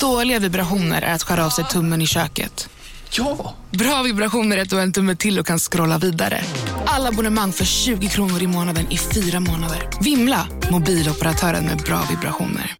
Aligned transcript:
Dåliga 0.00 0.38
vibrationer 0.38 1.02
är 1.02 1.14
att 1.14 1.22
skära 1.22 1.46
av 1.46 1.50
sig 1.50 1.64
tummen 1.64 2.02
i 2.02 2.06
köket. 2.06 2.68
Ja! 3.10 3.54
Bra 3.70 4.02
vibrationer 4.02 4.56
är 4.56 4.62
att 4.62 4.70
du 4.70 4.76
har 4.76 4.82
en 4.82 4.92
tumme 4.92 5.16
till 5.16 5.38
och 5.38 5.46
kan 5.46 5.58
scrolla 5.58 5.98
vidare. 5.98 6.40
Alla 6.86 7.08
abonnemang 7.08 7.52
för 7.52 7.64
20 7.64 8.08
kronor 8.08 8.42
i 8.42 8.46
månaden 8.46 8.86
i 8.90 8.98
fyra 8.98 9.40
månader. 9.40 9.88
Vimla! 10.00 10.46
Mobiloperatören 10.70 11.64
med 11.64 11.78
bra 11.78 12.02
vibrationer. 12.10 12.74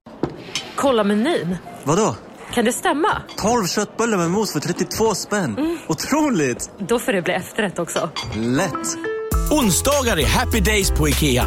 Kolla 0.76 1.04
menyn. 1.04 1.56
Vadå? 1.84 2.16
Kan 2.54 2.64
det 2.64 2.72
stämma? 2.72 3.22
12 3.36 3.66
köttbullar 3.66 4.18
med 4.18 4.30
mos 4.30 4.52
för 4.52 4.60
32 4.60 5.14
spänn. 5.14 5.78
Otroligt! 5.88 6.70
Då 6.88 6.98
får 6.98 7.12
det 7.12 7.22
bli 7.22 7.32
efterrätt 7.34 7.78
också. 7.78 8.10
Lätt! 8.36 8.96
Onsdagar 9.50 10.18
är 10.18 10.26
happy 10.26 10.60
days 10.60 10.90
på 10.90 11.08
IKEA. 11.08 11.46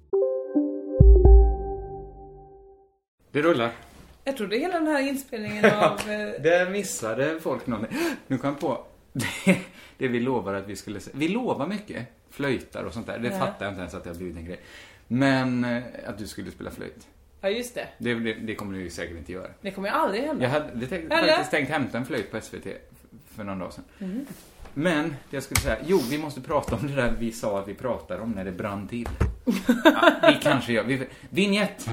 Det 3.31 3.41
rullar. 3.41 3.71
Jag 4.23 4.37
trodde 4.37 4.57
hela 4.57 4.73
den 4.73 4.87
här 4.87 5.01
inspelningen 5.07 5.65
av... 5.79 5.99
eh, 5.99 6.41
Där 6.41 6.69
missade 6.69 7.39
folk 7.39 7.67
någonting. 7.67 7.97
Nu 8.27 8.37
kom 8.37 8.49
jag 8.49 8.59
på. 8.59 8.85
Det, 9.13 9.57
det 9.97 10.07
vi 10.07 10.19
lovade 10.19 10.57
att 10.57 10.67
vi 10.67 10.75
skulle 10.75 10.99
se- 10.99 11.11
Vi 11.13 11.27
lovar 11.27 11.67
mycket. 11.67 12.07
Flöjtar 12.29 12.83
och 12.83 12.93
sånt 12.93 13.07
där. 13.07 13.19
Det 13.19 13.27
Ja. 13.27 13.39
fattar 13.39 13.65
jag 13.65 13.71
inte 13.71 13.79
ens 13.79 13.93
att 13.93 14.03
det 14.03 14.09
har 14.09 14.17
blivit 14.17 14.37
en 14.37 14.45
grej. 14.45 14.59
Men 15.07 15.63
eh, 15.63 15.83
att 16.07 16.17
du 16.17 16.27
skulle 16.27 16.51
spela 16.51 16.71
flöjt. 16.71 17.07
Ja, 17.41 17.49
just 17.49 17.75
det. 17.75 17.87
Det, 17.97 18.13
det, 18.13 18.33
det 18.33 18.55
kommer 18.55 18.73
du 18.77 18.83
ju 18.83 18.89
säkert 18.89 19.17
inte 19.17 19.31
göra. 19.31 19.47
Det 19.61 19.71
kommer 19.71 19.87
ju 19.89 19.93
aldrig 19.95 20.23
hända. 20.23 20.43
Jag 20.43 20.49
hade 20.51 20.87
tänkt, 20.87 21.13
faktiskt 21.13 21.51
tänkt 21.51 21.69
hämta 21.69 21.97
en 21.97 22.05
flöjt 22.05 22.31
på 22.31 22.41
SVT 22.41 22.67
för 23.35 23.43
någon 23.43 23.59
dag 23.59 23.73
sedan. 23.73 23.83
Mm. 23.99 24.25
Men, 24.73 25.09
det 25.09 25.37
jag 25.37 25.43
skulle 25.43 25.59
säga, 25.61 25.77
jo, 25.85 25.99
vi 26.09 26.17
måste 26.17 26.41
prata 26.41 26.75
om 26.75 26.87
det 26.87 26.95
där 26.95 27.13
vi 27.19 27.31
sa 27.31 27.59
att 27.59 27.67
vi 27.67 27.73
pratar 27.73 28.19
om 28.19 28.31
när 28.31 28.45
det 28.45 28.51
brann 28.51 28.87
till. 28.87 29.07
Ja, 29.83 30.11
vi 30.27 30.39
kanske 30.41 30.73
gör, 30.73 30.83
vi, 30.83 31.07
vignett! 31.29 31.87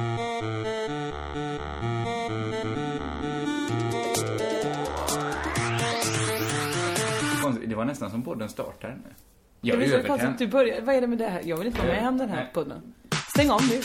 Det 7.66 7.74
var 7.74 7.84
nästan 7.84 8.10
som 8.10 8.22
podden 8.22 8.48
startade 8.48 8.94
nu. 8.94 9.14
Jag 9.60 9.82
är 9.82 9.94
övertänd. 9.94 10.32
att 10.32 10.38
du 10.38 10.46
börjar... 10.46 10.80
Vad 10.80 10.94
är 10.94 11.00
det 11.00 11.06
med 11.06 11.18
det 11.18 11.28
här? 11.28 11.42
Jag 11.44 11.56
vill 11.56 11.66
inte 11.66 11.78
vara 11.78 11.92
med 11.92 12.08
om 12.08 12.18
den 12.18 12.28
här 12.28 12.50
podden. 12.54 12.94
Stäng 13.28 13.50
om 13.50 13.60
nu. 13.70 13.80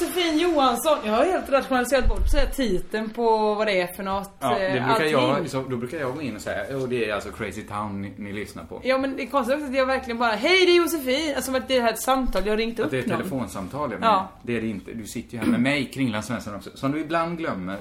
Josefin 0.00 0.38
Johansson. 0.38 0.98
Jag 1.04 1.12
har 1.12 1.24
helt 1.24 1.50
rationaliserat 1.50 2.08
bort 2.08 2.28
så 2.28 2.36
här, 2.36 2.46
titeln 2.46 3.10
på 3.10 3.54
vad 3.54 3.66
det 3.66 3.80
är 3.80 3.86
för 3.86 4.02
något. 4.02 4.30
Ja, 4.40 4.48
det 4.58 4.66
eh, 4.66 4.72
brukar 4.72 4.88
allting. 4.88 5.10
jag, 5.12 5.48
så, 5.48 5.62
då 5.62 5.76
brukar 5.76 5.98
jag 5.98 6.14
gå 6.14 6.22
in 6.22 6.36
och 6.36 6.42
säga, 6.42 6.76
oh, 6.76 6.88
det 6.88 7.10
är 7.10 7.14
alltså 7.14 7.30
Crazy 7.30 7.62
Town 7.62 8.02
ni, 8.02 8.12
ni 8.16 8.32
lyssnar 8.32 8.64
på. 8.64 8.80
Ja 8.84 8.98
men 8.98 9.16
det 9.16 9.22
är 9.22 9.26
konstigt 9.26 9.64
att 9.64 9.74
jag 9.74 9.86
verkligen 9.86 10.18
bara, 10.18 10.32
hej 10.32 10.66
det 10.66 10.72
är 10.72 10.76
Josefin. 10.76 11.32
Alltså 11.36 11.56
att 11.56 11.68
det 11.68 11.76
är 11.76 11.88
ett 11.88 12.02
samtal, 12.02 12.42
jag 12.44 12.52
har 12.52 12.56
ringt 12.56 12.80
Att 12.80 12.84
upp 12.84 12.90
det 12.90 12.96
är 12.96 13.00
ett 13.00 13.06
någon. 13.06 13.16
telefonsamtal, 13.18 13.88
men 13.90 13.98
Ja. 14.02 14.28
Det 14.42 14.56
är 14.56 14.60
det 14.60 14.66
inte. 14.68 14.92
Du 14.92 15.06
sitter 15.06 15.32
ju 15.32 15.38
här 15.38 15.46
med 15.46 15.60
mig, 15.60 15.90
Kringland 15.94 16.24
Svensson 16.24 16.54
också, 16.54 16.70
som 16.74 16.92
du 16.92 17.00
ibland 17.00 17.38
glömmer 17.38 17.78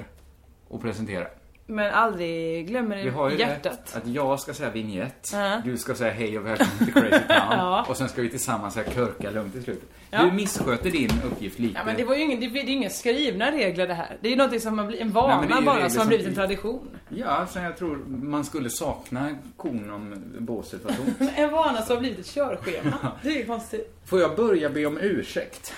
att 0.74 0.82
presentera. 0.82 1.26
Men 1.72 1.94
aldrig 1.94 2.68
glömmer 2.68 3.04
Vi 3.04 3.10
har 3.10 3.30
ju 3.30 3.38
det 3.38 3.42
hjärtat. 3.44 3.80
det, 3.94 3.98
att 3.98 4.08
jag 4.08 4.40
ska 4.40 4.54
säga 4.54 4.70
vignett, 4.70 5.30
Ja. 5.34 5.62
du 5.66 5.78
ska 5.78 5.96
säga 5.96 6.12
hej 6.14 6.38
och 6.40 6.46
välkommen 6.46 6.78
till 6.78 6.94
Crazy 6.94 7.10
Town, 7.10 7.20
Ja. 7.52 7.86
och 7.90 7.98
sen 7.98 8.10
ska 8.10 8.22
vi 8.22 8.30
tillsammans 8.30 8.74
säga 8.74 8.90
körka 8.92 9.32
lugnt 9.32 9.56
i 9.56 9.62
slutet. 9.62 9.90
Ja. 10.12 10.24
Du 10.24 10.32
missköter 10.32 10.92
din 10.92 11.10
uppgift 11.32 11.60
lite. 11.60 11.74
Ja 11.80 11.86
men 11.86 11.96
det 11.98 12.04
var 12.04 12.16
ju 12.16 12.22
ingen, 12.24 12.40
det 12.40 12.46
är 12.46 12.64
ju 12.66 12.72
inga 12.72 12.90
skrivna 12.90 13.52
regler 13.52 13.88
det 13.88 13.94
här. 13.94 14.18
Det 14.22 14.28
är 14.28 14.32
ju 14.32 14.36
någonting 14.38 14.60
som 14.60 14.80
har 14.80 14.86
blivit, 14.86 15.02
en 15.06 15.12
vana 15.12 15.42
Nej, 15.42 15.50
det 15.60 15.66
bara 15.66 15.90
som 15.90 16.00
har 16.00 16.08
blivit 16.08 16.28
en 16.28 16.36
tradition. 16.36 16.90
Ja, 17.10 17.48
så 17.50 17.60
jag 17.60 17.78
tror 17.78 17.96
man 18.08 18.46
skulle 18.46 18.70
sakna 18.70 19.30
kon 19.58 19.90
om 19.92 20.16
båset 20.40 20.84
var 20.84 20.92
tomt. 20.92 21.32
En 21.36 21.52
vana 21.52 21.82
som 21.82 21.96
har 21.96 22.00
blivit 22.02 22.20
ett 22.20 22.34
körschema. 22.34 23.12
Det 23.24 23.30
är 23.30 23.38
ju 23.38 23.46
konstigt. 23.46 24.00
Får 24.06 24.20
jag 24.22 24.36
börja 24.36 24.70
be 24.70 24.86
om 24.86 24.98
ursäkt? 25.02 25.74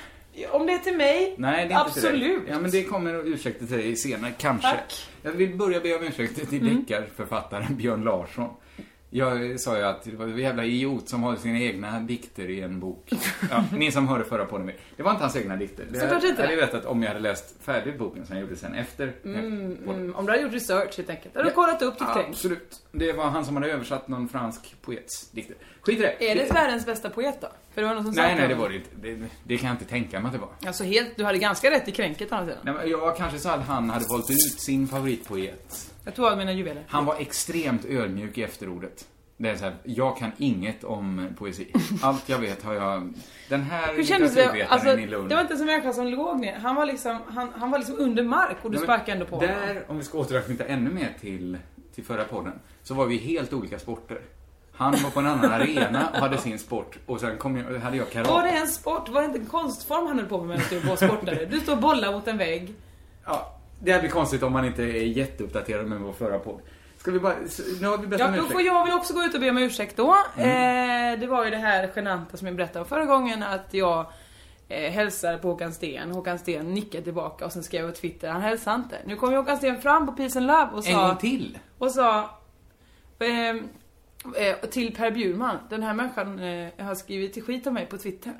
Om 0.51 0.65
det 0.67 0.73
är 0.73 0.77
till 0.77 0.97
mig? 0.97 1.35
Nej, 1.37 1.67
det 1.67 1.73
är 1.73 1.79
inte 1.81 1.93
till 1.93 2.01
dig. 2.01 2.11
Absolut. 2.11 2.43
Ja, 2.49 2.59
men 2.59 2.71
det 2.71 2.83
kommer 2.83 3.27
ursäkter 3.27 3.65
till 3.65 3.77
dig 3.77 3.95
senare, 3.95 4.31
kanske. 4.37 4.67
Tack. 4.69 4.93
Jag 5.21 5.31
vill 5.31 5.55
börja 5.55 5.79
be 5.79 5.95
om 5.95 6.03
ursäkt 6.03 6.49
till 6.49 6.61
Mm. 6.61 6.75
deckarförfattaren 6.85 7.75
Björn 7.75 8.03
Larsson. 8.03 8.49
Jag 9.13 9.59
sa 9.59 9.77
ju 9.77 9.83
att 9.83 10.03
det 10.03 10.15
var 10.15 10.25
en 10.25 10.37
jävla 10.37 10.65
idiot 10.65 11.09
som 11.09 11.23
har 11.23 11.35
sina 11.35 11.59
egna 11.59 11.99
dikter 11.99 12.49
i 12.49 12.61
en 12.61 12.79
bok. 12.79 13.09
Ja, 13.51 13.63
ni 13.73 13.91
som 13.91 14.07
hörde 14.07 14.23
förra 14.23 14.45
podden, 14.45 14.71
det 14.95 15.03
var 15.03 15.11
inte 15.11 15.23
hans 15.23 15.35
egna 15.35 15.55
dikter. 15.55 15.85
Det 15.91 15.99
Såklart 15.99 16.23
inte. 16.23 16.41
Jag 16.41 16.49
hade 16.49 16.61
vetat 16.61 16.85
om 16.85 17.03
jag 17.03 17.09
hade 17.09 17.19
läst 17.19 17.55
färdigt 17.61 17.97
boken 17.97 18.25
som 18.25 18.35
jag 18.35 18.43
gjorde 18.43 18.55
sen 18.55 18.73
efter. 18.73 19.13
Mm, 19.25 19.77
mm, 19.85 20.15
om 20.15 20.25
du 20.25 20.31
har 20.31 20.39
gjort 20.39 20.53
research 20.53 20.97
helt 20.97 21.09
enkelt. 21.09 21.35
Har 21.35 21.43
du 21.43 21.51
kollat 21.51 21.81
upp 21.81 21.99
ditt 21.99 22.07
tänk? 22.13 22.27
Absolut. 22.27 22.79
Det 22.91 23.13
var 23.13 23.25
han 23.25 23.45
som 23.45 23.55
hade 23.55 23.71
översatt 23.71 24.07
någon 24.07 24.29
fransk 24.29 24.75
poets 24.81 25.31
dikter. 25.31 25.55
Skit 25.81 25.99
i 25.99 26.01
det. 26.01 26.31
Är 26.31 26.35
det 26.35 26.53
världens 26.53 26.85
bästa 26.85 27.09
poet 27.09 27.37
då? 27.41 27.47
För 27.73 27.81
det 27.81 27.87
var 27.87 27.95
någon 27.95 28.03
som 28.03 28.13
Nej, 28.15 28.35
nej, 28.35 28.47
det 28.47 28.55
var 28.55 28.69
det 28.69 28.75
inte. 28.75 28.89
Det, 29.01 29.27
det 29.43 29.57
kan 29.57 29.67
jag 29.67 29.73
inte 29.73 29.85
tänka 29.85 30.19
mig 30.19 30.27
att 30.27 30.33
det 30.33 30.39
var. 30.39 30.49
Alltså 30.65 30.83
helt, 30.83 31.15
du 31.15 31.23
hade 31.23 31.37
ganska 31.37 31.71
rätt 31.71 31.87
i 31.87 31.91
kränket 31.91 32.31
å 32.31 32.35
andra 32.35 32.53
sidan. 32.53 32.65
Nej, 32.65 32.73
men 32.73 32.89
jag 32.89 33.17
kanske 33.17 33.39
sa 33.39 33.51
att 33.53 33.67
han 33.67 33.89
hade 33.89 34.05
valt 34.05 34.29
ut 34.29 34.61
sin 34.61 34.87
favoritpoet. 34.87 35.90
Jag 36.03 36.15
tog 36.15 36.25
av 36.25 36.37
mina 36.37 36.53
juveler. 36.53 36.83
Han 36.87 37.05
var 37.05 37.15
extremt 37.19 37.85
ödmjuk 37.85 38.37
i 38.37 38.43
efterordet. 38.43 39.07
Det 39.37 39.49
är 39.49 39.55
så 39.55 39.63
här, 39.63 39.75
jag 39.83 40.17
kan 40.17 40.31
inget 40.37 40.83
om 40.83 41.27
poesi. 41.37 41.73
Allt 42.01 42.29
jag 42.29 42.37
vet 42.37 42.63
har 42.63 42.73
jag... 42.73 43.13
Den 43.49 43.61
här 43.61 43.93
Hur 43.93 44.03
kändes 44.03 44.33
det? 44.33 44.67
Alltså, 44.69 44.99
i 44.99 45.07
lund. 45.07 45.29
det 45.29 45.35
var 45.35 45.41
inte 45.41 45.57
som 45.57 45.65
människa 45.65 45.93
som 45.93 46.07
låg 46.07 46.39
ner. 46.39 46.59
Han 46.59 46.75
var 46.75 46.85
liksom, 46.85 47.17
han, 47.27 47.49
han 47.55 47.71
var 47.71 47.79
liksom 47.79 47.95
under 47.99 48.23
mark 48.23 48.57
och 48.61 48.71
du 48.71 48.77
men 48.77 48.83
sparkade 48.83 49.11
ändå 49.11 49.25
på 49.25 49.35
honom. 49.35 49.49
Där, 49.51 49.85
om 49.87 49.97
vi 49.97 50.03
ska 50.03 50.17
återknyta 50.17 50.65
ännu 50.65 50.89
mer 50.89 51.09
till, 51.21 51.57
till 51.95 52.03
förra 52.03 52.23
podden, 52.23 52.53
så 52.83 52.93
var 52.93 53.05
vi 53.05 53.17
helt 53.17 53.53
olika 53.53 53.79
sporter. 53.79 54.21
Han 54.73 54.91
var 54.91 55.09
på 55.09 55.19
en 55.19 55.27
annan 55.27 55.51
arena 55.51 56.09
och 56.09 56.17
hade 56.17 56.37
sin 56.37 56.59
sport 56.59 56.97
och 57.05 57.19
sen 57.19 57.37
kom 57.37 57.57
jag, 57.57 57.79
hade 57.79 57.97
jag 57.97 58.09
karate. 58.11 58.31
Var 58.31 58.43
det 58.43 58.49
en 58.49 58.67
sport? 58.67 59.09
Var 59.09 59.21
det 59.21 59.25
inte 59.25 59.39
en 59.39 59.45
konstform 59.45 60.07
han 60.07 60.19
höll 60.19 60.27
på 60.27 60.37
med 60.37 60.47
medan 60.47 60.63
du 60.69 60.79
var 60.79 60.95
sportare? 60.95 61.45
Du 61.45 61.59
står 61.59 61.73
och 61.73 61.81
bollar 61.81 62.11
mot 62.11 62.27
en 62.27 62.37
vägg. 62.37 62.73
Ja, 63.25 63.60
det 63.83 63.91
här 63.93 63.99
blir 63.99 64.09
konstigt 64.09 64.43
om 64.43 64.53
man 64.53 64.65
inte 64.65 64.83
är 64.83 65.03
jätteuppdaterad 65.03 65.87
med 65.87 65.99
vår 65.99 66.13
förra 66.13 66.39
podd. 66.39 66.59
Ska 66.97 67.11
vi 67.11 67.19
bara, 67.19 67.35
nu 67.81 67.87
har 67.87 67.97
vi 67.97 68.07
bett 68.07 68.19
Ja, 68.19 68.25
om 68.25 68.31
då 68.31 68.37
ursäkt. 68.37 68.51
får 68.51 68.61
jag 68.61 68.85
väl 68.85 68.93
också 68.93 69.13
gå 69.13 69.23
ut 69.23 69.33
och 69.33 69.39
be 69.41 69.49
om 69.49 69.57
ursäkt 69.57 69.97
då. 69.97 70.15
Mm. 70.37 71.13
Eh, 71.13 71.19
det 71.19 71.27
var 71.27 71.45
ju 71.45 71.51
det 71.51 71.57
här 71.57 71.89
genanta 71.95 72.37
som 72.37 72.47
jag 72.47 72.55
berättade 72.55 72.79
om 72.79 72.85
förra 72.85 73.05
gången 73.05 73.43
att 73.43 73.67
jag 73.73 74.05
eh, 74.67 74.91
hälsar 74.91 75.37
på 75.37 75.47
Håkan 75.47 75.73
Sten. 75.73 76.11
Håkan 76.11 76.39
Sten 76.39 76.73
nickade 76.73 77.03
tillbaka 77.03 77.45
och 77.45 77.51
sen 77.51 77.63
skrev 77.63 77.81
jag 77.85 77.93
på 77.93 77.99
Twitter, 77.99 78.29
han 78.29 78.41
hälsar 78.41 78.75
inte. 78.75 78.97
Nu 79.05 79.15
kom 79.15 79.31
ju 79.31 79.37
Håkan 79.37 79.57
Sten 79.57 79.81
fram 79.81 80.05
på 80.05 80.11
Peace 80.11 80.39
and 80.39 80.47
Love 80.47 80.69
och 80.73 80.83
sa... 80.83 80.89
En 80.91 81.07
gång 81.07 81.17
till? 81.17 81.57
Och 81.77 81.91
sa... 81.91 82.29
ehm, 83.19 83.67
eh, 84.35 84.69
till 84.69 84.95
Per 84.95 85.11
Bjurman, 85.11 85.57
den 85.69 85.83
här 85.83 85.93
människan 85.93 86.39
eh, 86.39 86.85
har 86.85 86.95
skrivit 86.95 87.33
till 87.33 87.43
skit 87.43 87.67
om 87.67 87.73
mig 87.73 87.85
på 87.85 87.97
Twitter. 87.97 88.33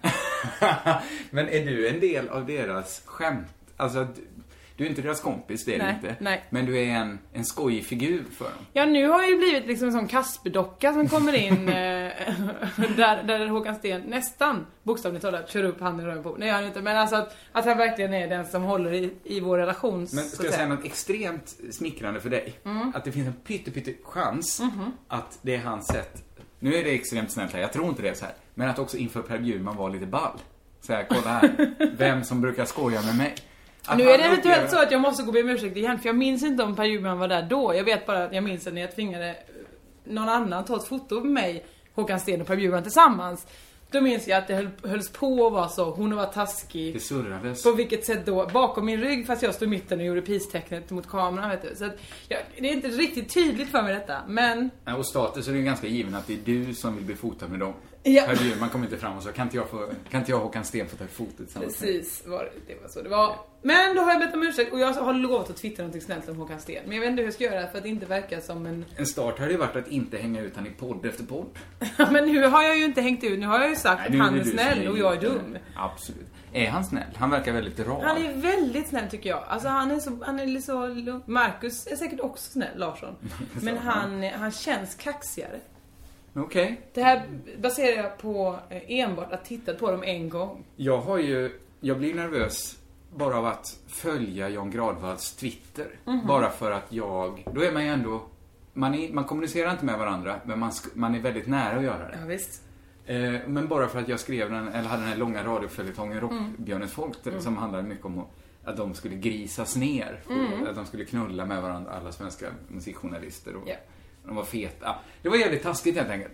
Men 1.31 1.49
är 1.49 1.65
du 1.65 1.87
en 1.87 1.99
del 1.99 2.29
av 2.29 2.45
deras 2.45 3.01
skämt? 3.05 3.47
Alltså, 3.77 4.07
du, 4.81 4.85
är 4.85 4.89
inte 4.89 5.01
deras 5.01 5.21
kompis, 5.21 5.65
det 5.65 5.75
är 5.75 5.77
Nej, 5.79 5.97
du 6.01 6.07
inte. 6.09 6.23
nej. 6.23 6.43
Men 6.49 6.65
du 6.65 6.77
är 6.79 6.85
en, 6.85 7.19
en 7.33 7.45
skojig 7.45 7.85
figur 7.85 8.23
för 8.37 8.45
dem. 8.45 8.53
Ja, 8.73 8.85
nu 8.85 9.07
har 9.07 9.21
jag 9.21 9.29
ju 9.29 9.37
blivit 9.37 9.65
liksom 9.67 9.87
en 9.87 9.93
sån 9.93 10.07
Kasper-docka 10.07 10.93
som 10.93 11.07
kommer 11.07 11.33
in 11.33 11.53
eh, 11.69 11.73
där, 12.97 13.23
där 13.23 13.47
Håkan 13.47 13.75
Sten 13.75 14.01
nästan 14.01 14.65
bokstavligt 14.83 15.21
talat 15.25 15.49
kör 15.49 15.63
upp 15.63 15.81
handen 15.81 16.05
i 16.05 16.09
röven 16.09 16.23
på. 16.23 16.35
Nej, 16.39 16.49
han 16.49 16.65
inte. 16.65 16.81
Men 16.81 16.97
alltså 16.97 17.15
att, 17.15 17.37
att 17.51 17.65
han 17.65 17.77
verkligen 17.77 18.13
är 18.13 18.27
den 18.27 18.45
som 18.45 18.63
håller 18.63 18.93
i, 18.93 19.13
i 19.23 19.39
vår 19.39 19.57
relation. 19.57 19.99
Men 19.99 20.07
ska 20.25 20.43
jag 20.45 20.53
säga 20.53 20.67
något 20.67 20.85
extremt 20.85 21.55
smickrande 21.71 22.19
för 22.19 22.29
dig? 22.29 22.53
Mm. 22.65 22.91
Att 22.95 23.03
det 23.05 23.11
finns 23.11 23.27
en 23.27 23.33
pytte, 23.33 23.93
chans 24.03 24.59
Mhm. 24.59 24.91
att 25.07 25.39
det 25.41 25.55
är 25.55 25.59
hans 25.59 25.87
sätt. 25.87 26.23
Nu 26.59 26.75
är 26.75 26.83
det 26.83 26.91
extremt 26.91 27.31
snällt 27.31 27.53
här, 27.53 27.59
jag 27.61 27.73
tror 27.73 27.89
inte 27.89 28.01
det 28.01 28.09
är 28.09 28.13
så 28.13 28.25
här. 28.25 28.33
Men 28.53 28.69
att 28.69 28.79
också 28.79 28.97
inför 28.97 29.21
Per 29.21 29.37
Bjurman 29.37 29.75
vara 29.77 29.89
lite 29.89 30.05
ball. 30.05 30.37
Så 30.81 30.93
här, 30.93 31.05
kolla 31.09 31.29
här. 31.29 31.71
Vem 31.97 32.23
som 32.23 32.41
brukar 32.41 32.65
skoja 32.65 33.01
med 33.01 33.17
mig. 33.17 33.35
Att 33.85 33.97
Nu 33.97 34.03
är 34.09 34.17
det 34.17 34.23
eventuellt 34.23 34.39
upplever- 34.63 34.67
så 34.67 34.79
att 34.83 34.91
jag 34.91 35.01
måste 35.01 35.23
gå 35.23 35.27
och 35.27 35.33
be 35.33 35.41
om 35.41 35.49
ursäkt 35.49 35.77
igen 35.77 35.99
för 35.99 36.05
jag 36.09 36.15
minns 36.15 36.43
inte 36.43 36.63
om 36.63 36.75
Per 36.75 36.83
Bjurman 36.83 37.19
var 37.19 37.27
där 37.27 37.41
då. 37.43 37.75
Jag 37.75 37.83
vet 37.83 38.05
bara 38.05 38.23
att 38.23 38.33
jag 38.33 38.43
minns 38.43 38.65
när 38.65 38.81
jag 38.81 38.95
tvingade 38.95 39.35
någon 40.03 40.29
annan 40.29 40.65
ta 40.65 40.75
ett 40.75 40.87
foto 40.87 41.15
med 41.19 41.31
mig, 41.31 41.65
Håkan 41.95 42.19
Sten 42.19 42.41
och 42.41 42.47
Per 42.47 42.55
Bjurman 42.55 42.83
tillsammans. 42.83 43.47
Då 43.91 44.01
minns 44.01 44.27
jag 44.27 44.37
att 44.37 44.47
det 44.47 44.55
höll, 44.55 44.69
hölls 44.83 45.09
på 45.09 45.27
och 45.27 45.51
var 45.51 45.67
så, 45.67 45.91
hon 45.91 46.15
var 46.15 46.25
taskig. 46.25 46.93
Det 46.93 46.99
surrades. 46.99 47.63
På 47.63 47.71
vilket 47.71 48.05
sätt 48.05 48.25
då? 48.25 48.49
Bakom 48.53 48.85
min 48.85 49.01
rygg 49.01 49.27
fast 49.27 49.41
jag 49.43 49.55
stod 49.55 49.67
i 49.67 49.71
mitten 49.71 49.99
och 49.99 50.05
gjorde 50.05 50.21
peace-tecknet 50.21 50.91
mot 50.91 51.07
kameran 51.07 51.49
vet 51.49 51.61
du. 51.61 51.75
Så 51.75 51.85
att, 51.85 51.95
ja, 52.27 52.37
det 52.59 52.69
är 52.69 52.73
inte 52.73 52.87
riktigt 52.87 53.33
tydligt 53.33 53.69
för 53.69 53.81
mig 53.81 53.93
detta, 53.93 54.21
men 54.27 54.69
Ja, 54.85 54.95
Och 54.95 55.05
status 55.05 55.47
är 55.47 55.51
det 55.51 55.57
ju 55.57 55.63
ganska 55.63 55.87
given 55.87 56.15
att 56.15 56.27
det 56.27 56.33
är 56.33 56.39
du 56.45 56.73
som 56.73 56.95
vill 56.95 57.05
bli 57.05 57.15
fotad 57.15 57.47
med 57.47 57.59
dem. 57.59 57.73
Ja. 58.03 58.23
Per 58.27 58.35
Bjurman 58.35 58.69
kom 58.69 58.83
inte 58.83 58.97
fram 58.97 59.17
och 59.17 59.23
sa, 59.23 59.31
kan 59.31 59.47
inte 59.47 59.57
jag, 59.57 59.69
få, 59.69 59.89
kan 60.09 60.19
inte 60.19 60.31
jag 60.31 60.39
och 60.39 60.45
Håkan 60.45 60.65
Sten 60.65 60.87
få 60.87 60.97
ta 60.97 61.03
ett 61.03 61.11
foto 61.11 61.31
tillsammans 61.37 61.81
med 61.81 61.89
dig?" 61.89 61.99
Precis, 61.99 62.27
var, 62.27 62.43
det 62.43 62.73
det 62.73 62.81
var 62.81 62.89
så 62.89 63.01
det 63.01 63.09
var. 63.09 63.35
Men 63.61 63.95
då 63.95 64.01
har 64.01 64.11
jag 64.11 64.19
bett 64.19 64.33
om 64.33 64.43
ursäkt 64.43 64.73
och 64.73 64.79
jag 64.79 64.93
har 64.93 65.13
lovat 65.13 65.49
att 65.49 65.55
twittra 65.57 65.83
någonting 65.83 66.01
snällt 66.01 66.29
om 66.29 66.35
Håkan 66.35 66.59
Sten. 66.59 66.83
Men 66.85 66.93
jag 66.93 67.01
vet 67.01 67.09
inte 67.09 67.21
hur 67.21 67.27
jag 67.27 67.33
ska 67.33 67.43
göra 67.43 67.67
för 67.67 67.77
att 67.77 67.83
det 67.83 67.89
inte 67.89 68.05
verka 68.05 68.41
som 68.41 68.65
en... 68.65 68.85
En 68.95 69.05
start 69.05 69.39
hade 69.39 69.51
ju 69.51 69.57
varit 69.57 69.75
att 69.75 69.87
inte 69.87 70.17
hänga 70.17 70.41
ut 70.41 70.55
han 70.55 70.67
i 70.67 70.69
podd 70.69 71.05
efter 71.05 71.23
podd. 71.23 71.45
Men 72.11 72.25
nu 72.25 72.47
har 72.47 72.63
jag 72.63 72.77
ju 72.77 72.85
inte 72.85 73.01
hängt 73.01 73.23
ut, 73.23 73.39
nu 73.39 73.45
har 73.45 73.59
jag 73.59 73.69
ju 73.69 73.75
sagt 73.81 74.09
att 74.09 74.15
han 74.17 74.39
är 74.39 74.43
snäll 74.43 74.87
och 74.87 74.97
jag 74.97 75.15
är 75.15 75.21
dum. 75.21 75.57
Absolut. 75.75 76.27
Är 76.53 76.69
han 76.69 76.85
snäll? 76.85 77.03
Han 77.15 77.29
verkar 77.29 77.53
väldigt 77.53 77.79
rar. 77.79 78.01
Han 78.03 78.17
är 78.17 78.33
väldigt 78.33 78.87
snäll 78.87 79.09
tycker 79.09 79.29
jag. 79.29 79.43
Alltså 79.47 79.67
han 79.67 79.91
är 79.91 79.99
så, 79.99 80.17
han 80.25 80.39
är 80.39 80.59
så. 80.59 81.21
Marcus 81.25 81.87
är 81.87 81.95
säkert 81.95 82.19
också 82.19 82.51
snäll, 82.51 82.77
Larsson. 82.79 83.15
Men 83.61 83.77
han, 83.77 84.23
han 84.23 84.51
känns 84.51 84.95
kaxigare. 84.95 85.59
Okej. 86.33 86.81
Det 86.93 87.03
här 87.03 87.23
baserar 87.57 88.03
jag 88.03 88.17
på 88.17 88.59
eh, 88.69 88.81
enbart 88.87 89.31
att 89.31 89.45
titta 89.45 89.73
på 89.73 89.91
dem 89.91 90.03
en 90.03 90.29
gång. 90.29 90.65
Jag 90.75 91.01
har 91.01 91.17
ju, 91.17 91.59
jag 91.79 91.97
blir 91.97 92.13
nervös 92.13 92.77
bara 93.15 93.37
av 93.37 93.45
att 93.45 93.77
följa 93.87 94.49
Jan 94.49 94.71
Gradvalls 94.71 95.35
Twitter. 95.35 95.87
Mhm. 96.05 96.27
Bara 96.27 96.49
för 96.49 96.71
att 96.71 96.85
jag, 96.89 97.47
då 97.53 97.61
är 97.61 97.71
man 97.71 97.83
ju 97.83 97.89
ändå, 97.89 98.21
man, 98.73 98.93
är, 98.93 99.13
man 99.13 99.23
kommunicerar 99.23 99.71
inte 99.71 99.85
med 99.85 99.99
varandra, 99.99 100.35
men 100.45 100.59
man, 100.59 100.71
man 100.93 101.15
är 101.15 101.19
väldigt 101.19 101.47
nära 101.47 101.77
att 101.77 101.83
göra 101.83 102.07
det. 102.07 102.17
Ja, 102.21 102.25
visst. 102.27 102.63
Eh, 103.15 103.39
men 103.47 103.67
bara 103.67 103.87
för 103.87 103.99
att 103.99 104.07
jag 104.07 104.19
skrev 104.19 104.51
den, 104.51 104.67
eller 104.67 104.89
hade 104.89 105.01
den 105.01 105.09
här 105.11 105.17
långa 105.17 105.43
radioföljetongen 105.43 106.17
Mm. 106.17 106.29
Rockbjörnens 106.29 106.91
folk, 106.91 107.17
som 107.39 107.57
handlade 107.57 107.83
mycket 107.87 108.05
om 108.05 108.25
att 108.63 108.77
de 108.77 108.93
skulle 108.93 109.15
grisas 109.15 109.75
ner. 109.75 110.19
Mm. 110.29 110.67
Att 110.67 110.75
de 110.75 110.85
skulle 110.85 111.05
knulla 111.05 111.45
med 111.45 111.61
varandra, 111.61 111.91
alla 111.91 112.11
svenska 112.11 112.47
musikjournalister. 112.67 113.55
Och 113.55 113.63
Ja. 113.69 113.75
De 114.25 114.35
var 114.35 114.43
feta. 114.43 114.95
Det 115.21 115.29
var 115.29 115.37
jävligt 115.37 115.63
taskigt 115.63 115.95
helt 115.97 116.09
enkelt. 116.09 116.33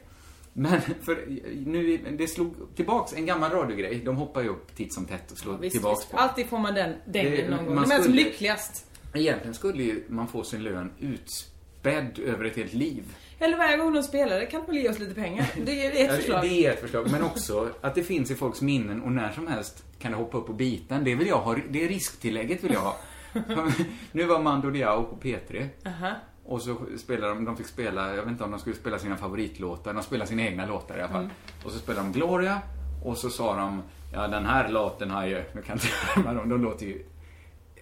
Men 0.53 0.81
för 0.81 1.25
nu, 1.65 1.97
det 2.17 2.27
slog 2.27 2.53
tillbaks 2.75 3.13
en 3.13 3.25
gammal 3.25 3.51
radiogrej. 3.51 4.01
De 4.05 4.15
hoppar 4.15 4.41
ju 4.41 4.49
upp 4.49 4.75
titt 4.75 4.93
som 4.93 5.05
tätt 5.05 5.31
och 5.31 5.37
slår 5.37 5.57
Visst, 5.57 5.73
tillbaks 5.75 5.99
visst. 6.01 6.11
på. 6.11 6.17
Alltid 6.17 6.45
får 6.47 6.57
man 6.59 6.73
den 6.73 6.89
Det- 7.05 7.23
dängen 7.23 7.51
någon 7.51 7.65
gång. 7.65 7.75
De 7.75 7.81
är 7.91 7.95
som 7.95 8.03
skulle- 8.03 8.15
lyckligast. 8.23 8.91
Egentligen 9.13 9.53
skulle 9.53 9.83
ju 9.83 10.03
man 10.07 10.27
få 10.27 10.43
sin 10.43 10.63
lön 10.63 10.91
utspädd 10.99 12.19
över 12.19 12.45
ett 12.45 12.55
helt 12.55 12.73
liv. 12.73 13.03
Eller 13.39 13.57
varje 13.57 13.77
gång 13.77 13.93
de 13.93 14.03
spelar 14.03 14.39
det 14.39 14.45
kan 14.45 14.61
de 14.61 14.67
väl 14.67 14.83
ge 14.83 14.89
oss 14.89 14.99
lite 14.99 15.15
pengar. 15.15 15.45
Det 15.65 15.85
är 15.85 16.05
ett 16.05 16.15
förslag. 16.15 16.41
Det 16.41 16.65
är 16.65 16.71
ett 16.71 16.81
förslag, 16.81 17.11
men 17.11 17.23
också 17.23 17.69
att 17.81 17.95
det 17.95 18.03
finns 18.03 18.31
i 18.31 18.35
folks 18.35 18.61
minnen 18.61 19.01
och 19.01 19.11
när 19.11 19.31
som 19.31 19.47
helst 19.47 19.83
kan 19.99 20.11
det 20.11 20.17
hoppa 20.17 20.37
upp 20.37 20.49
och 20.49 20.55
bita 20.55 20.95
en. 20.95 21.03
Det 21.03 21.15
vill 21.15 21.27
jag 21.27 21.37
ha, 21.37 21.55
det 21.69 21.83
är 21.83 21.87
risktillägget 21.87 22.63
vill 22.63 22.73
jag 22.73 22.79
ha. 22.79 22.95
nu 24.11 24.23
var 24.23 24.39
Mando 24.39 24.69
Diao 24.69 25.03
på 25.03 25.15
P3. 25.15 25.67
Aha. 25.85 26.11
Och 26.45 26.61
så 26.61 26.77
spelade 26.97 27.33
de, 27.33 27.45
de 27.45 27.57
fick 27.57 27.67
spela, 27.67 28.15
jag 28.15 28.21
vet 28.23 28.31
inte 28.31 28.43
om 28.43 28.51
de 28.51 28.59
skulle 28.59 28.75
spela 28.75 28.99
sina 28.99 29.17
favoritlåtar, 29.17 29.93
de 29.93 30.03
spelade 30.03 30.29
sina 30.29 30.41
egna 30.41 30.65
låtar 30.65 30.97
i 30.97 30.99
alla 30.99 31.11
fall. 31.11 31.23
Mm. 31.23 31.35
Och 31.65 31.71
så 31.71 31.79
spelade 31.79 32.07
de 32.07 32.13
Gloria, 32.19 32.61
och 33.03 33.17
så 33.17 33.29
sa 33.29 33.55
de, 33.55 33.83
ja 34.13 34.27
den 34.27 34.45
här 34.45 34.69
låten 34.69 35.11
har 35.11 35.25
ju, 35.25 35.43
nu 35.53 35.61
kan 35.61 35.79
jag 36.15 36.21
inte 36.21 36.29
dem, 36.33 36.49
de 36.49 36.63
låter 36.63 36.85
ju... 36.85 37.05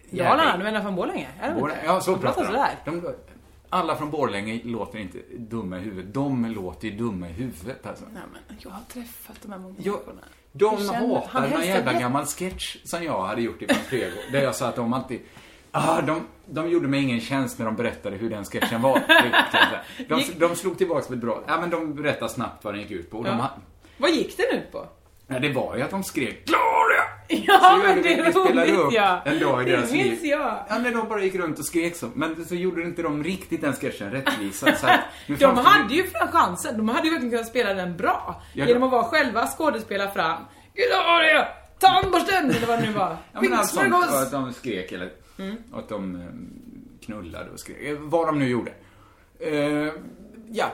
Dalarna, 0.10 0.58
du 0.58 0.64
menar 0.64 0.82
från 0.82 0.96
Borlänge? 0.96 1.28
Är 1.42 1.50
de 1.54 1.60
Borlänge-? 1.60 1.82
Ja, 1.86 2.02
så 2.02 2.12
De 2.12 2.20
pratar 2.22 2.72
de. 2.86 3.14
De. 3.70 3.76
Alla 3.78 3.96
från 3.96 4.12
Borlänge 4.12 4.62
låter 4.64 5.00
inte 5.00 5.18
dumma 5.38 5.78
i 5.78 5.82
huvudet. 5.82 6.14
De 6.14 6.46
låter 6.46 6.88
ju 6.88 6.98
dumma 6.98 7.30
i 7.30 7.32
huvudet 7.32 7.86
alltså. 7.86 8.06
Nej 8.14 8.24
men 8.34 8.58
jag 8.64 8.70
har 8.72 8.82
träffat 8.94 9.36
de 9.42 9.52
här 9.52 9.60
människorna. 9.60 10.22
de 10.52 10.78
känner- 10.78 11.16
hatar 11.16 11.42
någon 11.42 11.52
jävla 11.66 11.92
jätte- 11.92 12.00
gammal 12.04 12.26
sketch 12.26 12.78
som 12.84 13.04
jag 13.04 13.22
hade 13.24 13.42
gjort 13.42 13.62
i 13.62 13.66
Prego. 13.90 14.16
där 14.32 14.42
jag 14.44 14.56
sa 14.56 14.68
att 14.68 14.76
de 14.76 14.94
alltid... 14.94 15.20
Ah, 15.72 16.02
de, 16.02 16.22
de 16.46 16.70
gjorde 16.70 16.88
mig 16.88 17.02
ingen 17.04 17.20
tjänst 17.22 17.60
när 17.60 17.66
de 17.66 17.76
berättade 17.76 18.16
hur 18.18 18.30
den 18.30 18.46
sketchen 18.46 18.82
var. 18.82 19.02
De, 20.10 20.24
de 20.40 20.56
slog 20.56 20.78
tillbaks 20.78 21.10
med 21.10 21.20
bra... 21.20 21.44
Ja, 21.48 21.62
men 21.62 21.70
de 21.70 21.94
berättade 21.96 22.32
snabbt 22.32 22.64
vad 22.64 22.74
den 22.74 22.82
gick 22.82 22.92
ut 22.92 23.12
på. 23.12 23.18
Och 23.18 23.24
De, 23.24 23.30
Ja. 23.30 23.36
ha- 23.36 23.58
Vad 23.98 24.12
gick 24.12 24.38
den 24.38 24.60
ut 24.60 24.72
på? 24.72 24.88
ja, 25.28 25.40
det 25.40 25.54
var 25.54 25.76
ju 25.76 25.82
att 25.82 25.90
de 25.92 26.04
skrek 26.04 26.46
Gloria! 26.46 26.85
Ja 27.28 27.60
Så 27.60 27.78
men 27.88 28.02
det 28.02 28.14
är 28.14 28.32
roligt 28.32 28.76
upp 28.80 28.94
ja. 28.94 29.22
en 29.26 29.40
dag 29.40 29.68
i 29.68 29.72
deras 29.72 29.90
Det 29.90 29.98
minns 29.98 30.22
liv. 30.22 30.32
jag. 30.32 30.66
Ja, 30.70 30.80
men 30.80 30.94
de 30.94 31.08
bara 31.08 31.22
gick 31.24 31.36
runt 31.36 31.60
och 31.60 31.66
skrek 31.66 31.96
så. 31.96 32.10
Men 32.14 32.46
så 32.46 32.56
gjorde 32.56 32.82
inte 32.84 33.02
de 33.02 33.24
riktigt 33.24 33.62
den 33.62 33.74
sketchen 33.74 34.12
rättvisa. 34.12 34.76
Så 34.76 34.88
att, 34.88 35.00
De 35.40 35.58
hade 35.58 35.94
ju 35.94 36.04
chansen, 36.32 36.78
de 36.78 36.90
hade 36.90 37.08
ju 37.08 37.12
verkligen 37.14 37.32
kunnat 37.32 37.48
spela 37.48 37.74
den 37.74 37.98
bra. 37.98 38.42
Ja, 38.54 38.66
genom 38.68 38.84
att 38.84 38.92
vara 38.92 39.04
själva 39.04 39.48
skådespela 39.48 40.10
fram 40.12 40.44
Gloria! 40.74 41.48
Tandborsten! 41.80 42.50
Eller 42.52 42.68
vad 42.68 42.80
det 42.80 42.86
nu 42.88 42.94
var. 42.94 43.18
Ja, 43.34 43.42
men 43.42 43.54
allt 43.54 43.70
sånt, 43.70 43.94
och 43.94 44.04
att 44.22 44.32
de 44.32 44.54
skrek 44.54 44.92
eller 44.92 45.10
Mm. 45.40 45.56
att 45.74 45.90
de 45.90 46.16
eh, 46.16 46.22
knullade 47.06 47.50
och 47.52 47.60
skrek. 47.60 47.78
Eh, 47.84 47.98
Vad 48.00 48.28
de 48.28 48.40
nu 48.40 48.48
gjorde. 48.48 48.72
Eh, 49.40 49.92
ja, 50.52 50.66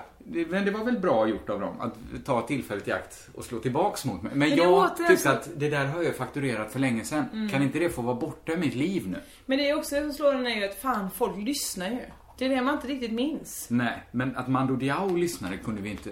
men 0.49 0.65
det 0.65 0.71
var 0.71 0.83
väl 0.85 0.99
bra 0.99 1.27
gjort 1.27 1.49
av 1.49 1.59
dem 1.59 1.81
att 1.81 2.25
ta 2.25 2.41
tillfället 2.41 2.87
i 2.87 2.91
akt 2.91 3.29
och 3.35 3.43
slå 3.43 3.59
tillbaks 3.59 4.05
mot 4.05 4.21
mig. 4.21 4.31
Men, 4.35 4.49
Men 4.49 4.57
jag 4.57 4.97
tyckte 4.97 5.11
alltså- 5.11 5.29
att 5.29 5.49
det 5.55 5.69
där 5.69 5.85
har 5.85 6.03
jag 6.03 6.15
fakturerat 6.15 6.71
för 6.71 6.79
länge 6.79 7.03
sedan. 7.05 7.25
Mm. 7.33 7.49
Kan 7.49 7.63
inte 7.63 7.79
det 7.79 7.89
få 7.89 8.01
vara 8.01 8.15
borta 8.15 8.51
i 8.51 8.57
mitt 8.57 8.75
liv 8.75 9.07
nu? 9.07 9.17
Men 9.45 9.57
det 9.57 9.69
är 9.69 9.77
också 9.77 9.95
det 9.95 10.01
som 10.01 10.13
slår 10.13 10.33
en 10.33 10.47
är 10.47 10.55
ju 10.55 10.65
att 10.65 10.75
fan, 10.81 11.09
folk 11.15 11.37
lyssnar 11.37 11.89
ju. 11.89 11.99
Det 12.37 12.45
är 12.45 12.49
det 12.49 12.61
man 12.61 12.73
inte 12.75 12.87
riktigt 12.87 13.11
minns. 13.11 13.67
Nej, 13.69 14.03
men 14.11 14.35
att 14.35 14.47
Mando 14.47 14.75
Diao 14.75 15.15
lyssnade 15.15 15.57
kunde 15.57 15.81
vi 15.81 15.89
inte 15.89 16.09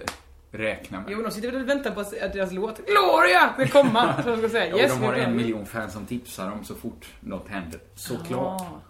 räkna 0.52 1.02
med. 1.02 1.12
Jo, 1.12 1.22
de 1.22 1.32
sitter 1.32 1.52
väl 1.52 1.62
och 1.62 1.70
väntar 1.70 1.92
på 1.92 2.00
att 2.00 2.12
deras 2.12 2.52
låt 2.52 2.86
Gloria 2.86 3.54
ska 3.54 3.68
komma. 3.84 4.24
Så 4.24 4.30
de 4.30 4.38
ska 4.38 4.50
säga 4.50 4.68
Ja, 4.68 4.78
yes, 4.78 4.94
de 4.94 5.06
har 5.06 5.14
en 5.14 5.38
miljon 5.38 5.66
fans 5.66 5.94
som 5.94 6.06
tipsar 6.06 6.52
om 6.52 6.64
så 6.64 6.76
fort 6.76 7.06
något 7.20 7.48
händer. 7.48 7.80
Såklart. 7.96 8.62
Ah. 8.62 8.82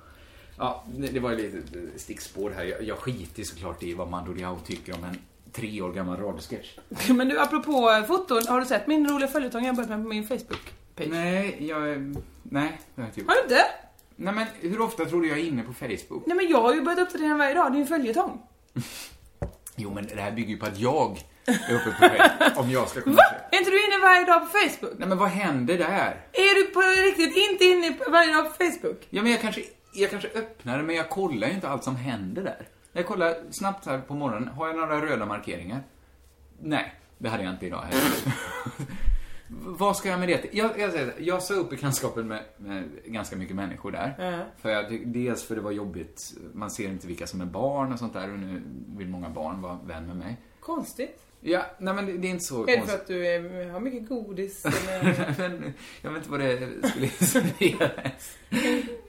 Ja, 0.60 0.84
det 1.14 1.20
var 1.20 1.32
ju 1.32 1.38
lite 1.38 2.00
stickspår 2.00 2.52
här. 2.52 2.64
Jag, 2.64 2.84
jag 2.84 2.98
skiter 2.98 3.44
såklart 3.44 3.84
i 3.84 3.94
vad 3.94 4.10
Mando 4.10 4.34
Diao 4.34 4.60
tycker 4.66 4.96
om 4.96 5.04
en 5.04 5.18
tre 5.52 5.82
år 5.82 5.92
gammal 5.94 6.18
radiosketch. 6.18 6.78
Men 7.10 7.28
du, 7.28 7.40
apropå 7.40 7.92
eh, 7.92 8.04
foton, 8.04 8.48
har 8.48 8.60
du 8.60 8.66
sett 8.66 8.88
min 8.88 9.10
roliga 9.10 9.28
följetong 9.28 9.66
jag 9.66 9.76
börjat 9.76 9.90
med 9.90 10.04
på 10.04 10.08
min 10.10 10.28
Facebook-page? 10.28 11.10
Nej, 11.10 11.58
jag... 11.60 12.16
Nej, 12.44 12.80
det 12.96 13.02
har 13.02 13.04
jag 13.04 13.08
inte 13.08 13.20
gjort. 13.20 13.30
Har 13.30 13.36
du 13.36 13.42
inte? 13.42 13.66
Nej, 14.16 14.34
men 14.34 14.48
hur 14.62 14.82
ofta 14.82 15.06
tror 15.06 15.22
du 15.22 15.28
jag 15.28 15.40
är 15.40 15.44
inne 15.44 15.64
på 15.64 15.74
Facebook? 15.74 16.24
Nej 16.26 16.38
men 16.38 16.48
jag 16.50 16.62
har 16.62 16.74
ju 16.74 16.82
börjat 16.82 17.00
uppdatera 17.00 17.28
den 17.28 17.38
varje 17.38 17.54
dag, 17.54 17.72
det 17.72 17.78
är 17.78 17.82
en 17.82 17.88
följetong. 17.88 18.42
Jo, 19.82 19.94
men 19.94 20.08
det 20.08 20.22
här 20.22 20.32
bygger 20.32 20.50
ju 20.50 20.58
på 20.58 20.66
att 20.66 20.80
jag 20.80 21.24
är 21.46 21.76
uppe 21.76 21.92
på 21.92 21.92
Facebook. 21.92 22.58
om 22.58 22.72
jag 22.72 22.90
ska 22.90 23.02
kunna 23.02 23.16
Va? 23.16 23.24
Är 23.52 23.58
inte 23.58 23.72
du 23.72 23.88
inne 23.88 23.98
varje 24.02 24.26
dag 24.26 24.42
på 24.42 24.48
Facebook? 24.58 24.94
Nej, 25.00 25.08
men 25.08 25.18
vad 25.18 25.30
händer 25.30 25.78
där? 25.78 26.26
Är 26.34 26.56
du 26.56 26.72
på 26.72 26.82
riktigt 26.82 27.38
inte 27.52 27.66
inne 27.66 27.98
varje 28.08 28.34
dag 28.34 28.46
på 28.46 28.64
Facebook? 28.64 29.08
Ja, 29.10 29.22
men 29.22 29.32
jag 29.32 29.42
kanske, 29.42 29.62
jag 30.02 30.10
kanske 30.10 30.30
öppnar 30.30 30.78
det, 30.78 30.84
men 30.84 30.96
jag 30.96 31.10
kollar 31.10 31.48
ju 31.48 31.54
inte 31.54 31.70
allt 31.70 31.84
som 31.84 31.96
händer 31.96 32.44
där. 32.44 32.68
Jag 32.94 33.06
kollar 33.06 33.36
snabbt 33.52 33.86
här 33.86 34.00
på 34.00 34.14
morgonen. 34.14 34.48
Har 34.48 34.68
jag 34.68 34.76
några 34.76 35.02
röda 35.06 35.26
markeringar? 35.26 35.84
Nej, 36.62 36.94
det 37.18 37.30
hade 37.30 37.44
jag 37.44 37.54
inte 37.54 37.68
idag 37.68 37.82
heller. 37.82 38.36
Vad 39.66 39.98
ska 39.98 40.10
jag 40.10 40.20
med 40.20 40.30
det? 40.30 40.54
Jag, 40.54 40.80
jag, 40.80 40.90
här, 40.90 41.14
jag 41.18 41.44
sa 41.44 41.54
upp 41.54 41.70
bekantskapen 41.70 42.28
med, 42.28 42.44
med 42.58 42.84
ganska 43.06 43.36
mycket 43.36 43.56
människor 43.56 43.92
där. 43.92 44.16
Ja. 44.20 44.46
För 44.62 44.70
jag, 44.70 45.08
dels 45.08 45.44
för 45.44 45.56
det 45.56 45.62
var 45.62 45.72
jobbigt, 45.72 46.34
man 46.54 46.72
ser 46.72 46.90
inte 46.90 47.08
vilka 47.08 47.28
som 47.28 47.42
är 47.42 47.46
barn 47.46 47.94
och 47.94 48.00
sånt 48.00 48.14
där 48.14 48.34
och 48.34 48.40
nu 48.40 48.62
vill 48.98 49.08
många 49.08 49.30
barn 49.30 49.62
vara 49.62 49.80
vän 49.86 50.08
med 50.08 50.16
mig. 50.16 50.38
Konstigt. 50.60 51.29
Ja, 51.42 51.66
nej 51.78 51.94
men 51.94 52.06
det, 52.06 52.18
det 52.18 52.28
är 52.28 52.30
inte 52.30 52.44
så 52.44 52.68
Är 52.68 52.78
det 52.78 52.88
för 52.88 52.96
att 52.96 53.08
du 53.08 53.28
är, 53.28 53.70
har 53.70 53.80
mycket 53.80 54.10
godis 54.10 54.66
eller 54.66 55.36
men, 55.38 55.74
jag 56.02 56.12
vet 56.12 56.18
inte 56.18 56.32
vad 56.32 56.40
det 56.40 56.88
skulle 56.90 57.06
inspirera. 57.06 57.90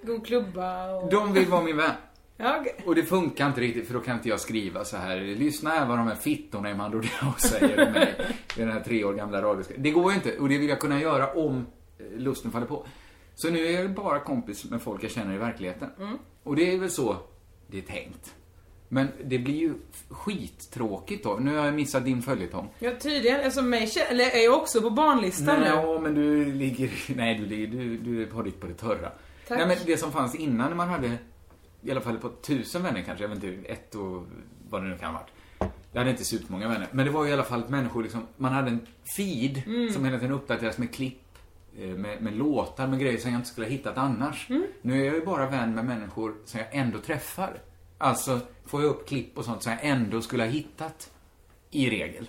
god 0.02 0.26
klubba 0.26 0.94
och... 0.94 1.10
De 1.10 1.32
vill 1.32 1.46
vara 1.46 1.62
min 1.62 1.76
vän. 1.76 1.94
Ja, 2.36 2.56
okej. 2.60 2.76
Och 2.86 2.94
det 2.94 3.02
funkar 3.02 3.46
inte 3.46 3.60
riktigt 3.60 3.86
för 3.86 3.94
då 3.94 4.00
kan 4.00 4.16
inte 4.16 4.28
jag 4.28 4.40
skriva 4.40 4.84
så 4.84 4.96
här. 4.96 5.20
Lyssna 5.20 5.70
här 5.70 5.86
vad 5.86 5.98
de 5.98 6.06
här 6.06 6.14
fittorna 6.14 6.70
i 6.70 6.74
Mando 6.74 6.98
Diao 6.98 7.32
säger 7.38 7.86
om 7.86 7.92
mig. 7.92 8.14
I 8.56 8.60
den 8.60 8.70
här 8.70 8.80
tre 8.80 9.04
år 9.04 9.14
gamla 9.14 9.42
radios... 9.42 9.68
Det 9.76 9.90
går 9.90 10.12
ju 10.12 10.16
inte 10.16 10.38
och 10.38 10.48
det 10.48 10.58
vill 10.58 10.68
jag 10.68 10.80
kunna 10.80 11.00
göra 11.00 11.32
om 11.32 11.66
eh, 11.98 12.18
lusten 12.18 12.52
faller 12.52 12.66
på. 12.66 12.86
Så 13.34 13.50
nu 13.50 13.66
är 13.66 13.80
jag 13.80 13.94
bara 13.94 14.20
kompis 14.20 14.64
med 14.64 14.82
folk 14.82 15.04
jag 15.04 15.10
känner 15.10 15.34
i 15.34 15.38
verkligheten. 15.38 15.88
Mm. 15.98 16.18
Och 16.42 16.56
det 16.56 16.74
är 16.74 16.78
väl 16.78 16.90
så 16.90 17.16
det 17.66 17.78
är 17.78 17.82
tänkt. 17.82 18.34
Men 18.92 19.08
det 19.24 19.38
blir 19.38 19.54
ju 19.54 19.74
skittråkigt 20.08 21.24
då. 21.24 21.34
Nu 21.40 21.56
har 21.56 21.64
jag 21.64 21.74
missat 21.74 22.04
din 22.04 22.22
följetong. 22.22 22.68
Ja, 22.78 22.90
tydligen. 23.00 23.44
Alltså 23.44 23.62
mig 23.62 23.90
eller 24.10 24.24
är 24.24 24.44
jag 24.44 24.56
också 24.58 24.82
på 24.82 24.90
barnlistan 24.90 25.46
Nej, 25.46 25.58
nu. 25.60 25.66
ja, 25.66 25.98
men 26.00 26.14
du 26.14 26.52
ligger... 26.52 26.90
Nej, 27.16 27.34
du, 27.38 27.46
ligger, 27.46 27.66
du, 27.66 27.96
du 27.98 28.30
har 28.32 28.42
ditt 28.42 28.60
på 28.60 28.66
det 28.66 28.74
törra. 28.74 29.10
Tack. 29.48 29.58
Nej, 29.58 29.66
men 29.66 29.76
det 29.86 29.96
som 29.96 30.12
fanns 30.12 30.34
innan 30.34 30.68
när 30.68 30.76
man 30.76 30.88
hade, 30.88 31.18
i 31.82 31.90
alla 31.90 32.00
fall 32.00 32.18
på 32.18 32.28
tusen 32.28 32.82
vänner 32.82 33.02
kanske, 33.02 33.24
jag 33.24 33.28
vet 33.28 33.44
inte, 33.44 33.68
ett 33.72 33.94
och 33.94 34.26
vad 34.70 34.82
det 34.82 34.88
nu 34.88 34.98
kan 34.98 35.14
ha 35.14 35.20
varit. 35.20 35.72
Jag 35.92 36.00
hade 36.00 36.10
inte 36.10 36.24
supermånga 36.24 36.68
vänner. 36.68 36.88
Men 36.92 37.06
det 37.06 37.12
var 37.12 37.24
ju 37.24 37.30
i 37.30 37.32
alla 37.32 37.42
fall 37.44 37.60
att 37.60 37.70
människor 37.70 38.02
liksom, 38.02 38.26
man 38.36 38.52
hade 38.52 38.70
en 38.70 38.86
feed 39.16 39.62
Mm. 39.66 39.92
som 39.92 40.04
hela 40.04 40.18
tiden 40.18 40.32
uppdateras 40.34 40.78
med 40.78 40.94
klipp, 40.94 41.38
eh, 41.78 41.88
med, 41.88 42.22
med 42.22 42.36
låtar, 42.36 42.86
med 42.86 43.00
grejer 43.00 43.18
som 43.18 43.30
jag 43.30 43.38
inte 43.38 43.48
skulle 43.48 43.66
ha 43.66 43.70
hittat 43.72 43.96
annars. 43.98 44.50
Mm. 44.50 44.66
Nu 44.82 45.00
är 45.00 45.04
jag 45.04 45.14
ju 45.14 45.24
bara 45.24 45.50
vän 45.50 45.74
med 45.74 45.84
människor 45.84 46.34
som 46.44 46.60
jag 46.60 46.68
ändå 46.72 46.98
träffar. 46.98 47.60
Alltså, 48.02 48.40
får 48.66 48.82
jag 48.82 48.90
upp 48.90 49.08
klipp 49.08 49.38
och 49.38 49.44
sånt 49.44 49.62
som 49.62 49.72
jag 49.72 49.80
ändå 49.82 50.22
skulle 50.22 50.42
ha 50.42 50.50
hittat. 50.50 51.10
I 51.70 51.90
regel. 51.90 52.26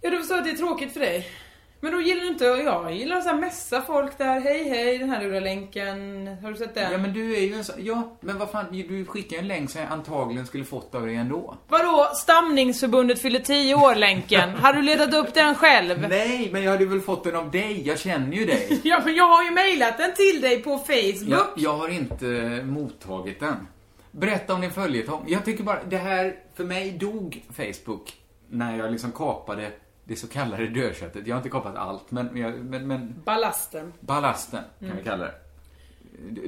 Ja, 0.00 0.10
du 0.10 0.18
förstår 0.18 0.38
att 0.38 0.44
det 0.44 0.50
är 0.50 0.56
tråkigt 0.56 0.92
för 0.92 1.00
dig. 1.00 1.26
Men 1.80 1.92
då 1.92 2.00
gillar 2.00 2.20
du 2.20 2.28
inte, 2.28 2.44
jag 2.44 2.92
gillar 2.92 3.16
att 3.16 3.40
messa 3.40 3.82
folk 3.82 4.18
där. 4.18 4.40
Hej 4.40 4.68
hej, 4.68 4.98
den 4.98 5.10
här 5.10 5.20
röda 5.20 5.40
länken. 5.40 6.28
Har 6.42 6.50
du 6.50 6.56
sett 6.56 6.74
den? 6.74 6.92
Ja, 6.92 6.98
men 6.98 7.12
du 7.12 7.36
är 7.36 7.40
ju 7.40 7.54
en 7.54 7.64
sån... 7.64 7.74
Ja, 7.78 8.16
men 8.20 8.38
vad 8.38 8.50
fan, 8.50 8.66
du 8.70 9.04
skickar 9.04 9.38
en 9.38 9.48
länk 9.48 9.70
som 9.70 9.80
jag 9.80 9.90
antagligen 9.90 10.46
skulle 10.46 10.64
fått 10.64 10.94
av 10.94 11.06
dig 11.06 11.16
ändå. 11.16 11.56
Vadå, 11.68 12.10
stamningsförbundet 12.14 13.22
fyller 13.22 13.40
10 13.40 13.74
år 13.74 13.94
länken? 13.94 14.50
har 14.54 14.72
du 14.72 14.82
letat 14.82 15.14
upp 15.14 15.34
den 15.34 15.54
själv? 15.54 16.08
Nej, 16.08 16.48
men 16.52 16.62
jag 16.62 16.70
hade 16.70 16.86
väl 16.86 17.00
fått 17.00 17.24
den 17.24 17.36
av 17.36 17.50
dig. 17.50 17.82
Jag 17.86 17.98
känner 17.98 18.36
ju 18.36 18.46
dig. 18.46 18.80
Ja, 18.84 19.02
men 19.04 19.14
jag 19.14 19.28
har 19.28 19.44
ju 19.44 19.50
mejlat 19.50 19.98
den 19.98 20.14
till 20.14 20.40
dig 20.40 20.62
på 20.62 20.78
Facebook. 20.78 21.28
Jag, 21.28 21.46
jag 21.56 21.72
har 21.76 21.88
inte 21.88 22.24
mottagit 22.64 23.40
den. 23.40 23.66
Berätta 24.16 24.54
om 24.54 24.60
din 24.60 24.70
följetong. 24.70 25.24
Jag 25.28 25.44
tycker 25.44 25.64
bara, 25.64 25.84
det 25.84 25.96
här, 25.96 26.36
för 26.54 26.64
mig 26.64 26.90
dog 26.92 27.44
Facebook 27.52 28.12
när 28.48 28.76
jag 28.78 28.92
liksom 28.92 29.12
kapade 29.12 29.72
det 30.04 30.16
så 30.16 30.26
kallade 30.28 30.66
dödköttet. 30.66 31.26
Jag 31.26 31.34
har 31.34 31.38
inte 31.40 31.48
kapat 31.50 31.76
allt, 31.76 32.10
men, 32.10 32.26
men, 32.70 32.86
men 32.86 33.14
Ballasten. 33.24 33.92
ballasten 34.00 34.62
kan 34.78 34.88
Mm. 34.88 34.98
vi 34.98 35.04
kalla 35.04 35.24
det. 35.24 35.34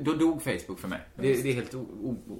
Då 0.01 0.13
dog 0.13 0.43
Facebook 0.43 0.79
för 0.79 0.89
mig. 0.89 1.01
Det, 1.15 1.43
det 1.43 1.49
är 1.51 1.55
helt 1.55 1.75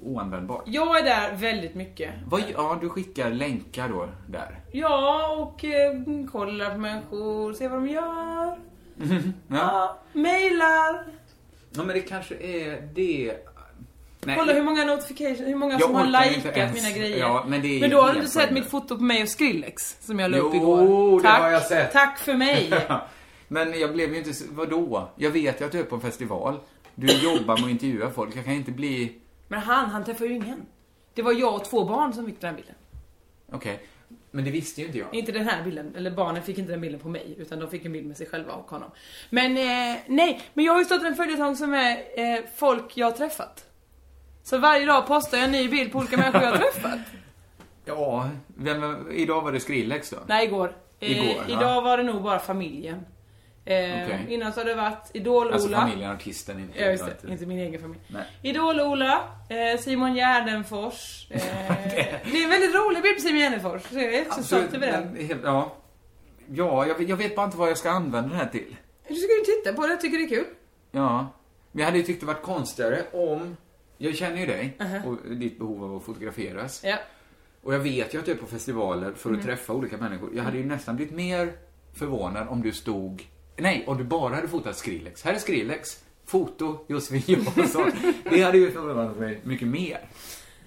oanvändbart. 0.03 0.63
Jag 0.65 0.99
är 0.99 1.03
där 1.03 1.35
väldigt 1.35 1.75
mycket. 1.75 2.11
Vad, 2.27 2.43
ja, 2.53 2.77
du 2.81 2.89
skickar 2.89 3.31
länkar 3.31 3.89
då, 3.89 4.09
där. 4.27 4.59
Ja, 4.71 5.29
och 5.37 5.65
eh, 5.65 5.93
kollar 6.31 6.69
på 6.71 6.77
människor, 6.77 7.53
ser 7.53 7.69
vad 7.69 7.79
de 7.79 7.87
gör. 7.89 8.59
Ja. 9.47 9.55
Ja, 9.57 9.97
mailar. 10.13 11.05
ja, 11.71 11.83
men 11.83 11.87
det 11.87 12.01
kanske 12.01 12.35
är 12.35 12.81
det... 12.93 13.33
Nej, 14.27 14.37
Kolla 14.37 14.53
hur 14.53 14.63
många 14.63 14.85
notifications, 14.85 15.39
hur 15.39 15.55
många 15.55 15.79
som 15.79 15.95
har 15.95 16.05
likat 16.05 16.73
mina 16.73 16.91
grejer. 16.91 17.17
Ja, 17.17 17.45
men 17.47 17.61
det 17.61 17.67
är 17.67 17.79
men 17.81 17.89
då 17.89 18.01
har 18.01 18.13
du 18.13 18.19
inte 18.19 18.31
sett 18.31 18.51
mitt 18.51 18.69
foto 18.69 18.97
på 18.97 19.03
mig 19.03 19.23
och 19.23 19.29
Skrillex 19.29 19.97
som 19.99 20.19
jag 20.19 20.31
la 20.31 20.37
upp 20.37 20.51
Jo, 20.53 20.61
igår. 20.61 21.17
det 21.17 21.23
Tack. 21.23 21.41
har 21.41 21.49
jag 21.51 21.61
sett. 21.65 21.91
Tack 21.93 22.19
för 22.19 22.33
mig. 22.33 22.73
Men 23.47 23.79
jag 23.79 23.93
blev 23.93 24.11
ju 24.13 24.17
inte... 24.17 24.31
Vadå? 24.49 25.09
Jag 25.15 25.31
vet 25.31 25.61
ju 25.61 25.65
att 25.65 25.71
du 25.71 25.79
är 25.79 25.83
på 25.83 25.95
en 25.95 26.01
festival. 26.01 26.59
Du 26.95 27.07
jobbar 27.07 27.57
med 27.57 27.63
att 27.65 27.69
intervjua 27.69 28.11
folk. 28.11 28.35
Jag 28.35 28.45
kan 28.45 28.53
inte 28.53 28.71
bli... 28.71 29.15
Men 29.47 29.59
han, 29.59 29.89
han 29.89 30.03
träffar 30.05 30.25
ju 30.25 30.33
ingen. 30.35 30.65
Det 31.13 31.21
var 31.21 31.33
jag 31.33 31.55
och 31.55 31.65
två 31.65 31.85
barn 31.85 32.13
som 32.13 32.25
fick 32.25 32.41
den 32.41 32.49
här 32.49 32.55
bilden. 32.55 32.75
Okej. 33.51 33.79
Men 34.31 34.45
det 34.45 34.51
visste 34.51 34.81
ju 34.81 34.87
inte 34.87 34.99
jag. 34.99 35.13
Inte 35.15 35.31
den 35.31 35.47
här 35.47 35.63
bilden, 35.63 35.95
eller 35.95 36.11
barnen 36.11 36.43
fick 36.43 36.57
inte 36.57 36.71
den 36.71 36.81
bilden 36.81 36.99
på 36.99 37.09
mig, 37.09 37.35
utan 37.37 37.59
de 37.59 37.69
fick 37.69 37.85
en 37.85 37.91
bild 37.91 38.07
med 38.07 38.17
sig 38.17 38.27
själva 38.27 38.53
och 38.53 38.69
honom. 38.69 38.91
Men 39.29 39.57
eh, 39.57 39.97
nej, 40.07 40.41
men 40.53 40.65
jag 40.65 40.73
har 40.73 40.79
ju 40.79 40.85
startat 40.85 41.05
en 41.07 41.15
följetong 41.15 41.55
som 41.55 41.73
är 41.73 41.91
eh, 42.15 42.39
folk 42.55 42.97
jag 42.97 43.05
har 43.07 43.11
träffat. 43.11 43.66
Så 44.49 44.57
varje 44.57 44.85
dag 44.85 45.07
postar 45.07 45.37
jag 45.37 45.45
en 45.45 45.51
ny 45.51 45.69
bild 45.69 45.91
på 45.91 45.97
olika 45.97 46.17
människor 46.17 46.41
jag 46.41 46.51
har 46.51 46.57
träffat. 46.57 46.99
Ja, 47.85 48.29
vem, 48.57 49.11
idag 49.11 49.41
var 49.41 49.51
det 49.51 49.59
Skrillex 49.59 50.09
då? 50.09 50.17
Nej, 50.27 50.45
igår. 50.47 50.75
Eh, 50.99 51.11
Igår, 51.11 51.43
ja. 51.47 51.57
Idag 51.59 51.81
var 51.81 51.97
det 51.97 52.03
nog 52.03 52.23
bara 52.23 52.39
familjen. 52.39 52.95
Eh, 53.65 53.75
Okej. 53.75 54.25
Innan 54.29 54.53
så 54.53 54.59
har 54.59 54.65
det 54.65 54.75
varit 54.75 55.11
Idol-Ola. 55.13 55.53
Alltså 55.53 55.69
familjen, 55.69 56.11
artisten, 56.11 56.59
inte... 56.59 56.79
Ja, 56.79 56.91
just 56.91 57.05
det. 57.21 57.31
inte- 57.31 57.45
min 57.45 57.59
egen 57.59 57.81
familj. 57.81 57.99
Idol-Ola, 58.41 59.21
eh, 59.49 59.79
Simon 59.79 60.13
Gärdenfors. 60.15 61.27
Eh, 61.31 61.41
det 62.31 62.37
är 62.39 62.43
en 62.43 62.49
väldigt 62.49 62.75
rolig 62.75 63.03
bild 63.03 63.15
på 63.15 63.21
Simon 63.21 63.39
Gärdenfors. 63.39 63.81
Så 63.81 63.95
jag 63.99 64.13
är 64.13 64.25
så 64.31 64.43
stolt 64.43 64.73
över 64.73 64.87
den. 64.91 65.39
Ja. 65.43 65.73
Ja, 66.49 66.85
jag, 66.87 66.95
vet- 66.97 67.09
jag 67.09 67.17
vet 67.17 67.35
bara 67.35 67.45
inte 67.45 67.57
vad 67.57 67.69
jag 67.69 67.77
ska 67.77 67.89
använda 67.91 68.29
den 68.29 68.37
här 68.39 68.45
till. 68.47 68.75
Du 69.07 69.15
ska 69.15 69.31
ju 69.33 69.41
titta 69.55 69.73
på 69.73 69.81
det, 69.81 69.89
jag 69.93 70.01
tycker 70.01 70.17
det 70.17 70.23
är 70.23 70.29
kul. 70.29 70.45
Ja. 70.91 71.27
Men 71.71 71.79
jag 71.79 71.85
hade 71.85 71.97
ju 71.97 72.03
tyckt 72.03 72.19
det 72.19 72.25
varit 72.25 72.41
konstigare 72.43 73.01
om... 73.13 73.57
Jag 73.97 74.15
känner 74.15 74.37
ju 74.39 74.45
dig 74.45 74.77
Mhm. 74.79 75.05
och 75.05 75.17
ditt 75.35 75.59
behov 75.59 75.83
av 75.83 75.95
att 75.97 76.03
fotograferas. 76.03 76.81
Ja. 76.85 76.97
Och 77.61 77.73
jag 77.73 77.79
vet 77.79 78.13
ju 78.13 78.19
att 78.19 78.25
du 78.25 78.31
är 78.31 78.35
på 78.35 78.45
festivaler 78.45 79.13
för 79.13 79.29
att 79.29 79.33
Mm. 79.35 79.45
träffa 79.45 79.73
olika 79.73 79.97
människor. 79.97 80.29
Jag 80.35 80.43
hade 80.43 80.57
ju 80.57 80.65
nästan 80.65 80.95
blivit 80.95 81.13
mer 81.15 81.53
förvånad 81.93 82.47
om 82.47 82.61
du 82.61 82.71
stod... 82.71 83.23
Nej, 83.57 83.83
om 83.87 83.97
du 83.97 84.03
bara 84.03 84.35
hade 84.35 84.47
fotat 84.47 84.77
Skrillex. 84.77 85.23
Här 85.23 85.33
är 85.33 85.39
Skrillex. 85.39 86.03
Foto 86.25 86.79
Josefin 86.87 87.21
Johansson. 87.25 87.91
det 88.29 88.41
hade 88.41 88.57
ju 88.57 88.71
förvånat 88.71 89.17
mig 89.19 89.39
mycket 89.43 89.67
mer. 89.67 89.99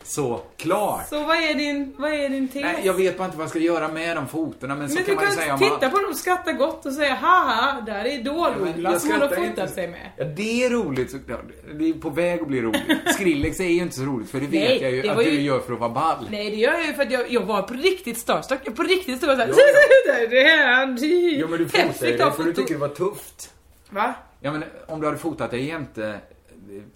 Så, 0.03 0.41
klart. 0.57 1.09
Så 1.09 1.25
vad 1.25 1.37
är 1.37 1.55
din, 1.55 1.95
vad 1.99 2.13
är 2.13 2.29
din 2.29 2.49
tes? 2.49 2.63
Nej, 2.63 2.81
jag 2.85 2.95
vet 2.95 3.19
bara 3.19 3.25
inte 3.25 3.37
vad 3.37 3.45
jag 3.45 3.51
ska 3.51 3.59
göra 3.59 3.89
med 3.89 4.17
de 4.17 4.29
fotona, 4.29 4.75
men 4.75 4.89
så 4.89 4.95
Men 4.95 5.05
kan 5.05 5.15
man 5.15 5.25
ju 5.25 5.31
säga 5.31 5.53
om 5.53 5.59
titta 5.59 5.79
man... 5.81 5.91
på 5.91 5.99
dem, 5.99 6.15
skratta 6.15 6.53
gott 6.53 6.87
och 6.87 6.93
säga 6.93 7.15
haha, 7.15 7.81
där 7.87 7.95
är 8.05 8.07
Idol-Ola 8.07 8.91
Jag 8.93 9.01
som 9.01 9.11
hon 9.11 9.21
har 9.21 9.29
fotat 9.29 9.45
inte. 9.45 9.69
sig 9.69 9.89
med. 9.89 10.11
Ja, 10.17 10.25
det 10.25 10.65
är 10.65 10.71
roligt 10.71 11.11
såklart. 11.11 11.45
Det 11.75 11.89
är 11.89 11.93
på 11.93 12.11
väg 12.11 12.41
att 12.41 12.49
bli 12.49 12.61
roligt. 12.63 12.83
Skrillex 13.15 13.61
är 13.61 13.65
ju 13.65 13.83
inte 13.83 13.97
så 13.97 14.03
roligt, 14.03 14.31
för 14.31 14.41
det 14.41 14.47
vet 14.47 14.53
Nej, 14.53 14.83
jag 14.83 14.93
ju 14.93 15.09
att 15.09 15.17
var 15.17 15.25
du 15.25 15.31
ju- 15.31 15.41
gör 15.41 15.61
för 15.61 15.73
att 15.73 15.79
vara 15.81 15.91
ball. 15.91 16.29
Nej 16.31 16.51
det 16.51 16.57
gör 16.57 16.73
jag 16.73 16.87
ju 16.87 16.93
för 16.93 17.03
att 17.03 17.11
jag, 17.13 17.31
jag 17.33 17.41
var 17.41 17.63
på 17.63 17.75
riktigt 17.75 18.19
starstruck. 18.19 18.61
Jag 18.65 18.77
På 18.77 18.83
riktigt 18.83 19.17
stod 19.19 19.31
jag 19.31 19.39
såhär, 19.39 20.27
det 20.31 20.43
är 20.45 20.75
han. 20.75 20.99
Jo, 21.41 21.49
men 21.49 21.59
du 21.59 21.65
ju 21.65 22.19
ta 22.19 22.25
det 22.25 22.33
för 22.33 22.43
du 22.45 22.53
tycker 22.53 22.75
det 22.75 22.81
var 22.81 22.89
tufft. 22.89 23.51
Va? 23.91 24.15
Ja, 24.41 24.53
men 24.53 24.65
om 24.87 25.01
du 25.01 25.07
hade 25.07 25.19
fotat 25.19 25.51
dig 25.51 25.65
jämte... 25.67 26.19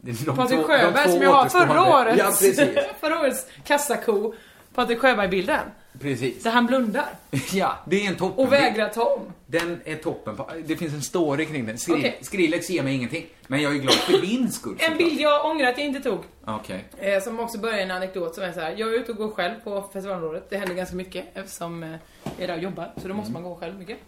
de 0.01 0.37
Patrik 0.37 0.59
två- 0.61 0.67
Sjöberg 0.67 1.09
som 1.11 1.23
jag 1.23 1.31
har 1.33 1.49
förra 1.49 1.85
årets, 1.85 2.19
Ja, 2.19 2.25
precis. 2.25 2.61
förra 3.01 3.21
årets 3.21 3.47
kassako. 3.65 4.35
Patrik 4.75 4.99
Sjöberg-bilden. 4.99 5.61
Precis. 6.01 6.43
Där 6.43 6.51
han 6.51 6.67
blundar. 6.67 7.07
Ja, 7.53 7.79
det 7.87 8.05
är 8.07 8.09
en 8.09 8.17
toppen. 8.17 8.45
Och 8.47 8.53
vägrar 8.53 8.89
ta 8.89 9.05
om. 9.05 9.21
Den 9.47 9.81
är 9.85 9.97
toppen. 9.97 10.37
Det 10.67 10.77
finns 10.77 10.95
en 10.95 11.03
story 11.03 11.47
kring 11.47 11.67
den. 11.67 11.79
Skri, 11.79 11.95
Okej. 11.95 12.19
Skrillex 12.21 12.71
ger 12.71 12.83
mig 12.83 12.95
ingenting. 12.95 13.27
Men 13.47 13.63
jag 13.63 13.75
är 13.75 13.79
glad 13.79 13.95
för 13.95 14.13
din 14.19 14.53
skull. 14.53 14.77
En 14.81 14.97
bild 14.97 15.21
jag 15.21 15.47
ångrar 15.47 15.69
att 15.69 15.79
jag 15.79 15.87
inte 15.87 16.01
tog. 16.01 16.19
Okej. 16.45 16.85
Eh, 16.99 17.23
som 17.23 17.41
också 17.41 17.59
börjar 17.59 17.79
i 17.79 17.83
en 17.83 17.91
anekdot 17.91 18.35
som 18.35 18.45
är 18.45 18.53
så 18.53 18.61
här. 18.61 18.75
Jag 18.77 18.95
är 18.95 18.99
ute 18.99 19.13
och 19.13 19.19
går 19.19 19.29
själv 19.31 19.55
på 19.65 19.83
festivalområdet. 19.93 20.51
Det 20.51 20.57
händer 20.57 20.75
ganska 20.75 20.97
mycket 20.97 21.25
eftersom 21.35 21.83
eh, 21.83 21.91
jag 21.91 22.43
är 22.45 22.47
där 22.47 22.57
och 22.57 22.63
jobbar. 22.63 22.93
Så 23.03 23.09
då 23.09 23.15
måste 23.15 23.33
man 23.33 23.43
gå 23.43 23.57
själv 23.57 23.79
mycket. 23.79 23.99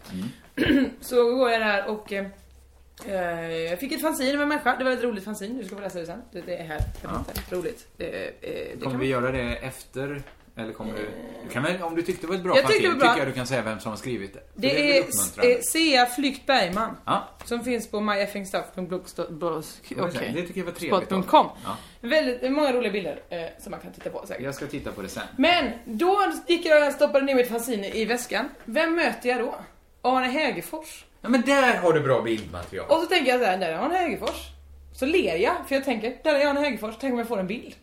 så 1.01 1.15
går 1.35 1.51
jag 1.51 1.61
där 1.61 1.87
och 1.89 2.13
eh, 2.13 2.25
jag 3.69 3.79
fick 3.79 3.91
ett 3.91 4.01
fanzine 4.01 4.33
med 4.33 4.41
en 4.41 4.47
människa. 4.49 4.75
Det 4.75 4.83
var 4.83 4.91
ett 4.91 5.03
roligt 5.03 5.23
fanzine. 5.23 5.59
Du 5.61 5.65
ska 5.67 5.75
få 5.75 5.81
läsa 5.81 5.99
det 5.99 6.05
sen. 6.05 6.21
Det, 6.31 6.41
det 6.41 6.55
är 6.57 6.63
här. 6.63 6.81
Ja. 7.03 7.25
Roligt. 7.49 7.87
Det, 7.97 8.05
eh, 8.05 8.11
det 8.41 8.77
Kommer 8.79 8.91
kan 8.91 8.99
vi 8.99 9.07
göra 9.07 9.31
det 9.31 9.55
efter? 9.55 10.21
Eller 10.55 10.73
kommer 10.73 10.93
du... 10.93 11.09
du 11.43 11.49
kan 11.49 11.63
väl, 11.63 11.81
om 11.81 11.95
du 11.95 12.01
tyckte 12.01 12.21
det 12.21 12.27
var 12.27 12.35
ett 12.35 12.43
bra 12.43 12.55
Jag 12.55 12.63
fanzine, 12.63 12.87
det 12.87 12.93
tycker 12.93 13.17
jag 13.17 13.27
du 13.27 13.31
kan 13.33 13.47
säga 13.47 13.61
vem 13.61 13.79
som 13.79 13.89
har 13.89 13.97
skrivit 13.97 14.33
det. 14.33 14.39
Det 14.55 14.73
väl 14.73 14.83
är 14.97 15.03
eh, 15.51 15.57
Sea 15.61 16.05
Flykt 16.05 16.45
Bergman. 16.45 16.97
Ja. 17.05 17.27
Som 17.45 17.63
finns 17.63 17.91
på 17.91 17.99
myeffingstuff.blogspot.com. 18.01 20.09
Det 20.33 20.41
tycker 20.41 20.59
jag 20.59 20.65
var 20.65 20.71
trevligt 20.71 21.11
av. 21.11 21.51
Ja. 21.63 21.77
Väldigt 22.01 22.51
många 22.51 22.73
roliga 22.73 22.91
bilder 22.91 23.19
eh, 23.29 23.39
som 23.59 23.71
man 23.71 23.79
kan 23.79 23.91
titta 23.91 24.09
på 24.09 24.25
säkert. 24.27 24.43
Jag 24.43 24.55
ska 24.55 24.67
titta 24.67 24.91
på 24.91 25.01
det 25.01 25.09
sen. 25.09 25.23
Men 25.37 25.71
då 25.85 26.31
gick 26.47 26.65
jag 26.65 26.87
och 26.87 26.93
stoppade 26.93 27.25
ner 27.25 27.35
mitt 27.35 27.49
fanzine 27.49 27.87
i 27.87 28.05
väskan. 28.05 28.49
Vem 28.65 28.95
möter 28.95 29.29
jag 29.29 29.39
då? 29.39 29.55
Arne 30.01 30.27
Hägerfors. 30.27 31.05
Ja, 31.21 31.29
men 31.29 31.41
där 31.41 31.77
har 31.77 31.93
du 31.93 31.99
bra 31.99 32.21
bildmaterial. 32.21 32.85
Och 32.89 32.97
så 32.97 33.05
tänker 33.05 33.31
jag 33.31 33.39
så 33.39 33.45
här, 33.45 33.57
där 33.57 33.69
är 33.69 33.77
Arne 33.77 33.97
Hägerfors. 33.97 34.51
Så 34.93 35.05
ler 35.05 35.35
jag, 35.35 35.55
för 35.67 35.75
jag 35.75 35.85
tänker, 35.85 36.17
där 36.23 36.35
är 36.35 36.47
Arne 36.47 36.59
Hägerfors, 36.59 36.95
tänk 36.99 37.13
om 37.13 37.19
jag 37.19 37.27
får 37.27 37.39
en 37.39 37.47
bild. 37.47 37.75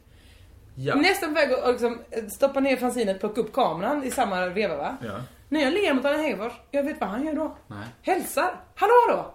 Ja. 0.75 0.95
Nästan 0.95 1.29
på 1.29 1.35
väg 1.35 1.53
att 1.53 1.71
liksom, 1.71 1.99
stoppa 2.37 2.61
ner 2.61 2.77
fanzinet, 2.77 3.21
plocka 3.21 3.41
upp 3.41 3.53
kameran 3.53 4.05
i 4.05 4.11
samma 4.11 4.47
veva 4.47 4.77
va? 4.77 4.97
Ja. 5.03 5.21
När 5.49 5.61
jag 5.61 5.73
ler 5.73 5.95
mot 5.95 6.05
Arne 6.05 6.23
Hägerfors, 6.23 6.53
jag 6.71 6.83
vet 6.83 7.01
vad 7.01 7.11
han 7.11 7.27
gör 7.27 7.35
då. 7.35 7.57
Nej. 7.67 7.79
Hälsar. 8.03 8.61
Hallå 8.75 8.93
hallå! 9.09 9.35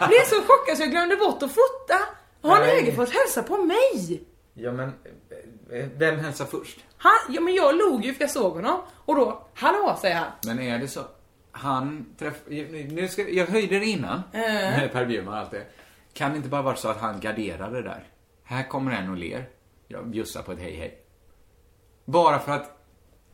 Jag 0.00 0.08
blev 0.08 0.24
så 0.26 0.36
chockad 0.36 0.76
så 0.76 0.82
jag 0.82 0.90
glömde 0.90 1.16
bort 1.16 1.42
att 1.42 1.50
fota. 1.50 1.98
Arne 2.42 2.66
Nej. 2.66 2.76
Hägerfors 2.76 3.14
hälsar 3.14 3.42
på 3.42 3.56
mig! 3.56 4.22
Ja, 4.54 4.72
men... 4.72 4.92
Vem 5.96 6.18
hälsar 6.18 6.44
först? 6.44 6.78
Han, 6.98 7.12
ja 7.28 7.40
men 7.40 7.54
jag 7.54 7.76
log 7.76 8.04
ju 8.04 8.14
för 8.14 8.20
jag 8.20 8.30
såg 8.30 8.52
honom. 8.52 8.82
Och 8.96 9.16
då, 9.16 9.46
hallå 9.54 9.98
säger 10.00 10.16
han. 10.16 10.28
Men 10.46 10.60
är 10.60 10.78
det 10.78 10.88
så? 10.88 11.00
Han 11.52 12.06
träff... 12.18 12.34
Nu 12.90 13.08
ska... 13.08 13.28
Jag 13.28 13.46
höjde 13.46 13.78
det 13.78 13.86
innan. 13.86 14.22
Med 14.32 14.92
Per 14.92 15.06
Bjurman 15.06 15.34
och 15.34 15.40
allt 15.40 15.50
det. 15.50 15.64
Kan 16.12 16.30
det 16.30 16.36
inte 16.36 16.48
bara 16.48 16.62
vara 16.62 16.76
så 16.76 16.88
att 16.88 17.00
han 17.00 17.20
garderade 17.20 17.82
där? 17.82 18.04
Här 18.44 18.68
kommer 18.68 18.92
en 18.92 19.10
och 19.10 19.16
ler. 19.16 19.48
Jag 19.88 20.06
bjussar 20.06 20.42
på 20.42 20.52
ett 20.52 20.58
hej 20.58 20.76
hej. 20.76 20.98
Bara 22.04 22.38
för 22.38 22.52
att 22.52 22.86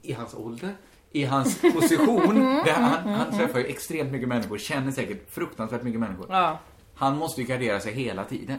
i 0.02 0.12
hans 0.12 0.34
ålder, 0.34 0.74
i 1.12 1.24
hans 1.24 1.60
position, 1.74 2.34
där 2.64 2.72
han, 2.72 3.08
han 3.08 3.38
träffar 3.38 3.58
ju 3.58 3.66
extremt 3.66 4.12
mycket 4.12 4.28
människor, 4.28 4.58
känner 4.58 4.92
säkert 4.92 5.30
fruktansvärt 5.30 5.82
mycket 5.82 6.00
människor. 6.00 6.26
Ja. 6.30 6.58
Han 6.94 7.16
måste 7.16 7.40
ju 7.40 7.46
gardera 7.46 7.80
sig 7.80 7.92
hela 7.92 8.24
tiden. 8.24 8.58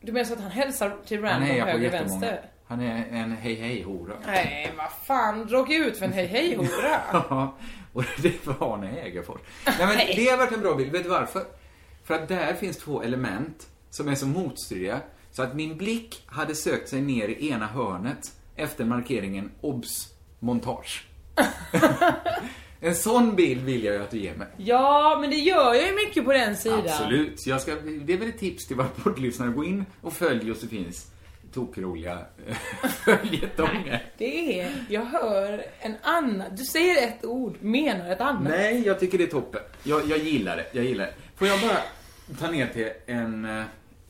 Du 0.00 0.12
menar 0.12 0.24
så 0.24 0.32
att 0.32 0.40
han 0.40 0.50
hälsar 0.50 0.96
till 1.06 1.24
Han 1.24 1.30
random 1.30 1.48
hejar 1.48 1.64
på 1.64 1.70
höger 1.70 1.84
jättemånga. 1.84 2.20
vänster? 2.20 2.50
Han 2.66 2.80
är 2.80 3.06
en 3.10 3.32
hej 3.32 3.54
hej 3.54 3.82
hora. 3.82 4.14
Nej, 4.26 4.72
vad 4.76 4.92
fan. 4.92 5.48
Jag 5.50 5.72
ut 5.72 5.98
för 5.98 6.04
en 6.04 6.12
hej 6.12 6.26
hej 6.26 6.56
hora. 6.56 7.48
Och 7.92 8.04
det 8.18 8.46
var 8.46 8.74
Arne 8.74 8.86
Hägerfors. 8.86 9.40
Nej 9.66 9.86
men 9.86 9.96
det 10.16 10.30
har 10.30 10.36
varit 10.36 10.52
en 10.52 10.60
bra 10.60 10.74
bild. 10.74 10.92
Vet 10.92 11.02
du 11.02 11.08
varför? 11.08 11.44
För 12.04 12.14
att 12.14 12.28
där 12.28 12.54
finns 12.54 12.76
två 12.76 13.02
element 13.02 13.68
som 13.90 14.08
är 14.08 14.14
så 14.14 14.26
motstridiga 14.26 15.00
så 15.30 15.42
att 15.42 15.54
min 15.54 15.76
blick 15.76 16.22
hade 16.26 16.54
sökt 16.54 16.88
sig 16.88 17.00
ner 17.00 17.28
i 17.28 17.48
ena 17.50 17.66
hörnet 17.66 18.32
efter 18.56 18.84
markeringen 18.84 19.50
obs 19.60 20.14
montage. 20.38 21.06
en 22.80 22.94
sån 22.94 23.36
bild 23.36 23.64
vill 23.64 23.84
jag 23.84 23.94
ju 23.94 24.02
att 24.02 24.10
du 24.10 24.18
ger 24.18 24.34
mig. 24.34 24.48
Ja, 24.56 25.18
men 25.20 25.30
det 25.30 25.36
gör 25.36 25.74
jag 25.74 25.86
ju 25.86 25.94
mycket 25.94 26.24
på 26.24 26.32
den 26.32 26.56
sidan. 26.56 26.78
Absolut. 26.78 27.46
Jag 27.46 27.60
ska, 27.60 27.74
det 27.74 28.12
är 28.12 28.18
väl 28.18 28.28
ett 28.28 28.38
tips 28.38 28.66
till 28.66 28.76
våra 28.76 28.88
poddlyssnare. 28.88 29.50
Gå 29.50 29.64
in 29.64 29.84
och 30.00 30.12
följ 30.12 30.48
Josefins 30.48 31.10
tokroliga 31.58 32.18
eh, 32.46 32.56
följetonger. 32.88 34.02
Det 34.18 34.60
är, 34.60 34.84
jag 34.88 35.04
hör 35.04 35.64
en 35.80 35.94
annan, 36.02 36.42
du 36.56 36.64
säger 36.64 37.08
ett 37.08 37.24
ord, 37.24 37.56
menar 37.60 38.10
ett 38.10 38.20
annat. 38.20 38.42
Nej, 38.42 38.82
jag 38.86 39.00
tycker 39.00 39.18
det 39.18 39.24
är 39.24 39.28
toppen. 39.28 39.60
Jag, 39.82 40.06
jag 40.06 40.18
gillar 40.18 40.56
det, 40.56 40.66
jag 40.72 40.84
gillar 40.84 41.04
det. 41.04 41.14
Får 41.36 41.48
jag 41.48 41.60
bara 41.60 41.78
ta 42.40 42.50
ner 42.50 42.66
till 42.66 42.88
en, 43.06 43.44
eh, 43.44 43.64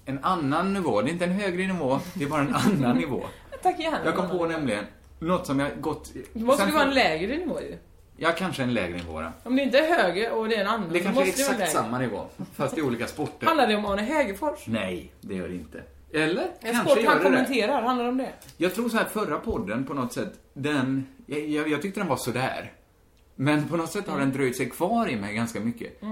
en 0.05 0.25
annan 0.25 0.73
nivå. 0.73 1.03
Det 1.03 1.11
är 1.11 1.13
inte 1.13 1.25
en 1.25 1.33
högre 1.33 1.67
nivå, 1.67 2.01
det 2.15 2.25
är 2.25 2.29
bara 2.29 2.41
en 2.41 2.55
annan 2.55 2.97
nivå. 3.05 3.25
Tack 3.63 3.79
gärna. 3.81 4.01
Jag 4.05 4.17
kom 4.17 4.29
på 4.29 4.47
nämligen 4.47 4.85
något 5.19 5.47
som 5.47 5.61
jag 5.61 5.81
gått... 5.81 6.13
Det 6.33 6.41
måste 6.45 6.65
ju 6.67 6.73
vara 6.73 6.85
en 6.85 6.95
lägre 6.95 7.37
nivå 7.37 7.61
ju. 7.61 7.79
Ja, 8.17 8.33
kanske 8.39 8.63
en 8.63 8.75
lägre 8.75 8.97
nivå 8.97 9.21
då. 9.21 9.33
Om 9.43 9.57
det 9.57 9.63
inte 9.63 9.79
är 9.79 10.03
högre 10.03 10.31
och 10.31 10.49
det 10.49 10.57
är 10.57 10.61
en 10.61 10.67
annan, 10.67 10.93
Det 10.93 11.01
kanske 11.01 11.23
är 11.23 11.27
exakt 11.27 11.73
samma 11.73 11.99
nivå, 11.99 12.27
fast 12.55 12.79
i 12.79 12.83
olika 12.83 13.07
sporter. 13.07 13.47
Handlar 13.47 13.67
det 13.67 13.77
om 13.77 13.87
Arne 13.87 14.03
Hägerfors? 14.03 14.67
Nej, 14.67 15.13
det 15.21 15.35
gör 15.35 15.49
det 15.49 15.55
inte. 15.55 15.83
Eller? 16.13 16.51
En 16.61 16.75
kanske 16.75 16.95
sport 16.95 17.07
han 17.07 17.23
kommenterar, 17.23 17.83
handlar 17.83 18.05
det 18.05 18.11
om 18.11 18.19
det? 18.19 18.33
Jag 18.57 18.75
tror 18.75 18.89
så 18.89 18.97
här, 18.97 19.05
förra 19.05 19.39
podden 19.39 19.85
på 19.85 19.95
något 19.95 20.13
sätt, 20.13 20.33
den, 20.55 21.07
jag, 21.27 21.41
jag, 21.49 21.69
jag 21.69 21.83
tyckte 21.83 22.01
den 22.01 22.09
var 22.09 22.17
sådär. 22.17 22.73
Men 23.37 23.69
på 23.69 23.77
något 23.77 23.93
sätt 23.93 24.09
har 24.09 24.19
den 24.19 24.33
dröjt 24.33 24.57
sig 24.57 24.71
kvar 24.71 25.09
i 25.09 25.17
mig 25.17 25.35
ganska 25.35 25.61
mycket. 25.61 26.03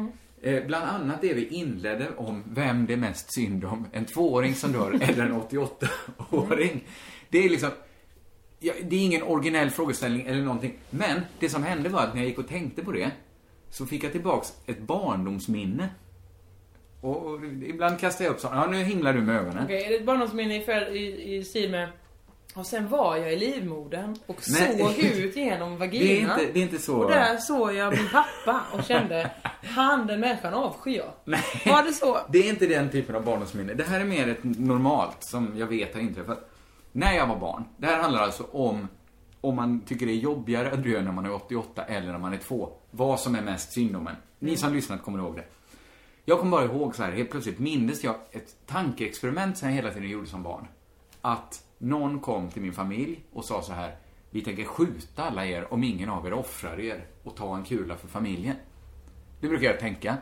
Eh, 0.42 0.66
bland 0.66 0.84
annat 0.84 1.20
det 1.20 1.34
vi 1.34 1.48
inledde 1.48 2.08
om 2.16 2.44
vem 2.46 2.86
det 2.86 2.92
är 2.92 2.96
mest 2.96 3.32
synd 3.32 3.64
om, 3.64 3.86
en 3.92 4.04
tvååring 4.04 4.54
som 4.54 4.72
dör 4.72 4.98
eller 5.00 5.26
en 5.26 5.42
88-åring. 5.42 6.84
Det 7.28 7.38
är 7.38 7.48
liksom, 7.48 7.70
ja, 8.60 8.72
det 8.82 8.96
är 8.96 9.00
ingen 9.00 9.22
originell 9.22 9.70
frågeställning 9.70 10.26
eller 10.26 10.42
någonting. 10.42 10.78
Men 10.90 11.20
det 11.38 11.48
som 11.48 11.62
hände 11.62 11.88
var 11.88 12.00
att 12.00 12.14
när 12.14 12.20
jag 12.20 12.28
gick 12.28 12.38
och 12.38 12.48
tänkte 12.48 12.84
på 12.84 12.92
det, 12.92 13.10
så 13.70 13.86
fick 13.86 14.04
jag 14.04 14.12
tillbaks 14.12 14.52
ett 14.66 14.78
barndomsminne. 14.78 15.88
Och, 17.06 17.26
och 17.26 17.44
ibland 17.44 18.00
kastar 18.00 18.24
jag 18.24 18.32
upp 18.32 18.40
så, 18.40 18.48
ja 18.52 18.66
nu 18.66 18.76
himlar 18.76 19.12
du 19.12 19.20
med 19.20 19.36
ögonen. 19.36 19.64
Okej, 19.64 19.84
är 19.84 19.98
det 19.98 20.04
bara 20.04 20.16
något 20.16 20.30
som 20.30 20.40
är 20.40 20.50
i, 20.50 20.98
i, 20.98 21.36
i 21.36 21.44
stil 21.44 21.70
med 21.70 21.88
och 22.54 22.66
sen 22.66 22.88
var 22.88 23.16
jag 23.16 23.32
i 23.32 23.36
livmodern 23.36 24.16
och 24.26 24.40
Nej. 24.48 24.78
såg 24.78 24.98
ut 24.98 25.36
genom 25.36 25.70
Det 25.78 25.84
är 25.84 25.88
vaginan. 25.88 26.40
inte, 26.40 26.52
det 26.52 26.58
är 26.58 26.62
inte 26.62 26.78
så... 26.78 26.96
Och 26.96 27.10
där 27.10 27.36
såg 27.36 27.74
jag 27.74 27.92
min 27.92 28.08
pappa 28.12 28.60
och 28.72 28.84
kände, 28.84 29.30
han 29.62 30.06
den 30.06 30.20
människan 30.20 30.54
avskyr 30.54 30.96
jag. 30.96 31.12
Nej. 31.24 31.40
Var 31.66 31.82
det 31.82 31.92
så? 31.92 32.18
Det 32.28 32.38
är 32.38 32.48
inte 32.48 32.66
den 32.66 32.90
typen 32.90 33.16
av 33.16 33.24
barndomsminne. 33.24 33.74
Det 33.74 33.84
här 33.84 34.00
är 34.00 34.04
mer 34.04 34.28
ett 34.28 34.44
normalt 34.44 35.16
som 35.20 35.52
jag 35.56 35.66
vet 35.66 35.94
har 35.94 36.00
inträffat. 36.00 36.50
När 36.92 37.12
jag 37.12 37.26
var 37.26 37.36
barn. 37.36 37.64
Det 37.76 37.86
här 37.86 38.02
handlar 38.02 38.22
alltså 38.22 38.42
om 38.52 38.88
om 39.40 39.56
man 39.56 39.80
tycker 39.80 40.06
det 40.06 40.12
är 40.12 40.16
jobbigare 40.16 40.70
att 40.72 40.82
dö 40.82 41.02
när 41.02 41.12
man 41.12 41.26
är 41.26 41.34
88 41.34 41.84
eller 41.84 42.12
när 42.12 42.18
man 42.18 42.32
är 42.32 42.38
två. 42.38 42.68
Vad 42.90 43.20
som 43.20 43.34
är 43.34 43.42
mest 43.42 43.72
synd 43.72 43.96
om 43.96 44.06
en. 44.06 44.16
Ni 44.38 44.56
som 44.56 44.72
lyssnat 44.72 45.02
kommer 45.02 45.18
ihåg 45.18 45.36
det. 45.36 45.44
Jag 46.28 46.38
kommer 46.38 46.50
bara 46.50 46.64
ihåg 46.64 46.96
så 46.96 47.02
här, 47.02 47.12
helt 47.12 47.30
plötsligt 47.30 47.58
mindes 47.58 48.04
jag 48.04 48.14
ett 48.32 48.56
tankeexperiment 48.66 49.58
som 49.58 49.68
jag 49.68 49.74
hela 49.76 49.90
tiden 49.90 50.08
gjorde 50.08 50.26
som 50.26 50.42
barn. 50.42 50.66
Att 51.20 51.62
någon 51.78 52.20
kom 52.20 52.50
till 52.50 52.62
min 52.62 52.72
familj 52.72 53.20
och 53.32 53.44
sa 53.44 53.62
så 53.62 53.72
här, 53.72 53.96
vi 54.30 54.40
tänker 54.42 54.64
skjuta 54.64 55.22
alla 55.22 55.46
er 55.46 55.72
om 55.72 55.84
ingen 55.84 56.08
av 56.08 56.26
er 56.26 56.32
offrar 56.32 56.80
er 56.80 57.04
och 57.22 57.36
ta 57.36 57.56
en 57.56 57.64
kula 57.64 57.96
för 57.96 58.08
familjen. 58.08 58.56
Det 59.40 59.48
brukar 59.48 59.66
jag 59.66 59.80
tänka. 59.80 60.16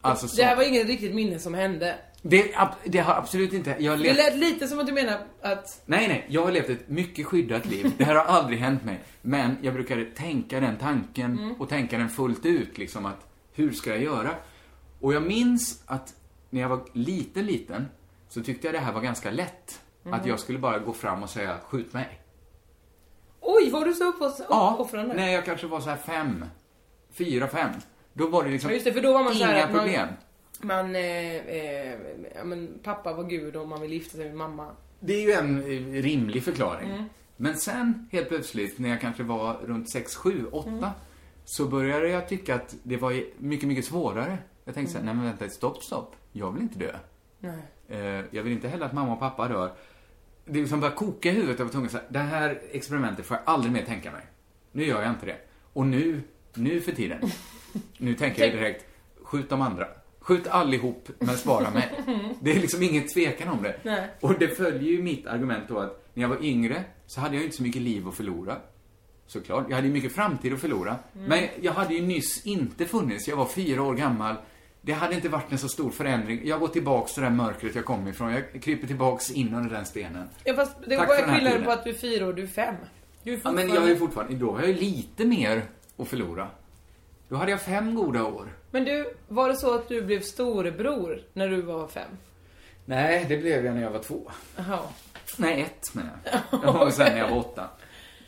Alltså 0.00 0.28
så, 0.28 0.36
Det 0.36 0.42
här 0.44 0.56
var 0.56 0.68
inget 0.68 0.86
riktigt 0.86 1.14
minne 1.14 1.38
som 1.38 1.54
hände. 1.54 1.96
det, 2.22 2.54
det 2.84 2.98
har 2.98 3.14
absolut 3.14 3.52
inte... 3.52 3.76
Jag 3.78 3.92
har 3.92 3.96
Det 3.98 4.02
levt, 4.04 4.16
lät 4.16 4.36
lite 4.36 4.66
som 4.68 4.78
att 4.78 4.86
du 4.86 4.92
menar 4.92 5.18
att... 5.42 5.82
nej, 5.86 6.08
nej. 6.08 6.26
Jag 6.28 6.44
har 6.44 6.52
levt 6.52 6.68
ett 6.70 6.88
mycket 6.88 7.26
skyddat 7.26 7.66
liv. 7.66 7.92
Det 7.98 8.04
här 8.04 8.14
har 8.14 8.24
aldrig 8.24 8.58
hänt 8.58 8.84
mig. 8.84 9.00
Men 9.22 9.56
jag 9.62 9.74
brukade 9.74 10.04
tänka 10.04 10.60
den 10.60 10.76
tanken 10.76 11.38
Mm. 11.38 11.52
och 11.60 11.68
tänka 11.68 11.98
den 11.98 12.08
fullt 12.08 12.46
ut. 12.46 12.78
Liksom 12.78 13.06
att, 13.06 13.26
hur 13.52 13.72
ska 13.72 13.90
jag 13.90 14.02
göra? 14.02 14.30
Och 15.04 15.14
jag 15.14 15.22
minns 15.22 15.82
att 15.86 16.14
när 16.50 16.60
jag 16.60 16.68
var 16.68 16.80
liten, 16.92 17.46
liten, 17.46 17.86
så 18.28 18.42
tyckte 18.42 18.66
jag 18.66 18.74
det 18.74 18.78
här 18.78 18.92
var 18.92 19.00
ganska 19.00 19.30
lätt. 19.30 19.80
Mm. 20.04 20.20
Att 20.20 20.26
jag 20.26 20.40
skulle 20.40 20.58
bara 20.58 20.78
gå 20.78 20.92
fram 20.92 21.22
och 21.22 21.30
säga, 21.30 21.58
skjut 21.64 21.92
mig. 21.92 22.20
Oj, 23.40 23.70
var 23.70 23.84
du 23.84 23.94
så 23.94 24.04
uppoff- 24.12 24.44
Ja, 24.48 24.70
uppoffrande? 24.74 25.14
när 25.14 25.28
jag 25.32 25.44
kanske 25.44 25.66
var 25.66 25.80
så 25.80 25.90
här 25.90 25.96
fem, 25.96 26.44
fyra, 27.12 27.48
fem. 27.48 27.70
Då 28.12 28.26
var 28.28 28.44
det 28.44 28.50
liksom 28.50 28.70
Ja, 28.70 28.74
just 28.74 28.86
det, 28.86 28.92
för 28.92 29.00
då 29.00 29.12
var 29.12 29.24
man 29.24 29.34
så 29.34 29.44
här 29.44 29.54
inga 29.54 29.64
att 29.64 29.72
man- 29.72 29.80
problem. 29.80 30.08
Man, 30.60 30.96
eh, 30.96 31.36
eh, 31.36 31.98
ja, 32.36 32.44
men 32.44 32.78
pappa 32.82 33.12
var 33.12 33.24
gud 33.24 33.56
och 33.56 33.68
man 33.68 33.80
vill 33.80 33.92
gifta 33.92 34.16
sig 34.16 34.26
med 34.26 34.36
mamma. 34.36 34.70
Det 35.00 35.12
är 35.14 35.20
ju 35.22 35.32
en 35.32 35.58
eh, 35.62 36.02
rimlig 36.02 36.44
förklaring. 36.44 36.90
Mm. 36.90 37.04
Men 37.36 37.56
sen 37.56 38.08
helt 38.12 38.28
plötsligt, 38.28 38.78
när 38.78 38.88
jag 38.88 39.00
kanske 39.00 39.22
var 39.22 39.54
runt 39.54 39.90
6, 39.90 40.16
7, 40.16 40.46
8, 40.52 40.68
Mm. 40.70 40.84
så 41.44 41.64
började 41.64 42.08
jag 42.08 42.28
tycka 42.28 42.54
att 42.54 42.74
det 42.82 42.96
var 42.96 43.24
mycket, 43.38 43.68
mycket 43.68 43.84
svårare. 43.84 44.38
Jag 44.64 44.74
tänkte 44.74 44.92
så 44.92 44.98
Mm. 44.98 45.08
här, 45.08 45.14
nej 45.14 45.24
men 45.24 45.38
vänta, 45.38 45.54
stopp, 45.54 45.82
stopp. 45.82 46.16
Jag 46.32 46.52
vill 46.52 46.62
inte 46.62 46.78
dö. 46.78 46.96
Nej. 47.38 47.58
Eh, 47.88 48.24
jag 48.30 48.42
vill 48.42 48.52
inte 48.52 48.68
heller 48.68 48.86
att 48.86 48.92
mamma 48.92 49.12
och 49.12 49.20
pappa 49.20 49.48
dör. 49.48 49.72
Det 50.44 50.60
liksom 50.60 50.80
började 50.80 50.96
koka 50.96 51.28
i 51.28 51.32
huvudet. 51.32 51.60
Var 51.60 51.68
tvungen 51.68 51.86
att 51.86 51.92
säga, 51.92 52.04
det 52.08 52.18
här 52.18 52.60
experimentet 52.72 53.26
får 53.26 53.36
jag 53.36 53.54
aldrig 53.54 53.72
mer 53.72 53.82
tänka 53.84 54.12
mig. 54.12 54.22
Nu 54.72 54.84
gör 54.84 55.02
jag 55.02 55.10
inte 55.10 55.26
det. 55.26 55.36
Och 55.72 55.86
nu, 55.86 56.20
nu 56.54 56.80
för 56.80 56.92
tiden, 56.92 57.18
nu 57.98 58.14
tänker 58.14 58.44
jag 58.44 58.52
direkt, 58.54 58.84
skjut 59.22 59.50
de 59.50 59.60
andra. 59.60 59.86
Skjut 60.20 60.46
allihop, 60.48 61.08
men 61.18 61.36
spara 61.36 61.70
mig. 61.70 61.90
Det 62.40 62.50
är 62.52 62.60
liksom 62.60 62.82
ingen 62.82 63.08
tvekan 63.08 63.48
om 63.48 63.62
det. 63.62 63.76
Nej. 63.82 64.08
Och 64.20 64.34
det 64.38 64.48
följer 64.48 64.92
ju 64.92 65.02
mitt 65.02 65.26
argument 65.26 65.64
då 65.68 65.78
att 65.78 66.08
när 66.14 66.22
jag 66.22 66.28
var 66.28 66.44
yngre 66.44 66.84
så 67.06 67.20
hade 67.20 67.34
jag 67.34 67.44
inte 67.44 67.56
så 67.56 67.62
mycket 67.62 67.82
liv 67.82 68.08
att 68.08 68.14
förlora. 68.14 68.56
Såklart. 69.26 69.64
Jag 69.68 69.76
hade 69.76 69.86
ju 69.88 69.92
mycket 69.92 70.12
framtid 70.14 70.52
att 70.54 70.60
förlora. 70.60 70.96
Mm. 71.14 71.28
Men 71.28 71.48
jag 71.60 71.72
hade 71.72 71.94
ju 71.94 72.06
nyss 72.06 72.46
inte 72.46 72.84
funnits. 72.86 73.28
Jag 73.28 73.36
var 73.36 73.46
fyra 73.46 73.82
år 73.82 73.94
gammal. 73.94 74.34
Det 74.84 74.92
hade 74.92 75.14
inte 75.14 75.28
varit 75.28 75.52
en 75.52 75.58
så 75.58 75.68
stor 75.68 75.90
förändring. 75.90 76.40
Jag 76.44 76.60
går 76.60 76.68
tillbaks 76.68 77.14
till 77.14 77.22
det 77.22 77.28
där 77.28 77.36
mörkret 77.36 77.74
jag 77.74 77.84
kom 77.84 78.08
ifrån. 78.08 78.32
Jag 78.32 78.62
kryper 78.62 78.86
tillbaks 78.86 79.30
in 79.30 79.54
under 79.54 79.70
den 79.70 79.84
stenen. 79.86 80.28
Ja, 80.44 80.54
fast 80.54 80.76
det 80.86 80.96
var 80.96 81.04
här 81.06 81.34
skillnaden 81.34 81.64
på 81.64 81.70
att 81.70 81.84
du 81.84 81.90
är 81.90 81.94
fyra 81.94 82.26
och 82.26 82.34
du 82.34 82.42
är 82.42 82.46
fem. 82.46 82.74
Du 83.22 83.34
är 83.34 83.40
Ja, 83.44 83.52
men 83.52 83.68
jag 83.68 83.90
är 83.90 83.96
fortfarande, 83.96 84.34
då 84.34 84.52
har 84.52 84.58
jag 84.58 84.68
ju 84.68 84.74
lite 84.74 85.24
mer 85.24 85.62
att 85.96 86.08
förlora. 86.08 86.48
Då 87.28 87.36
hade 87.36 87.50
jag 87.50 87.60
fem 87.62 87.94
goda 87.94 88.24
år. 88.24 88.48
Men 88.70 88.84
du, 88.84 89.14
var 89.28 89.48
det 89.48 89.56
så 89.56 89.74
att 89.74 89.88
du 89.88 90.02
blev 90.02 90.20
storebror 90.20 91.20
när 91.32 91.48
du 91.48 91.62
var 91.62 91.86
fem? 91.86 92.08
Nej, 92.84 93.26
det 93.28 93.36
blev 93.36 93.64
jag 93.64 93.74
när 93.74 93.82
jag 93.82 93.90
var 93.90 94.02
två. 94.02 94.30
Jaha. 94.56 94.78
Nej, 95.36 95.60
ett 95.60 95.94
menar 95.94 96.10
jag. 96.50 96.76
Och 96.82 96.92
sen 96.92 97.12
när 97.12 97.18
jag 97.18 97.30
var 97.30 97.38
åtta. 97.38 97.68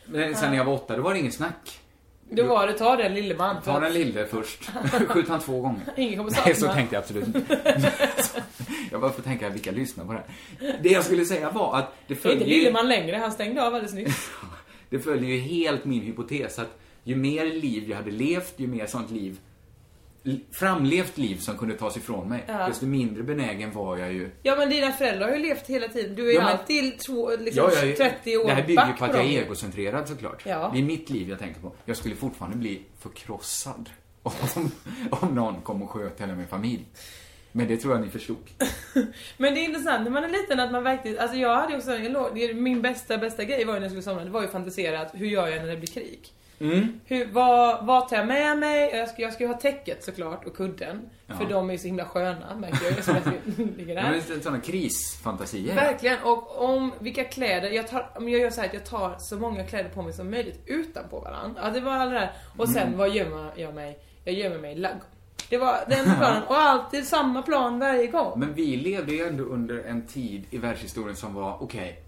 Men 0.07 0.35
sen 0.35 0.51
när 0.51 0.57
jag 0.57 0.65
var 0.65 0.73
åtta, 0.73 0.97
då 0.97 1.03
var 1.03 1.13
det 1.13 1.19
ingen 1.19 1.33
snack. 1.33 1.81
Då 2.31 2.45
var 2.45 2.67
det 2.67 2.73
ta 2.73 2.97
den 2.97 3.15
lille 3.15 3.37
man. 3.37 3.63
Ta 3.63 3.81
den 3.81 3.93
lille 3.93 4.27
först. 4.27 4.71
Skjut 5.09 5.29
han 5.29 5.41
två 5.41 5.61
gånger. 5.61 5.81
Ingen 5.97 6.17
kommer 6.19 6.31
Nej, 6.45 6.55
så 6.55 6.61
sakna. 6.61 6.75
tänkte 6.75 6.97
jag 6.97 7.03
absolut 7.03 7.27
inte. 7.27 7.59
Jag 8.91 9.01
bara 9.01 9.13
får 9.13 9.23
tänka 9.23 9.49
vilka 9.49 9.71
lyssnar 9.71 10.05
på 10.05 10.13
det 10.13 10.23
här. 10.59 10.79
Det 10.83 10.89
jag 10.89 11.05
skulle 11.05 11.25
säga 11.25 11.51
var 11.51 11.79
att 11.79 11.93
det 12.07 12.15
Det 12.15 12.29
är 12.29 12.33
inte 12.33 12.45
följer, 12.45 12.59
lille 12.59 12.73
man 12.73 12.89
längre, 12.89 13.17
han 13.17 13.33
stängde 13.33 13.63
av 13.67 13.75
alldeles 13.75 13.95
nyss. 13.95 14.31
det 14.91 14.99
följer 14.99 15.31
ju 15.31 15.39
helt 15.41 15.85
min 15.85 16.03
hypotes 16.03 16.59
att 16.59 16.79
ju 17.05 17.17
mer 17.17 17.47
liv 17.47 17.89
jag 17.91 17.97
hade 17.97 18.11
levt, 18.11 18.55
ju 18.57 18.67
mer 18.67 18.87
sånt 18.87 19.11
liv 19.11 19.39
framlevt 20.53 21.19
liv 21.19 21.37
som 21.37 21.59
kunde 21.59 21.75
tas 21.75 21.97
ifrån 21.97 22.29
mig, 22.29 22.45
Ja. 22.49 22.67
desto 22.69 22.87
mindre 22.87 23.23
benägen 23.23 23.73
var 23.73 23.97
jag 23.97 24.13
ju. 24.13 24.31
Ja 24.43 24.57
men 24.57 24.71
dina 24.71 24.93
föräldrar 24.93 25.29
har 25.29 25.37
ju 25.37 25.43
levt 25.43 25.67
hela 25.67 25.89
tiden. 25.89 26.15
Du 26.15 26.23
är 26.23 26.27
ju 26.31 26.33
Ja, 26.35 26.43
men- 26.43 26.53
alltid 26.59 26.99
två, 26.99 27.31
liksom 27.37 27.71
Ja, 27.75 27.85
jag, 27.87 27.97
30 27.97 28.37
år 28.37 28.47
det 28.47 28.53
här 28.55 28.67
bygger 28.67 28.87
ju 28.87 28.93
på 28.93 29.05
att 29.05 29.15
jag 29.15 29.25
är 29.25 29.43
egocentrerad 29.43 30.09
såklart. 30.09 30.43
Ja. 30.47 30.71
Det 30.75 30.81
är 30.81 30.85
mitt 30.85 31.11
liv 31.11 31.29
jag 31.29 31.39
tänker 31.39 31.61
på. 31.61 31.73
Jag 31.85 31.97
skulle 31.97 32.15
fortfarande 32.15 32.57
bli 32.57 32.83
förkrossad 33.01 33.91
om, 34.23 34.71
om 35.11 35.35
någon 35.35 35.61
kom 35.61 35.83
och 35.83 35.91
sköt 35.91 36.21
hela 36.21 36.35
min 36.35 36.47
familj. 36.47 36.85
Men 37.53 37.69
det 37.69 37.77
tror 37.77 37.95
jag 37.95 38.03
ni 38.05 38.11
förstod. 38.11 38.37
Men 39.37 39.55
det 39.55 39.61
är 39.61 39.65
intressant 39.65 40.05
när 40.05 40.11
man 40.11 40.25
är 40.25 40.29
liten 40.29 40.61
att 40.61 40.73
man 40.73 40.85
verkligen, 40.85 41.19
alltså 41.19 41.37
jag 41.37 41.57
hade 41.57 41.77
också, 41.77 41.91
jag 41.97 42.13
låg, 42.13 42.55
min 42.55 42.83
bästa, 42.83 43.19
bästa 43.19 43.45
grej 43.45 43.65
var 43.65 43.75
ju 43.75 43.81
när 43.81 43.85
jag 43.85 43.91
skulle 43.91 44.03
somna, 44.03 44.25
det 44.25 44.31
var 44.31 44.43
ju 44.43 44.49
fantisera 44.49 45.01
att 45.01 45.11
hur 45.15 45.27
gör 45.27 45.49
jag 45.49 45.59
när 45.63 45.67
det 45.71 45.77
blir 45.77 45.87
krig? 45.89 46.21
Mm. 46.61 47.01
Hur, 47.05 47.27
vad, 47.33 47.87
vad 47.87 48.09
tar 48.09 48.17
jag 48.17 48.27
med 48.27 48.59
mig? 48.59 48.91
Jag 48.95 49.09
ska, 49.09 49.23
jag 49.23 49.33
ska 49.33 49.45
ju 49.45 49.49
ha 49.49 49.59
täcket 49.61 50.05
såklart 50.05 50.45
och 50.45 50.57
kudden. 50.57 51.11
Ja. 51.27 51.35
För 51.35 51.45
de 51.45 51.69
är 51.69 51.73
ju 51.73 51.79
så 51.79 51.87
himla 51.87 52.05
sköna 52.05 52.55
märker 52.57 52.85
jag 52.97 53.05
som 53.05 53.15
jag 53.25 53.67
ligger 53.77 53.95
där. 53.95 54.11
men 54.31 54.43
sådana 54.43 54.61
krisfantasier. 54.61 55.75
Verkligen, 55.75 56.19
och 56.25 56.65
om 56.65 56.93
vilka 56.99 57.25
kläder, 57.25 57.71
jag 57.71 57.89
tar, 57.89 58.11
jag 58.15 58.31
gör 58.31 58.51
så 58.51 58.61
här 58.61 58.69
att 58.69 58.75
jag 58.75 58.85
tar 58.87 59.17
så 59.19 59.37
många 59.39 59.65
kläder 59.65 59.89
på 59.91 60.03
mig 60.03 60.13
som 60.13 60.31
möjligt 60.31 60.61
utanpå 60.67 61.21
varandra. 61.21 61.61
Ja, 61.65 61.71
det 61.71 61.81
var 61.81 61.93
alla 61.93 62.11
det 62.11 62.19
där. 62.21 62.33
Och 62.57 62.69
sen, 62.69 62.87
Mm. 62.87 62.99
vad 62.99 63.11
gömmer 63.11 63.51
jag 63.57 63.75
mig? 63.75 63.99
Jag 64.25 64.35
gömmer 64.35 64.59
mig 64.59 64.73
i 64.73 64.75
ladugården. 64.79 65.11
Det 65.51 65.59
var 65.59 65.77
den 65.89 66.05
planen, 66.05 66.43
och 66.43 66.57
alltid 66.57 67.07
samma 67.07 67.43
plan 67.43 67.79
varje 67.79 68.07
gång. 68.07 68.41
Men 68.41 68.55
vi 68.55 68.77
levde 68.77 69.13
ju 69.15 69.27
ändå 69.29 69.45
under 69.45 69.79
en 69.85 70.07
tid 70.07 70.45
i 70.51 70.59
världshistorien 70.59 71.17
som 71.17 71.35
var, 71.35 71.63
okej, 71.63 72.03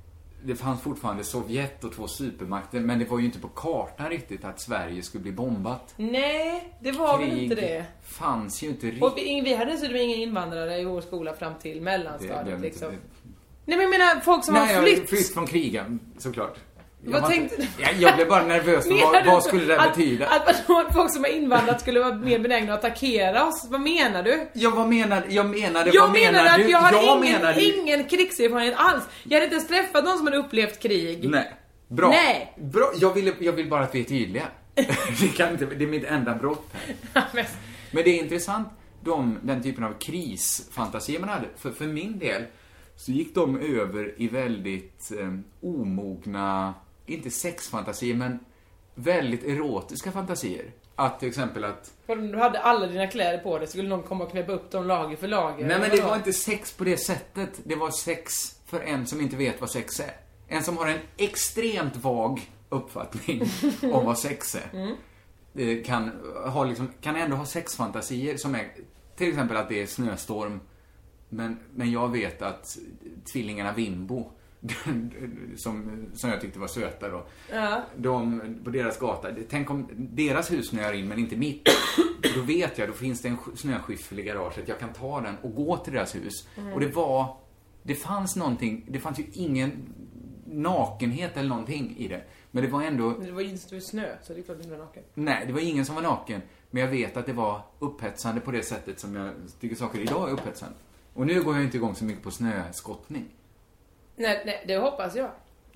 det 0.44 0.54
fanns 0.56 0.80
fortfarande 0.82 1.24
Sovjet 1.24 1.84
och 1.84 1.92
två 1.92 2.08
supermakter, 2.08 2.80
men 2.80 2.98
det 2.98 3.04
var 3.04 3.18
ju 3.18 3.24
inte 3.24 3.38
på 3.38 3.48
kartan 3.48 4.08
riktigt 4.10 4.44
att 4.44 4.60
Sverige 4.60 5.02
skulle 5.02 5.22
bli 5.22 5.32
bombat. 5.32 5.94
Nej, 5.96 6.74
det 6.80 6.92
var 6.92 7.18
väl 7.18 7.38
inte 7.42 7.54
det. 7.54 7.84
fanns 8.02 8.62
ju 8.62 8.68
inte 8.68 8.86
riktigt. 8.86 9.02
Och 9.02 9.12
vi, 9.16 9.40
vi 9.40 9.54
hade 9.54 9.70
dessutom 9.70 9.96
inga 9.96 10.16
invandrare 10.16 10.78
i 10.78 10.84
vår 10.84 11.00
skola 11.00 11.32
fram 11.34 11.52
till 11.62 11.74
Det 11.76 11.82
mellanstadiet 11.82 12.42
blev 12.44 12.54
inte- 12.54 12.66
liksom. 12.68 12.88
Nej 13.64 13.76
men 13.78 13.80
jag 13.80 13.90
menar 13.90 14.20
folk 14.20 14.44
som 14.44 14.54
Nej, 14.54 14.74
har 14.74 14.82
flytt. 14.82 15.08
flytt 15.08 15.34
från 15.34 15.46
krigen, 15.46 16.00
såklart. 16.18 16.56
Jag 17.04 17.12
Vad 17.12 17.22
var 17.22 17.28
tänkte 17.28 17.56
du? 17.56 17.66
Jag, 17.82 17.94
jag 17.94 18.14
blev 18.14 18.28
bara 18.28 18.46
nervös 18.46 18.84
för 18.88 19.12
vad, 19.12 19.26
vad 19.26 19.42
skulle 19.42 19.64
det 19.64 19.80
att, 19.80 19.96
betyda? 19.96 20.26
Att, 20.26 20.48
att 20.48 20.94
folk 20.94 21.12
som 21.12 21.24
har 21.24 21.30
invandrat 21.30 21.80
skulle 21.80 22.00
vara 22.00 22.14
mer 22.14 22.38
benägna 22.38 22.74
att 22.74 22.84
attackera 22.84 23.46
oss? 23.48 23.66
Vad 23.70 23.80
menar 23.80 24.22
du? 24.22 24.48
Ja, 24.52 24.70
vad 24.70 24.88
menar 24.88 25.24
Jag 25.28 25.46
menade, 25.46 25.90
Jag 25.90 26.02
vad 26.02 26.12
menar 26.12 26.46
att 26.46 26.56
du? 26.56 26.70
jag 26.70 26.78
har 26.78 27.02
ingen, 27.02 27.20
menade- 27.20 27.64
ingen 27.64 28.04
krigserfarenhet 28.04 28.74
alls. 28.76 29.04
Jag 29.24 29.36
hade 29.36 29.44
inte 29.44 29.54
ens 29.54 29.68
träffat 29.68 30.04
någon 30.04 30.16
som 30.16 30.26
hade 30.26 30.36
upplevt 30.38 30.82
krig. 30.82 31.30
Nej. 31.30 31.52
Bra. 31.88 32.08
Nej. 32.08 32.54
Bra. 32.58 32.90
Jag, 32.96 33.14
vill, 33.14 33.32
jag 33.38 33.52
vill 33.52 33.68
bara 33.68 33.84
att 33.84 33.94
vi 33.94 34.00
är 34.00 34.04
tydliga. 34.04 34.44
det, 35.20 35.36
kan 35.36 35.50
inte, 35.52 35.66
det 35.66 35.84
är 35.84 35.88
mitt 35.88 36.04
enda 36.04 36.34
brott 36.34 36.66
här. 37.14 37.46
Men 37.90 38.04
det 38.04 38.10
är 38.10 38.22
intressant, 38.22 38.68
de, 39.00 39.38
den 39.42 39.62
typen 39.62 39.84
av 39.84 39.92
krisfantasier 39.98 41.20
man 41.20 41.28
hade. 41.28 41.46
För, 41.56 41.70
för 41.70 41.84
min 41.84 42.18
del 42.18 42.42
så 42.96 43.12
gick 43.12 43.34
de 43.34 43.58
över 43.58 44.14
i 44.16 44.28
väldigt 44.28 45.12
eh, 45.20 45.34
omogna, 45.62 46.74
inte 47.10 47.30
sexfantasier, 47.30 48.14
men 48.14 48.38
väldigt 48.94 49.44
erotiska 49.44 50.12
fantasier. 50.12 50.64
Att 50.94 51.20
till 51.20 51.28
exempel 51.28 51.64
att 51.64 51.92
Om 52.06 52.32
du 52.32 52.38
hade 52.38 52.60
alla 52.60 52.86
dina 52.86 53.06
kläder 53.06 53.38
på 53.38 53.58
dig 53.58 53.68
skulle 53.68 53.88
någon 53.88 54.02
komma 54.02 54.24
och 54.24 54.30
knäppa 54.30 54.52
upp 54.52 54.70
dem 54.70 54.86
lager 54.86 55.16
för 55.16 55.28
lager. 55.28 55.66
Nej 55.66 55.80
men 55.80 55.90
det 55.90 56.02
var 56.02 56.16
inte 56.16 56.32
sex 56.32 56.72
på 56.72 56.84
det 56.84 56.96
sättet. 56.96 57.60
Det 57.64 57.74
var 57.74 57.90
sex 57.90 58.32
för 58.66 58.80
en 58.80 59.06
som 59.06 59.20
inte 59.20 59.36
vet 59.36 59.60
vad 59.60 59.70
sex 59.70 60.00
är. 60.00 60.12
En 60.48 60.62
som 60.62 60.76
har 60.76 60.86
en 60.86 60.98
extremt 61.16 61.96
vag 61.96 62.50
uppfattning 62.68 63.42
om 63.92 64.06
vad 64.06 64.18
sex 64.18 64.54
är. 64.54 64.96
Eh, 65.54 65.84
Kan, 65.84 66.10
ha 66.46 66.64
liksom, 66.64 66.88
kan 67.00 67.16
ändå 67.16 67.36
ha 67.36 67.44
sexfantasier 67.46 68.36
som 68.36 68.54
är, 68.54 68.70
till 69.16 69.28
exempel 69.28 69.56
att 69.56 69.68
det 69.68 69.82
är 69.82 69.86
snöstorm. 69.86 70.60
Men, 71.28 71.58
men 71.74 71.90
jag 71.90 72.08
vet 72.12 72.42
att 72.42 72.78
tvillingarna 73.32 73.72
Wimbo, 73.72 74.30
som, 75.56 76.06
som 76.14 76.30
jag 76.30 76.40
tyckte 76.40 76.58
var 76.58 76.66
söta 76.66 77.08
då. 77.08 77.26
Ja. 77.52 77.82
De, 77.96 78.40
på 78.64 78.70
deras 78.70 78.98
gata, 78.98 79.28
tänk 79.50 79.70
om 79.70 79.88
deras 79.96 80.52
hus 80.52 80.68
snöar 80.68 80.92
in 80.92 81.08
men 81.08 81.18
inte 81.18 81.36
mitt. 81.36 81.68
Då 82.34 82.42
vet 82.42 82.78
jag, 82.78 82.88
då 82.88 82.92
finns 82.92 83.22
det 83.22 83.28
en 83.28 83.36
sk- 83.38 83.56
snöskyffel 83.56 84.18
i 84.18 84.22
garaget. 84.22 84.68
Jag 84.68 84.78
kan 84.78 84.92
ta 84.92 85.20
den 85.20 85.34
och 85.42 85.54
gå 85.54 85.76
till 85.76 85.92
deras 85.92 86.14
hus. 86.14 86.48
Och 86.74 86.80
det 86.80 86.86
var, 86.88 87.36
det 87.82 87.94
fanns 87.94 88.36
någonting, 88.36 88.86
det 88.88 89.00
fanns 89.00 89.18
ju 89.18 89.24
ingen 89.32 89.72
nakenhet 90.46 91.36
eller 91.36 91.48
någonting 91.48 91.94
i 91.98 92.08
det. 92.08 92.22
Men 92.50 92.64
det 92.64 92.70
var 92.70 92.82
ändå, 92.82 93.10
Men 93.10 93.26
det 93.26 93.32
var 93.32 93.40
ju 93.40 93.48
var 93.50 93.80
snö, 93.80 94.06
så 94.22 94.32
det 94.32 94.40
är 94.40 94.42
klart 94.42 94.56
du 94.58 94.62
inte 94.64 94.76
var 94.76 94.84
naken. 94.84 95.02
nej, 95.14 95.44
det 95.46 95.52
var 95.52 95.60
ingen 95.60 95.84
som 95.86 95.94
var 95.94 96.02
naken. 96.02 96.40
Men 96.70 96.82
jag 96.82 96.88
vet 96.88 97.16
att 97.16 97.26
det 97.26 97.32
var 97.32 97.60
upphetsande 97.78 98.40
på 98.40 98.50
det 98.50 98.62
sättet 98.62 99.00
som 99.00 99.14
jag 99.16 99.30
tycker 99.60 99.76
saker 99.76 99.98
idag 99.98 100.28
är 100.28 100.32
upphetsande. 100.32 100.74
Och 101.14 101.26
nu 101.26 101.42
går 101.42 101.54
jag 101.54 101.64
inte 101.64 101.76
igång 101.76 101.94
så 101.94 102.04
mycket 102.04 102.22
på 102.22 102.30
snöskottning. 102.30 103.24
Nej, 104.18 104.42
nej, 104.46 104.64
det 104.66 104.76
hoppas 104.76 105.16
jag. 105.16 105.30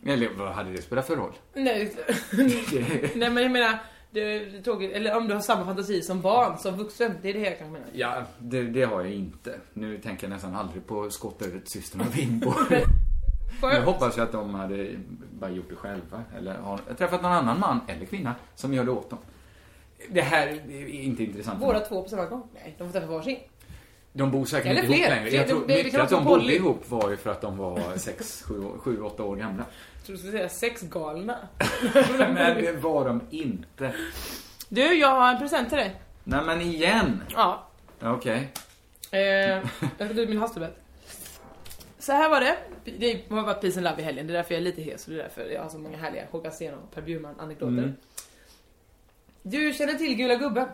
Eller 0.07 0.29
vad 0.39 0.53
hade 0.53 0.73
det 0.73 0.83
spelat 0.83 1.07
för 1.07 1.17
roll? 1.17 1.33
Nej, 1.55 1.93
nej 3.15 3.31
men 3.31 3.43
jag 3.43 3.53
menar, 3.53 3.79
det, 4.11 4.39
det 4.39 4.63
tråkigt. 4.63 4.93
Eller 4.93 5.17
om 5.17 5.29
du 5.29 5.35
har 5.35 5.41
samma 5.41 5.65
fantasi 5.65 6.03
som 6.03 6.21
barn, 6.21 6.59
som 6.59 6.77
vuxen. 6.77 7.13
Det 7.23 7.29
är 7.29 7.35
det 7.35 7.41
jag 7.41 7.59
kanske 7.59 7.73
menar. 7.73 7.89
Ja, 7.93 8.23
det, 8.39 8.63
det 8.63 8.83
har 8.83 9.03
jag 9.03 9.13
inte. 9.13 9.61
Nu 9.73 9.99
tänker 9.99 10.25
jag 10.25 10.35
nästan 10.35 10.57
aldrig 10.57 10.87
på 10.87 11.11
skottöret 11.11 11.71
systrarna 11.71 12.05
Wimbo. 12.11 12.51
Får 12.51 12.73
Jag 13.63 13.75
jag, 13.75 13.83
hoppas 13.83 14.19
ju 14.19 14.23
att 14.23 14.33
de 14.33 14.55
hade 14.55 14.97
bara 15.31 15.51
gjort 15.51 15.69
det 15.69 15.77
själva. 15.77 16.23
Eller 16.39 16.55
har 16.55 16.79
träffat 16.99 17.23
någon 17.23 17.33
annan 17.33 17.61
man 17.61 17.81
eller 17.89 18.07
kvinna 18.07 18.35
som 18.55 18.75
gör 18.75 18.85
det 18.85 18.91
åt 18.91 19.11
dem. 19.11 19.19
Det 20.09 20.21
här 20.21 20.47
är 20.47 20.87
inte 20.87 21.25
intressant. 21.25 21.61
båda 21.61 21.81
två 21.81 22.03
på 22.03 22.09
samma 22.09 22.25
gång? 22.25 22.43
Nej, 22.55 22.75
de 22.79 22.93
får 22.93 23.01
träffa 23.01 23.13
varsin. 23.13 23.39
De 24.13 24.31
bor 24.31 24.45
säkert 24.45 24.71
Eller 24.71 24.83
inte 24.83 24.95
ihop 24.97 25.09
längre. 25.09 25.31
Jag 25.31 25.49
tror 25.49 25.61
det- 25.67 25.75
det 25.77 25.85
mycket 25.85 26.01
att 26.01 26.11
de 26.11 26.25
bodde 26.25 26.41
poly. 26.41 26.55
ihop 26.55 26.91
var 26.91 27.11
ju 27.11 27.17
för 27.17 27.31
att 27.31 27.41
de 27.41 27.57
var 27.59 27.97
6, 27.97 28.43
7, 28.43 28.63
7 28.79 29.03
8 29.03 29.23
år 29.25 29.37
gamla. 29.37 29.65
Jag 29.97 30.05
tror 30.07 30.13
du 30.13 30.19
skulle 30.19 30.33
säga 30.33 30.49
sexgalna. 30.49 31.39
Men 32.19 32.35
det 32.65 32.73
var 32.73 33.05
de 33.05 33.21
inte. 33.31 33.95
Du, 34.69 34.95
jag 34.95 35.09
har 35.09 35.33
en 35.33 35.39
present 35.39 35.69
till 35.69 35.79
dig. 35.79 36.01
Nej 36.25 36.41
men 36.47 36.61
igen. 36.61 37.23
Ja. 37.35 37.67
Okej. 38.03 38.53
Eh, 39.11 39.21
jag 39.21 39.63
ska 39.95 40.09
ta 40.09 40.15
min 40.15 40.39
halsdubbe. 40.39 40.71
Så 41.99 42.13
här 42.13 42.29
var 42.31 42.41
det. 42.41 42.57
Det 42.99 43.31
har 43.31 43.43
varit 43.43 43.61
Peace 43.61 43.77
and 43.79 43.85
Love 43.85 44.01
i 44.03 44.05
helgen. 44.05 44.27
Det 44.27 44.33
är 44.33 44.37
därför 44.37 44.55
jag 44.55 44.61
är 44.61 44.65
lite 44.65 44.83
hes 44.83 45.05
och 45.07 45.13
det 45.13 45.19
är 45.19 45.23
därför 45.23 45.51
jag 45.51 45.63
har 45.63 45.69
så 45.69 45.79
många 45.79 45.97
härliga 45.97 46.25
Håkan 46.31 46.53
Sten 46.53 46.75
och 46.75 46.95
Per 46.95 47.03
Bjurman 47.03 47.35
anekdoter. 47.41 47.73
Mm. 47.73 47.93
Du 49.43 49.73
känner 49.73 49.95
till 49.95 50.15
Gula 50.15 50.35
Gubben? 50.35 50.69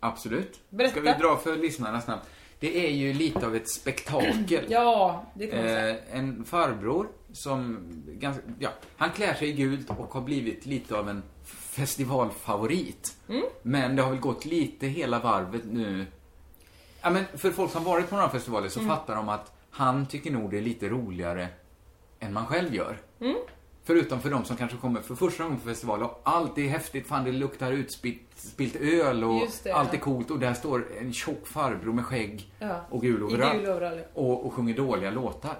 Absolut. 0.00 0.60
Berätta. 0.70 0.90
Ska 0.92 1.00
vi 1.00 1.12
dra 1.12 1.36
för 1.36 1.56
lyssnarna 1.56 2.00
snabbt? 2.00 2.28
Det 2.60 2.86
är 2.86 2.90
ju 2.90 3.12
lite 3.12 3.46
av 3.46 3.56
ett 3.56 3.70
spektakel. 3.70 4.64
Ja, 4.68 5.24
det 5.34 5.46
kan 5.46 5.58
man 5.58 5.68
säga. 5.68 5.90
Eh, 5.90 6.18
en 6.18 6.44
farbror 6.44 7.08
som 7.32 7.78
ganska, 8.06 8.42
ja, 8.58 8.70
han 8.96 9.10
klär 9.10 9.34
sig 9.34 9.48
i 9.48 9.52
gult 9.52 9.90
och 9.90 10.12
har 10.14 10.20
blivit 10.20 10.66
lite 10.66 10.98
av 10.98 11.08
en 11.08 11.22
festivalfavorit. 11.44 13.16
Mm. 13.28 13.42
Men 13.62 13.96
det 13.96 14.02
har 14.02 14.10
väl 14.10 14.20
gått 14.20 14.44
lite 14.44 14.86
hela 14.86 15.18
varvet 15.18 15.62
nu. 15.64 16.06
Ja, 17.02 17.10
men 17.10 17.24
för 17.34 17.50
folk 17.50 17.70
som 17.72 17.84
varit 17.84 18.10
på 18.10 18.16
några 18.16 18.28
festivaler 18.30 18.68
Mm. 18.68 18.70
så 18.70 18.94
fattar 18.96 19.16
de 19.16 19.28
att 19.28 19.52
han 19.70 20.06
tycker 20.06 20.30
nog 20.30 20.50
det 20.50 20.58
är 20.58 20.62
lite 20.62 20.88
roligare 20.88 21.48
än 22.20 22.32
man 22.32 22.46
själv 22.46 22.74
gör. 22.74 23.00
Mm. 23.20 23.36
Förutom 23.88 24.20
för 24.20 24.30
de 24.30 24.44
som 24.44 24.56
kanske 24.56 24.76
kommer 24.76 25.00
för 25.00 25.14
första 25.14 25.42
gången 25.42 25.58
på 25.58 25.68
festival 25.68 26.02
och 26.02 26.20
allt 26.22 26.58
är 26.58 26.68
häftigt, 26.68 27.06
fan 27.06 27.24
det 27.24 27.32
luktar 27.32 27.72
utspilt 27.72 28.20
spilt 28.36 28.76
öl 28.76 29.24
och 29.24 29.48
det, 29.62 29.72
allt 29.72 29.92
är 29.92 29.96
ja. 29.96 30.02
coolt 30.02 30.30
och 30.30 30.38
där 30.38 30.54
står 30.54 30.86
en 31.00 31.12
tjock 31.12 31.46
farbror 31.46 31.92
med 31.92 32.04
skägg 32.06 32.52
Ja. 32.58 32.86
och 32.90 33.02
gul 33.02 33.22
overall. 33.22 33.56
gul 33.56 33.70
overall, 33.70 33.98
ja. 33.98 34.04
och, 34.14 34.46
och 34.46 34.52
sjunger 34.52 34.74
dåliga 34.74 35.10
låtar. 35.10 35.58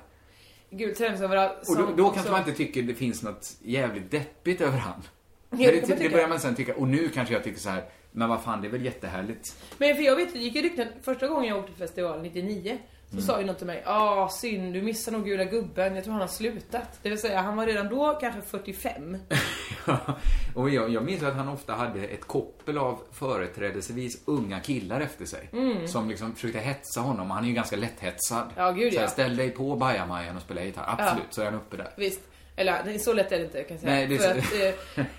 Gud, 0.70 0.96
träningsöverallt. 0.96 1.68
Och 1.68 1.76
då, 1.76 1.88
då 1.96 2.10
kanske 2.10 2.30
man 2.30 2.40
inte 2.40 2.52
tycker 2.52 2.82
det 2.82 2.94
finns 2.94 3.22
något 3.22 3.56
jävligt 3.62 4.10
deppigt 4.10 4.60
över 4.60 4.78
han. 4.78 5.02
Men 5.50 5.58
det 5.58 5.86
det, 5.86 5.94
det 5.94 6.08
börjar 6.08 6.28
man 6.28 6.40
sen 6.40 6.54
tycka, 6.54 6.74
och 6.76 6.88
nu 6.88 7.08
kanske 7.08 7.34
jag 7.34 7.44
tycker 7.44 7.60
så 7.60 7.68
här, 7.68 7.84
men 8.12 8.28
vad 8.28 8.42
fan 8.42 8.60
det 8.60 8.68
är 8.68 8.72
väl 8.72 8.84
jättehärligt. 8.84 9.56
Men 9.78 9.96
för 9.96 10.02
jag 10.02 10.16
vet, 10.16 10.32
det 10.32 10.38
gick 10.38 10.54
ju 10.54 10.62
rykten, 10.62 10.88
första 11.02 11.28
gången 11.28 11.48
jag 11.48 11.58
åkte 11.58 11.72
på 11.72 11.78
festival 11.78 12.22
99 12.22 12.78
så 13.08 13.14
Mm. 13.14 13.24
sa 13.26 13.40
ju 13.40 13.46
någon 13.46 13.56
till 13.56 13.66
mig, 13.66 13.82
ah 13.86 14.28
synd 14.28 14.74
du 14.74 14.82
missar 14.82 15.12
nog 15.12 15.24
Gula 15.24 15.44
Gubben, 15.44 15.94
jag 15.94 16.04
tror 16.04 16.12
han 16.12 16.20
har 16.20 16.28
slutat. 16.28 16.98
Det 17.02 17.08
vill 17.08 17.18
säga, 17.20 17.40
han 17.40 17.56
var 17.56 17.66
redan 17.66 17.88
då 17.88 18.18
kanske 18.20 18.40
45. 18.42 19.16
och 20.54 20.70
jag, 20.70 20.90
jag 20.90 21.04
minns 21.04 21.22
att 21.22 21.34
han 21.34 21.48
ofta 21.48 21.72
hade 21.72 22.04
ett 22.04 22.24
koppel 22.26 22.78
av 22.78 23.00
företrädesvis 23.12 24.22
unga 24.24 24.60
killar 24.60 25.00
efter 25.00 25.24
sig. 25.24 25.50
Som 25.88 26.08
liksom 26.08 26.34
försökte 26.34 26.58
hetsa 26.58 27.00
honom, 27.00 27.30
och 27.30 27.34
han 27.36 27.44
är 27.44 27.48
ju 27.48 27.54
ganska 27.54 27.76
lätthetsad. 27.76 28.42
Mm. 28.42 28.52
Ja, 28.56 28.70
gud, 28.70 28.92
så 28.94 29.00
ja. 29.00 29.08
ställ 29.08 29.36
dig 29.36 29.50
på 29.50 29.76
bajamajan 29.76 30.36
och 30.36 30.42
spela 30.42 30.62
gitarr. 30.64 30.94
Absolut, 30.98 31.26
så 31.34 31.40
är 31.40 31.44
han 31.44 31.54
uppe 31.54 31.76
där. 31.76 31.92
Visst. 31.96 32.20
Eller 32.56 32.72
är 32.72 32.98
så 32.98 33.12
lätt 33.12 33.32
är 33.32 33.38
det 33.38 33.44
inte 33.44 33.62
kan 33.62 33.76
jag 33.76 33.80
säga. 33.80 33.92
Nej, 33.92 34.06
det 34.06 34.14
är 34.14 34.18
För 34.18 34.38
att, 34.38 34.76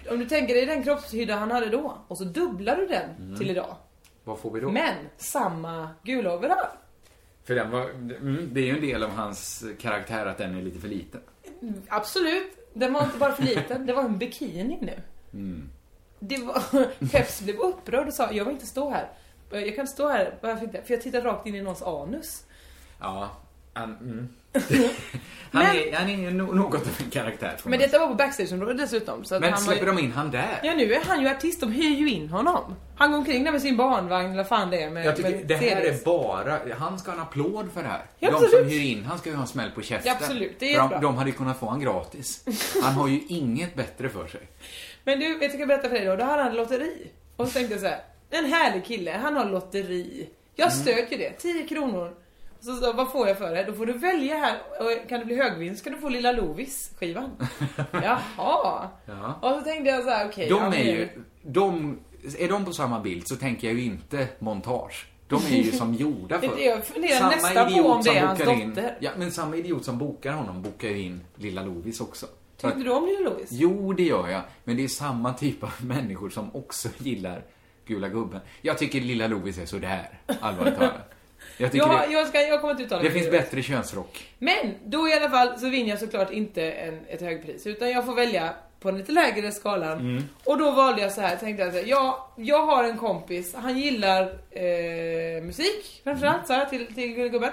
eh, 0.08 0.14
om 0.14 0.20
du 0.20 0.26
tänker 0.26 0.54
dig 0.54 0.66
den 0.66 0.84
kroppshydda 0.84 1.36
han 1.36 1.52
hade 1.52 1.70
då 1.70 1.98
och 2.08 2.18
så 2.18 2.24
dubblar 2.24 2.76
du 2.76 2.88
den 2.88 3.10
Mm. 3.20 3.40
till 3.40 3.50
idag. 3.50 3.76
Vad 4.24 4.40
får 4.40 4.52
vi 4.52 4.60
då? 4.60 4.70
Men 4.72 4.96
samma 5.18 5.90
gula 6.04 6.34
overall. 6.36 6.68
För 7.50 7.56
den 7.56 7.72
var, 7.72 7.90
mm, 7.90 8.50
det 8.54 8.60
är 8.60 8.66
ju 8.66 8.76
en 8.76 8.82
del 8.82 9.04
av 9.04 9.10
hans 9.10 9.66
karaktär 9.80 10.26
att 10.26 10.38
den 10.38 10.58
är 10.58 10.62
lite 10.62 10.80
för 10.80 10.88
liten. 10.88 11.22
Absolut. 11.88 12.72
Den 12.74 12.94
var 12.94 13.04
inte 13.04 13.18
bara 13.18 13.32
för 13.32 13.44
liten, 13.44 13.86
det 13.86 13.94
var 13.94 14.04
en 14.04 14.18
bikini 14.18 14.78
nu. 14.82 15.02
Mm. 15.34 15.70
Det 16.20 16.38
var, 16.38 16.64
Peps 17.12 17.42
blev 17.42 17.60
upprörd 17.60 18.08
och 18.08 18.14
sa, 18.14 18.32
jag 18.32 18.46
vill 18.46 18.54
inte 18.54 18.66
stå 18.66 18.90
här. 18.90 19.10
Jag 19.50 19.76
kan 19.76 19.82
inte 19.82 19.94
stå 19.94 20.08
här, 20.08 20.38
varför 20.42 20.66
inte? 20.66 20.82
För 20.82 20.94
jag 20.94 21.02
tittar 21.02 21.22
rakt 21.22 21.48
in 21.48 21.56
i 21.56 21.62
någons 21.62 21.82
anus. 21.82 22.46
Ja, 23.00 23.30
han, 23.80 23.98
mm. 24.02 24.28
han, 25.52 25.64
Men- 25.64 25.76
är, 25.76 25.94
han 25.94 26.10
är 26.10 26.32
något 26.32 26.76
av 26.82 26.88
en 27.04 27.10
karaktär. 27.10 27.56
Men 27.64 27.70
man 27.72 27.80
detta 27.80 28.00
var 28.00 28.08
på 28.08 28.14
backstageområdet 28.14 28.78
dessutom. 28.78 29.26
Så 29.26 29.36
att 29.36 29.42
Men 29.42 29.54
han 29.54 29.66
var 29.66 29.74
släpper 29.74 29.88
ju... 29.88 29.96
de 29.96 30.04
in 30.04 30.12
han 30.12 30.32
där? 30.32 30.60
Ja 30.64 30.74
nu 30.74 30.94
är 30.94 31.02
han 31.06 31.22
ju 31.22 31.28
artist, 31.30 31.62
de 31.62 31.72
hyr 31.72 31.96
ju 31.98 32.10
in 32.10 32.30
honom. 32.30 32.76
Han 32.96 33.12
går 33.12 33.18
omkring 33.18 33.44
där 33.44 33.52
med 33.52 33.62
sin 33.62 33.78
barnvagn 33.78 34.32
eller 34.34 34.44
fan 34.44 34.70
det 34.70 34.82
är 34.84 34.90
med 34.90 35.06
Jag 35.06 35.16
tycker 35.16 35.30
med 35.30 35.48
det 35.48 35.56
här 35.56 35.82
CDs. 35.82 36.02
är 36.02 36.06
bara, 36.06 36.60
han 36.78 37.00
ska 37.00 37.12
ha 37.12 37.16
en 37.16 37.22
applåd 37.24 37.70
för 37.74 37.84
det 37.84 37.90
här. 37.90 38.06
Ja, 38.20 38.32
de 38.32 38.48
som 38.48 38.66
hyr 38.68 38.82
in, 38.92 39.06
han 39.06 39.18
ska 39.18 39.30
ju 39.30 39.36
ha 39.36 39.42
en 39.42 39.48
smäll 39.48 39.72
på 39.72 39.82
käften. 39.82 40.12
Ja, 40.20 40.26
absolut. 40.26 40.56
Det 40.60 40.74
är 40.74 40.90
de, 40.90 41.02
de 41.02 41.16
hade 41.16 41.30
ju 41.30 41.36
kunnat 41.36 41.60
få 41.60 41.70
han 41.70 41.80
gratis. 41.80 42.44
Han 42.84 42.94
har 42.94 43.08
ju 43.08 43.20
inget 43.28 43.76
bättre 43.76 44.10
för 44.10 44.28
sig. 44.28 44.42
Men 45.04 45.20
du, 45.20 45.26
jag 45.42 45.68
berätta 45.68 45.90
för 45.90 45.96
dig 45.96 46.06
då? 46.06 46.16
Då 46.16 46.24
hade 46.24 46.44
han 46.44 46.56
lotteri. 46.56 47.08
Och 47.36 47.48
så 47.48 47.54
tänkte 47.54 47.74
jag 47.74 47.82
så 47.82 47.88
här, 47.88 48.00
en 48.30 48.46
härlig 48.46 48.86
kille, 48.86 49.12
han 49.12 49.36
har 49.36 49.46
lotteri. 49.46 50.30
Jag 50.56 50.72
Mm. 50.72 50.80
stödjer 50.82 51.18
det, 51.18 51.30
10 51.32 51.68
kronor. 51.68 52.14
Så, 52.62 52.76
så 52.76 52.94
vad 52.94 53.12
får 53.12 53.28
jag 53.28 53.38
för 53.38 53.56
det? 53.56 53.64
Då 53.64 53.74
får 53.74 53.86
du 53.86 53.94
välja 53.94 54.36
här, 54.38 54.58
och 54.80 55.10
kan 55.10 55.20
det 55.20 55.26
bli 55.26 55.36
högvinst 55.36 55.84
kan 55.84 55.94
du 55.94 56.00
få 56.00 56.10
Lilla 56.10 56.32
Lovis 56.32 56.92
skivan. 57.00 57.32
Jaha. 57.92 58.90
Ja. 59.06 59.40
Och 59.42 59.58
så 59.58 59.62
tänkte 59.62 59.90
jag 59.90 60.04
så 60.04 60.10
här, 60.10 60.28
okej. 60.30 60.50
De 60.50 60.56
ja, 60.64 60.76
är 60.76 60.84
ju, 60.84 61.10
de, 61.42 62.00
är 62.40 62.50
de 62.50 62.66
på 62.66 62.72
samma 62.74 63.00
bild 63.00 63.28
så 63.28 63.36
tänker 63.36 63.68
jag 63.68 63.78
ju 63.78 63.84
inte 63.84 64.28
montage. 64.40 65.06
De 65.28 65.36
är 65.36 65.64
ju 65.64 65.72
som 65.72 65.94
gjorda 65.94 66.40
för. 66.40 66.60
Jag 66.60 66.86
funderar 66.86 67.30
nästan 67.30 67.74
på 67.74 67.90
om 67.90 68.02
det 68.04 68.18
är 68.18 68.26
hans 68.26 68.40
bokar 68.40 68.54
in- 68.54 68.70
dotter. 68.70 68.98
Ja, 69.00 69.12
men 69.18 69.32
samma 69.32 69.56
idiot 69.56 69.86
som 69.86 69.98
bokar 69.98 70.34
honom 70.34 70.62
bokar 70.62 70.90
ju 70.90 71.00
in 71.02 71.22
Lilla 71.36 71.64
Lovis 71.64 72.02
också. 72.02 72.26
Tyckte 72.58 72.80
du 72.80 72.92
om 72.92 73.06
Lilla 73.06 73.30
Lovis? 73.30 73.50
Jo, 73.52 73.94
det 73.94 74.04
gör 74.04 74.28
jag. 74.28 74.42
Men 74.64 74.78
det 74.78 74.84
är 74.84 74.88
samma 74.88 75.34
typ 75.34 75.64
av 75.64 75.74
människor 75.86 76.30
som 76.30 76.56
också 76.56 76.90
gillar 76.98 77.44
Gula 77.86 78.10
Gubben. 78.10 78.40
Jag 78.62 78.78
tycker 78.78 79.02
Lilla 79.02 79.28
Lovis 79.28 79.58
är 79.58 79.66
sådär, 79.66 80.20
allvarligt 80.42 80.76
talat. 80.76 81.14
Jag 81.62 81.72
tycker 81.72 81.88
Ja, 81.88 82.06
det, 82.08 82.14
jag, 82.14 82.28
ska, 82.28 82.42
jag 82.42 82.62
kommer 82.62 82.72
inte 82.72 82.84
uttala 82.84 83.04
det 83.04 83.12
finns 83.12 83.32
bättre 83.32 83.64
könsrock. 83.64 84.28
Men 84.40 84.76
då 84.86 85.08
i 85.08 85.14
alla 85.14 85.30
fall 85.30 85.60
så 85.60 85.70
vinner 85.70 85.90
jag 85.90 86.00
såklart 86.00 86.32
inte 86.32 86.72
en, 86.72 87.00
ett 87.08 87.22
högpris. 87.22 87.68
Utan 87.68 87.90
jag 87.90 88.06
får 88.06 88.16
välja 88.16 88.54
på 88.80 88.92
den 88.92 88.98
lite 89.00 89.12
lägre 89.12 89.52
skalan. 89.52 90.24
Och 90.44 90.58
då 90.58 90.72
valde 90.72 91.02
jag 91.02 91.12
så 91.12 91.22
här, 91.22 91.36
tänkte 91.36 91.64
jag 91.64 91.74
så 91.74 91.80
här, 91.80 91.86
ja, 91.88 92.34
jag 92.38 92.66
har 92.66 92.84
en 92.84 92.98
kompis, 92.98 93.56
han 93.56 93.78
gillar 93.78 94.22
eh, 94.52 95.44
musik 95.44 96.02
framförallt 96.04 96.48
så 96.48 96.54
här, 96.54 96.66
till, 96.66 96.96
till 96.96 97.14
gubben. 97.14 97.52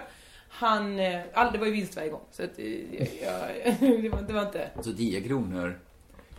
Han, 0.48 0.98
eh, 0.98 1.20
all, 1.34 1.52
det 1.52 1.58
var 1.58 1.66
ju 1.66 1.72
vinst 1.72 1.96
varje 1.96 2.08
gång. 2.08 2.24
Så 2.30 2.42
att, 2.42 2.58
eh, 2.58 2.64
jag, 2.64 3.08
jag, 3.22 4.02
det, 4.02 4.08
var, 4.08 4.22
det 4.22 4.32
var 4.32 4.42
inte... 4.42 4.70
Alltså 4.76 4.92
10 4.92 5.20
kronor. 5.20 5.78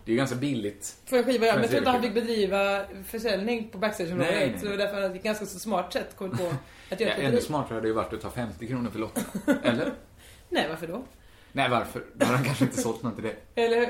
Det 0.08 0.12
är 0.12 0.14
ju 0.14 0.18
ganska 0.18 0.36
billigt. 0.36 0.96
För 1.06 1.18
en 1.18 1.24
skiva, 1.24 1.46
ja. 1.46 1.54
Men 1.54 1.62
jag 1.62 1.70
tror 1.70 1.78
inte 1.80 1.92
han 1.92 2.02
fick 2.02 2.14
bedriva 2.14 2.82
försäljning 3.08 3.70
på 3.70 3.78
backstageområdet. 3.78 4.34
nej. 4.34 4.56
Så 4.60 4.66
det 4.66 4.72
var 4.72 4.78
därför 4.78 5.02
han 5.02 5.16
ett 5.16 5.24
ganska 5.24 5.46
så 5.46 5.60
smart 5.60 5.94
sätt 5.94 6.16
kommit 6.18 6.38
på 6.38 6.48
att 6.92 7.00
Ja, 7.00 7.08
göra 7.08 7.14
ett 7.14 7.24
ännu 7.24 7.42
smartare 7.42 7.74
hade 7.74 7.82
det 7.82 7.88
ju 7.88 7.94
varit 7.94 8.14
att 8.14 8.22
ta 8.22 8.30
50 8.30 8.68
kronor 8.68 8.90
för 8.90 9.00
lotten. 9.00 9.24
Eller? 9.64 9.94
Nej, 10.50 10.66
varför 10.70 10.88
då? 10.88 11.04
Nej, 11.52 11.70
varför? 11.70 12.04
Då 12.14 12.26
hade 12.26 12.38
han 12.38 12.46
kanske 12.46 12.64
inte 12.64 12.82
sålt 12.82 13.04
något 13.04 13.16
till 13.16 13.24
det. 13.24 13.62
Eller 13.62 13.78
hur? 13.78 13.90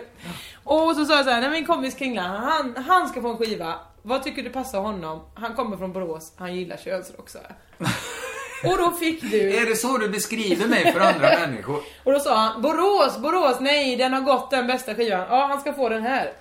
Och 0.63 0.95
så 0.95 1.05
sa 1.05 1.15
jag 1.15 1.25
så 1.25 1.31
här, 1.31 1.41
nej 1.41 1.49
min 1.49 1.65
kompis 1.65 1.95
Kringlan, 1.95 2.43
han, 2.43 2.75
han 2.83 3.09
ska 3.09 3.21
få 3.21 3.27
en 3.29 3.37
skiva. 3.37 3.75
Vad 4.01 4.23
tycker 4.23 4.43
du 4.43 4.49
passar 4.49 4.79
honom? 4.79 5.21
Han 5.33 5.55
kommer 5.55 5.77
från 5.77 5.93
Borås, 5.93 6.33
han 6.37 6.55
gillar 6.55 6.77
könsrock 6.77 7.29
sa 7.29 7.39
jag. 7.47 7.87
Och 8.63 8.77
då 8.77 8.91
fick 8.91 9.21
du... 9.31 9.57
Är 9.57 9.65
det 9.65 9.75
så 9.75 9.97
du 9.97 10.09
beskriver 10.09 10.67
mig 10.67 10.93
för 10.93 10.99
andra 10.99 11.29
människor? 11.39 11.83
Och 12.03 12.11
då 12.13 12.19
sa 12.19 12.35
han, 12.35 12.61
Borås, 12.61 13.17
Borås, 13.17 13.57
nej 13.59 13.95
den 13.95 14.13
har 14.13 14.21
gått 14.21 14.51
den 14.51 14.67
bästa 14.67 14.95
skivan. 14.95 15.25
Ja, 15.29 15.47
han 15.47 15.61
ska 15.61 15.73
få 15.73 15.89
den 15.89 16.03
här. 16.03 16.33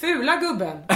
Fula 0.00 0.36
gubben. 0.36 0.78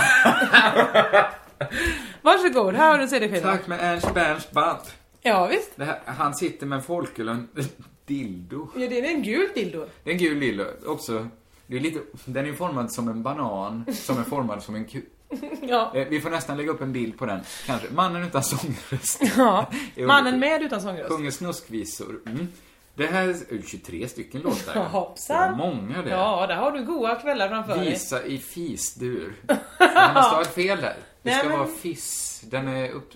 Varsågod, 2.23 2.75
här 2.75 2.91
har 2.91 2.97
du 2.97 3.03
en 3.03 3.09
CD-skiva. 3.09 3.51
Tack 3.51 3.67
med 3.67 3.79
Ernst 3.83 4.15
Berns 4.15 4.51
band. 4.51 4.79
Ja, 5.23 5.47
visst. 5.47 5.71
Här, 5.79 5.99
han 6.05 6.35
sitter 6.35 6.67
med 6.67 6.77
en 6.77 6.83
folköl 6.83 7.29
en 7.29 7.49
dildo. 8.07 8.69
Ja, 8.77 8.89
det 8.89 8.99
är 8.99 9.05
en 9.05 9.23
gul 9.23 9.49
dildo. 9.55 9.87
Det 10.05 10.11
är 10.11 10.15
en 10.15 10.19
gul 10.21 10.41
dildo. 10.41 10.65
Också, 10.87 11.29
det 11.67 11.77
är 11.77 11.81
lite, 11.81 12.01
den 12.25 12.47
är 12.47 12.53
formad 12.53 12.93
som 12.93 13.09
en 13.09 13.23
banan, 13.23 13.85
som 13.93 14.19
är 14.19 14.23
formad 14.25 14.63
som 14.63 14.75
en 14.75 14.85
ku. 14.85 15.01
Ja. 15.63 15.93
Eh, 15.95 16.09
Vi 16.09 16.21
får 16.21 16.31
nästan 16.31 16.57
lägga 16.57 16.71
upp 16.71 16.81
en 16.81 16.93
bild 16.93 17.19
på 17.19 17.27
den, 17.27 17.41
kanske. 17.67 17.89
Mannen 17.91 18.23
utan 18.25 18.43
sångröst. 18.43 19.23
ja. 19.37 19.71
Mannen 20.07 20.41
med 20.41 20.63
utan 20.63 20.81
sångröst. 20.81 21.09
Sjunger 21.13 21.31
snuskvisor. 21.31 22.21
Mm. 22.27 22.49
Det 22.95 23.07
här 23.07 23.29
är 23.29 23.63
23 23.67 24.09
stycken 24.09 24.41
låtar. 24.41 24.73
ja. 24.75 24.83
Hoppsan. 24.83 25.57
Många 25.57 26.03
det. 26.03 26.11
Ja, 26.11 26.47
där 26.47 26.55
har 26.57 26.73
du 26.73 26.85
goda 26.85 27.15
kvällar 27.15 27.49
framför 27.49 27.77
dig. 27.77 27.91
Visa 27.91 28.25
i 28.25 28.39
fisdur. 28.39 29.33
Det 29.47 30.11
måste 30.15 30.35
ha 30.35 30.43
ett 30.43 30.55
fel 30.55 30.81
där. 30.81 30.97
Det 31.23 31.31
Nej, 31.31 31.39
ska 31.39 31.49
men- 31.49 31.59
vara 31.59 31.69
fiss. 31.69 32.41
Den 32.45 32.69
är 32.69 32.91
upp... 32.91 33.11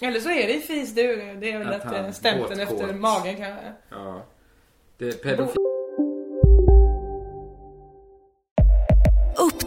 Eller 0.00 0.20
så 0.20 0.30
är 0.30 0.46
det 0.46 0.54
i 0.54 0.60
fis 0.60 0.94
du. 0.94 1.16
Det 1.40 1.52
är 1.52 1.58
väl 1.58 1.68
Att 1.68 1.86
att, 1.86 1.94
att 1.94 2.16
stämpeln 2.16 2.60
efter 2.60 2.92
magen 2.94 3.36
kanske. 3.36 3.72
Ja. 3.90 4.24
Det 4.98 5.08
är 5.08 5.12
pedofil. 5.12 5.56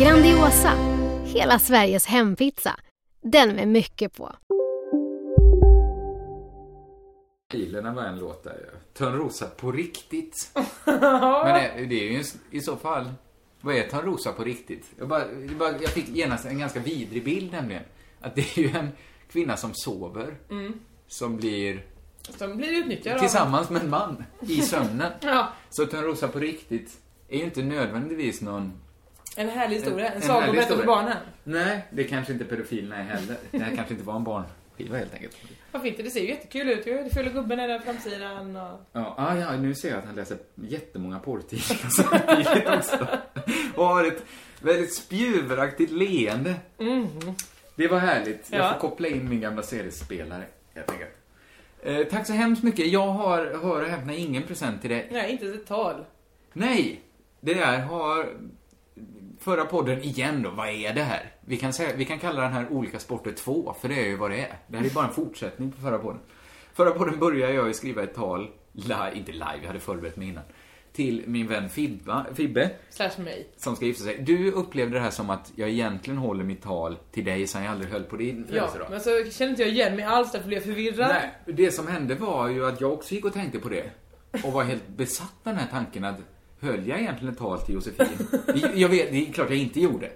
Grandiosa, 0.00 0.72
hela 1.24 1.58
Sveriges 1.58 2.06
hempizza. 2.06 2.76
Den 3.22 3.54
med 3.54 3.68
mycket 3.68 4.16
på. 4.16 4.32
Bilarna 7.52 7.94
var 7.94 8.02
en 8.02 8.18
låt 8.18 8.44
där 8.44 8.52
ju. 8.52 8.78
Törnrosa 8.92 9.46
på 9.46 9.72
riktigt. 9.72 10.50
Men 10.84 11.54
det, 11.54 11.86
det 11.88 12.08
är 12.08 12.12
ju 12.12 12.24
i 12.50 12.60
så 12.60 12.76
fall... 12.76 13.12
Vad 13.60 13.74
är 13.76 13.88
Törnrosa 13.88 14.32
på 14.32 14.44
riktigt? 14.44 14.90
Jag, 14.98 15.08
bara, 15.08 15.24
jag 15.80 15.90
fick 15.90 16.08
genast 16.08 16.46
en 16.46 16.58
ganska 16.58 16.80
vidrig 16.80 17.24
bild 17.24 17.52
nämligen. 17.52 17.82
Att 18.20 18.34
det 18.34 18.58
är 18.58 18.62
ju 18.62 18.68
en 18.68 18.88
kvinna 19.32 19.56
som 19.56 19.74
sover. 19.74 20.36
Mm. 20.50 20.80
Som 21.06 21.36
blir 21.36 21.86
Som 22.38 22.56
blir 22.56 22.72
utnyttjad 22.72 23.18
tillsammans 23.18 23.70
med 23.70 23.82
en 23.82 23.90
man 23.90 24.24
i 24.40 24.62
sömnen. 24.62 25.12
Ja. 25.20 25.48
Så 25.70 25.86
Törnrosa 25.86 26.28
på 26.28 26.38
riktigt 26.38 26.98
är 27.28 27.38
ju 27.38 27.44
inte 27.44 27.62
nödvändigtvis 27.62 28.40
någon... 28.40 28.72
En 29.36 29.48
härlig 29.48 29.76
historia. 29.76 30.12
En, 30.12 30.22
En 30.22 30.52
berätta 30.52 30.76
för 30.76 30.86
barnen. 30.86 31.16
Nej, 31.44 31.86
det 31.90 32.04
kanske 32.04 32.32
inte 32.32 32.44
pedofilerna 32.44 32.96
är 32.96 33.02
heller. 33.02 33.36
Det 33.50 33.58
här 33.58 33.76
kanske 33.76 33.94
inte 33.94 34.06
var 34.06 34.16
en 34.16 34.24
barnskiva 34.24 34.96
helt 34.98 35.14
enkelt. 35.14 35.36
Varför 35.72 35.88
inte? 35.88 36.02
Det 36.02 36.10
ser 36.10 36.20
ju 36.20 36.28
jättekul 36.28 36.68
ut 36.68 36.86
ju. 36.86 37.02
Det 37.02 37.10
fula 37.14 37.30
gubben 37.30 37.60
är 37.60 37.68
där 37.68 37.78
framsidan 37.78 38.56
och... 38.56 38.80
Ja, 38.92 39.14
ah, 39.18 39.36
ja, 39.36 39.56
nu 39.56 39.74
ser 39.74 39.88
jag 39.90 39.98
att 39.98 40.04
han 40.04 40.14
läser 40.14 40.36
jättemånga 40.54 41.18
porrtidningar 41.18 41.88
samtidigt 41.90 42.68
också. 42.68 43.06
Och 43.76 43.84
har 43.86 44.04
ett 44.04 44.24
väldigt 44.62 44.94
spjuveraktigt 44.94 45.92
leende. 45.92 46.54
Mhm. 46.78 47.34
Det 47.76 47.88
var 47.88 47.98
härligt. 47.98 48.46
Jag 48.50 48.60
Ja. 48.60 48.72
får 48.72 48.80
koppla 48.80 49.08
in 49.08 49.28
min 49.28 49.40
gamla 49.40 49.62
seriespelare, 49.62 50.44
helt 50.74 50.90
enkelt. 50.90 51.10
Eh, 51.82 52.04
tack 52.10 52.26
så 52.26 52.32
hemskt 52.32 52.62
mycket. 52.62 52.86
Jag 52.86 53.06
har, 53.06 53.38
hör 53.62 53.82
och 53.82 53.88
häpna, 53.88 54.14
ingen 54.14 54.42
present 54.42 54.80
till 54.80 54.90
dig. 54.90 55.08
Nej, 55.12 55.32
inte 55.32 55.46
ett 55.46 55.66
tal. 55.66 56.04
Nej! 56.52 57.00
Det 57.40 57.54
där 57.54 57.78
har... 57.80 58.28
Förra 59.44 59.64
podden 59.64 60.02
igen 60.02 60.42
då, 60.42 60.50
vad 60.50 60.68
är 60.68 60.94
det 60.94 61.02
här? 61.02 61.32
Vi 61.40 61.56
kan, 61.56 61.72
säga, 61.72 61.96
vi 61.96 62.04
kan 62.04 62.18
kalla 62.18 62.40
den 62.42 62.52
här 62.52 62.66
Olika 62.70 62.98
Sporter 62.98 63.32
2, 63.32 63.74
för 63.80 63.88
det 63.88 63.94
är 64.00 64.04
ju 64.06 64.16
vad 64.16 64.30
det 64.30 64.40
är. 64.40 64.54
Det 64.66 64.76
här 64.78 64.84
är 64.84 64.90
bara 64.90 65.06
en 65.06 65.12
fortsättning 65.12 65.72
på 65.72 65.80
förra 65.80 65.98
podden. 65.98 66.20
Förra 66.74 66.90
podden 66.90 67.18
började 67.18 67.52
jag 67.54 67.66
ju 67.66 67.74
skriva 67.74 68.02
ett 68.02 68.14
tal, 68.14 68.50
live, 68.72 69.10
inte 69.14 69.32
live, 69.32 69.58
jag 69.60 69.66
hade 69.66 69.80
förberett 69.80 70.16
mig 70.16 70.28
innan, 70.28 70.42
till 70.92 71.24
min 71.26 71.46
vän 71.46 71.68
Fibba, 71.68 72.26
Fibbe, 72.34 72.70
Slash 72.90 73.10
mig. 73.18 73.48
som 73.56 73.76
ska 73.76 73.84
gifta 73.86 74.04
sig. 74.04 74.18
Du 74.18 74.50
upplevde 74.52 74.94
det 74.96 75.00
här 75.00 75.10
som 75.10 75.30
att 75.30 75.52
jag 75.56 75.68
egentligen 75.68 76.18
håller 76.18 76.44
mitt 76.44 76.62
tal 76.62 76.96
till 77.12 77.24
dig 77.24 77.46
som 77.46 77.62
jag 77.62 77.72
aldrig 77.72 77.92
höll 77.92 78.04
på 78.04 78.16
din 78.16 78.38
Ja, 78.40 78.46
födelsedag. 78.68 78.86
men 78.90 79.00
så 79.00 79.30
känner 79.30 79.50
inte 79.50 79.62
jag 79.62 79.70
igen 79.70 79.96
mig 79.96 80.04
alls, 80.04 80.32
därför 80.32 80.46
blev 80.48 80.56
jag 80.58 80.64
förvirrad. 80.66 81.08
Nej, 81.08 81.30
det 81.56 81.70
som 81.70 81.86
hände 81.86 82.14
var 82.14 82.48
ju 82.48 82.66
att 82.66 82.80
jag 82.80 82.92
också 82.92 83.14
gick 83.14 83.24
och 83.24 83.32
tänkte 83.32 83.58
på 83.58 83.68
det. 83.68 83.90
Och 84.44 84.52
var 84.52 84.64
helt 84.64 84.88
besatt 84.88 85.32
av 85.44 85.52
den 85.52 85.56
här 85.56 85.68
tanken 85.70 86.04
att 86.04 86.16
höll 86.60 86.86
jag 86.88 87.00
egentligen 87.00 87.32
ett 87.32 87.38
tal 87.38 87.58
till 87.60 87.74
Josefin? 87.74 88.06
Jag 88.74 88.88
vet, 88.88 89.10
det 89.10 89.28
är 89.28 89.32
klart 89.32 89.50
jag 89.50 89.58
inte 89.58 89.80
gjorde. 89.80 90.10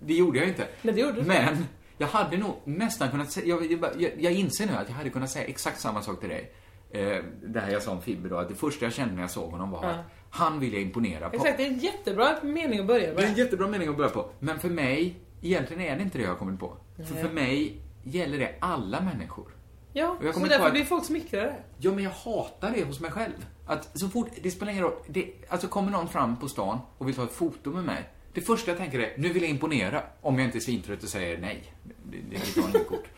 Det 0.00 0.14
gjorde 0.14 0.38
jag 0.38 0.48
inte. 0.48 0.68
Nej, 0.82 0.94
det 0.94 1.00
gjorde 1.00 1.20
du. 1.20 1.26
Men 1.26 1.66
jag 1.98 2.06
hade 2.06 2.36
nog 2.36 2.54
nästan 2.64 3.10
kunnat 3.10 3.32
säga, 3.32 3.46
jag, 3.46 3.72
jag, 3.98 4.10
jag, 4.18 4.32
inser 4.32 4.66
nu 4.66 4.72
att 4.72 4.88
jag 4.88 4.96
hade 4.96 5.10
kunnat 5.10 5.30
säga 5.30 5.44
exakt 5.44 5.80
samma 5.80 6.02
sak 6.02 6.20
till 6.20 6.28
dig. 6.28 6.52
Eh, 6.90 7.24
det 7.46 7.60
här 7.60 7.70
jag 7.70 7.82
sa 7.82 7.92
om 7.92 8.02
Fibbe 8.02 8.28
då, 8.28 8.36
att 8.36 8.48
det 8.48 8.54
första 8.54 8.84
jag 8.86 8.92
kände 8.92 9.14
när 9.14 9.20
jag 9.22 9.30
såg 9.30 9.50
honom 9.50 9.70
var 9.70 9.84
Ja. 9.84 9.90
att 9.90 10.04
han 10.30 10.60
ville 10.60 10.76
jag 10.76 10.82
imponera 10.82 11.30
på. 11.30 11.36
Exakt, 11.36 11.56
det 11.56 11.62
är 11.66 11.70
en 11.70 11.78
jättebra 11.78 12.36
mening 12.42 12.80
att 12.80 12.86
börja 12.86 13.00
Det 13.00 13.06
är 13.22 13.26
en 13.26 13.28
med. 13.28 13.38
jättebra 13.38 13.66
mening 13.68 13.88
att 13.88 13.96
börja 13.96 14.10
på. 14.10 14.30
Men 14.38 14.58
för 14.58 14.68
mig, 14.68 15.16
egentligen 15.42 15.82
är 15.82 15.96
det 15.96 16.02
inte 16.02 16.18
det 16.18 16.24
jag 16.24 16.30
har 16.30 16.36
kommit 16.36 16.60
på. 16.60 16.76
För, 16.96 17.14
för 17.14 17.28
mig 17.34 17.80
gäller 18.02 18.38
det 18.38 18.54
alla 18.60 19.00
människor. 19.00 19.46
Ja, 19.92 20.16
Och 20.20 20.24
jag 20.24 20.34
så 20.34 20.40
därför 20.40 20.66
att- 20.66 20.72
blir 20.72 20.84
folk 20.84 21.04
smickrade. 21.04 21.54
Ja, 21.78 21.92
men 21.92 22.04
jag 22.04 22.10
hatar 22.10 22.70
det 22.76 22.84
hos 22.84 23.00
mig 23.00 23.10
själv. 23.10 23.46
Att 23.66 23.98
så 23.98 24.08
fort, 24.08 24.28
det 24.42 24.50
spelar 24.50 24.72
ingen 24.72 24.84
roll. 24.84 24.94
Det, 25.08 25.32
alltså 25.48 25.68
kommer 25.68 25.90
någon 25.90 26.08
fram 26.08 26.36
på 26.36 26.48
stan 26.48 26.78
och 26.98 27.08
vill 27.08 27.14
ta 27.14 27.24
ett 27.24 27.32
foto 27.32 27.70
med 27.70 27.84
mig. 27.84 28.08
Det 28.34 28.40
första 28.40 28.70
jag 28.70 28.78
tänker 28.78 28.98
är, 28.98 29.14
nu 29.18 29.28
vill 29.28 29.42
jag 29.42 29.50
imponera. 29.50 30.02
Om 30.20 30.38
jag 30.38 30.44
inte 30.48 30.58
är 30.58 30.60
svintrött 30.60 31.02
och 31.02 31.08
säger 31.08 31.38
nej. 31.38 31.72
Det, 31.84 32.16
det 32.30 32.36
är 32.36 32.40
mitt 32.40 32.56
vanliga 32.56 32.84
kort. 32.84 33.04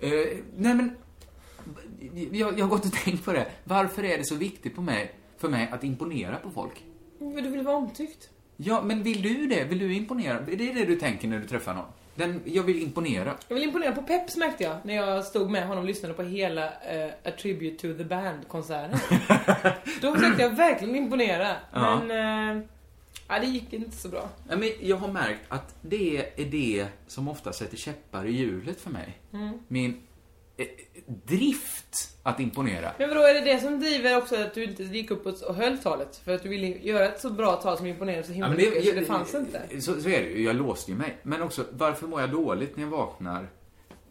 Eh, 0.00 0.10
nej 0.56 0.74
men, 0.74 0.96
jag, 2.32 2.58
jag 2.58 2.64
har 2.64 2.68
gått 2.70 2.84
och 2.86 2.92
tänkt 2.92 3.24
på 3.24 3.32
det. 3.32 3.46
Varför 3.64 4.04
är 4.04 4.18
det 4.18 4.24
så 4.24 4.34
viktigt 4.34 4.74
på 4.74 4.82
mig, 4.82 5.14
för 5.38 5.48
mig 5.48 5.68
att 5.72 5.84
imponera 5.84 6.36
på 6.36 6.50
folk? 6.50 6.84
Men 7.18 7.34
Du 7.44 7.50
vill 7.50 7.62
vara 7.62 7.76
omtyckt. 7.76 8.30
Ja, 8.56 8.82
men 8.82 9.02
vill 9.02 9.22
du 9.22 9.46
det? 9.46 9.64
Vill 9.64 9.78
du 9.78 9.94
imponera? 9.94 10.38
Är 10.38 10.56
det 10.56 10.72
det 10.72 10.84
du 10.84 10.96
tänker 10.96 11.28
när 11.28 11.38
du 11.38 11.46
träffar 11.46 11.74
någon? 11.74 11.84
Den, 12.14 12.40
jag 12.44 12.62
vill 12.62 12.82
imponera. 12.82 13.34
Jag 13.48 13.54
vill 13.54 13.64
imponera 13.64 13.92
på 13.92 14.02
Peps 14.02 14.36
märkte 14.36 14.64
jag 14.64 14.76
när 14.82 14.94
jag 14.94 15.24
stod 15.24 15.50
med 15.50 15.66
honom 15.66 15.78
och 15.78 15.88
lyssnade 15.88 16.14
på 16.14 16.22
hela 16.22 16.66
uh, 16.66 17.10
A 17.24 17.30
Tribute 17.42 17.76
to 17.76 17.98
the 17.98 18.04
Band-konserten. 18.04 18.98
Då 20.00 20.14
försökte 20.14 20.42
jag 20.42 20.56
verkligen 20.56 20.96
imponera. 20.96 21.56
Ja. 21.72 22.00
Men 22.04 22.56
uh, 22.56 22.62
ja, 23.28 23.38
det 23.38 23.46
gick 23.46 23.72
inte 23.72 23.96
så 23.96 24.08
bra. 24.08 24.28
Ja, 24.48 24.56
men 24.56 24.70
jag 24.80 24.96
har 24.96 25.08
märkt 25.08 25.40
att 25.48 25.74
det 25.82 26.18
är 26.36 26.44
det 26.44 26.86
som 27.06 27.28
ofta 27.28 27.52
sätter 27.52 27.76
käppar 27.76 28.26
i 28.26 28.32
hjulet 28.32 28.80
för 28.80 28.90
mig. 28.90 29.18
Mm. 29.32 29.58
Min 29.68 30.00
drift 31.06 32.18
att 32.22 32.40
imponera. 32.40 32.92
Men 32.98 33.08
vadå, 33.08 33.20
är 33.20 33.34
det 33.34 33.40
det 33.40 33.60
som 33.60 33.80
driver 33.80 34.16
också 34.16 34.36
att 34.36 34.54
du 34.54 34.64
inte 34.64 34.82
gick 34.82 35.10
upp 35.10 35.26
och 35.26 35.54
höll 35.54 35.78
talet? 35.78 36.16
För 36.24 36.34
att 36.34 36.42
du 36.42 36.48
ville 36.48 36.66
göra 36.66 37.08
ett 37.08 37.20
så 37.20 37.30
bra 37.30 37.56
tal 37.56 37.76
som 37.76 37.86
imponerade 37.86 38.22
så 38.22 38.32
himla 38.32 38.48
Ja, 38.48 38.54
men 38.54 38.58
mycket, 38.58 38.84
så 38.84 39.00
det 39.00 39.04
fanns 39.04 39.34
inte? 39.34 39.80
Så, 39.80 40.00
så 40.00 40.08
är 40.08 40.22
det 40.22 40.28
ju, 40.28 40.44
jag 40.44 40.56
låste 40.56 40.90
ju 40.90 40.96
mig. 40.96 41.16
Men 41.22 41.42
också, 41.42 41.64
varför 41.72 42.06
mår 42.06 42.20
jag 42.20 42.30
dåligt 42.30 42.76
när 42.76 42.84
jag 42.84 42.90
vaknar? 42.90 43.48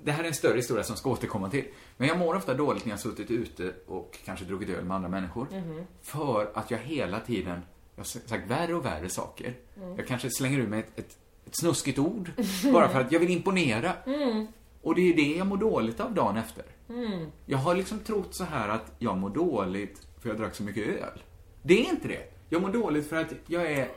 Det 0.04 0.12
här 0.12 0.24
är 0.24 0.28
en 0.28 0.34
större 0.34 0.56
historia 0.58 0.84
som 0.84 0.96
ska 0.96 1.10
återkomma 1.10 1.50
till. 1.50 1.66
Men 1.98 2.08
jag 2.08 2.18
mår 2.18 2.36
ofta 2.36 2.54
dåligt 2.54 2.86
när 2.86 2.92
jag 2.92 3.00
suttit 3.00 3.32
ute 3.32 3.74
och 3.88 4.18
kanske 4.26 4.46
druckit 4.46 4.70
öl 4.70 4.84
med 4.86 4.96
andra 4.96 5.10
människor. 5.10 5.48
Mhm. 5.52 5.86
För 6.02 6.52
att 6.54 6.72
jag 6.72 6.78
hela 6.78 7.20
tiden, 7.20 7.62
jag 7.96 8.04
har 8.04 8.06
sagt 8.06 8.50
värre 8.50 8.74
och 8.74 8.86
värre 8.86 9.10
saker. 9.10 9.54
Mm. 9.78 9.96
Jag 9.98 10.08
kanske 10.08 10.30
slänger 10.30 10.60
ur 10.60 10.68
mig 10.68 10.80
ett, 10.80 11.00
ett, 11.00 11.18
ett 11.46 11.56
snuskigt 11.56 12.00
ord. 12.00 12.32
bara 12.74 12.90
för 12.90 13.02
att 13.02 13.12
jag 13.12 13.20
vill 13.20 13.30
imponera. 13.30 13.94
Mm. 14.06 14.48
Och 14.82 14.96
det 14.96 15.02
är 15.02 15.15
det 15.15 15.36
jag 15.36 15.48
mår 15.48 15.58
dåligt 15.58 16.00
av 16.00 16.13
dagen 16.13 16.38
efter. 16.38 16.63
Mm. 16.89 17.32
Jag 17.46 17.58
har 17.58 17.76
liksom 17.76 18.00
trott 18.00 18.36
så 18.36 18.44
här 18.44 18.70
att 18.70 18.91
jag 19.00 19.17
mår 19.17 19.30
dåligt 19.30 20.08
för 20.20 20.30
jag 20.30 20.38
drack 20.38 20.56
så 20.56 20.63
mycket 20.63 20.88
öl. 20.88 21.24
Det 21.62 21.86
är 21.86 21.89
inte 21.89 22.08
det. 22.08 22.34
Jag 22.50 22.62
mår 22.62 22.70
dåligt 22.70 23.10
för 23.10 23.15
att 23.15 23.34
jag 23.48 23.72
är... 23.72 23.88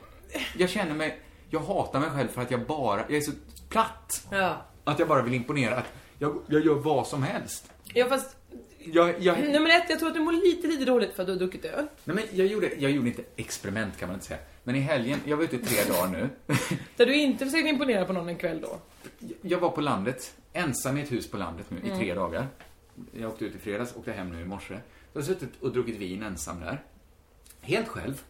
Jag 0.57 0.69
känner 0.69 0.95
mig... 0.95 1.19
Jag 1.49 1.59
hatar 1.59 1.99
mig 1.99 2.09
själv 2.09 2.27
för 2.27 2.41
att 2.41 2.51
jag 2.51 2.65
bara... 2.65 3.01
Jag 3.07 3.17
är 3.17 3.21
så 3.21 3.31
platt. 3.69 4.27
Ja. 4.31 4.61
Att 4.83 4.99
jag 4.99 5.07
bara 5.07 5.21
vill 5.21 5.33
imponera. 5.33 5.75
Att 5.77 5.93
jag, 6.19 6.37
jag 6.47 6.65
gör 6.65 6.75
vad 6.75 7.07
som 7.07 7.23
helst. 7.23 7.71
Ja 7.93 8.05
fast, 8.05 8.35
Jag, 8.93 9.21
jag, 9.21 9.39
nummer 9.39 9.69
ett, 9.69 9.89
jag 9.89 9.99
tror 9.99 10.09
att 10.09 10.15
du 10.15 10.21
mår 10.21 10.31
lite, 10.31 10.67
lite 10.67 10.85
dåligt 10.85 11.13
för 11.13 11.23
att 11.23 11.27
du 11.27 11.33
har 11.33 11.39
druckit 11.39 11.65
öl. 11.65 11.85
nej 12.03 12.15
men 12.15 12.23
jag 12.31 12.47
gjorde, 12.47 12.71
jag 12.77 12.91
gjorde 12.91 13.07
inte 13.07 13.23
experiment 13.35 13.97
kan 13.97 14.07
man 14.09 14.13
inte 14.15 14.25
säga. 14.25 14.39
Men 14.63 14.75
i 14.75 14.79
helgen, 14.79 15.19
jag 15.25 15.37
var 15.37 15.43
ute 15.43 15.55
i 15.55 15.59
tre 15.59 15.93
dagar 15.93 16.07
nu. 16.11 16.29
Där 16.97 17.05
du 17.05 17.15
inte 17.15 17.45
försökte 17.45 17.69
imponera 17.69 18.05
på 18.05 18.13
någon 18.13 18.29
en 18.29 18.35
kväll 18.37 18.61
då. 18.61 18.79
Jag 19.41 19.59
var 19.59 19.69
på 19.69 19.81
landet, 19.81 20.35
ensam 20.53 20.97
i 20.97 21.01
ett 21.01 21.11
hus 21.11 21.31
på 21.31 21.37
landet 21.37 21.65
nu 21.69 21.77
i 21.77 21.85
Mm. 21.87 21.99
tre 21.99 22.13
dagar. 22.13 22.47
Jag 23.19 23.29
åkte 23.31 23.45
ut 23.45 23.55
i 23.55 23.59
fredags, 23.59 23.95
åkte 23.95 24.11
hem 24.11 24.29
nu 24.29 24.41
i 24.41 24.45
morse. 24.45 24.73
Jag 25.13 25.21
har 25.21 25.25
suttit 25.25 25.49
och 25.61 25.71
druckit 25.73 25.95
vin 25.97 26.23
ensam 26.23 26.59
där. 26.59 26.83
Helt 27.61 27.87
själv. 27.87 28.23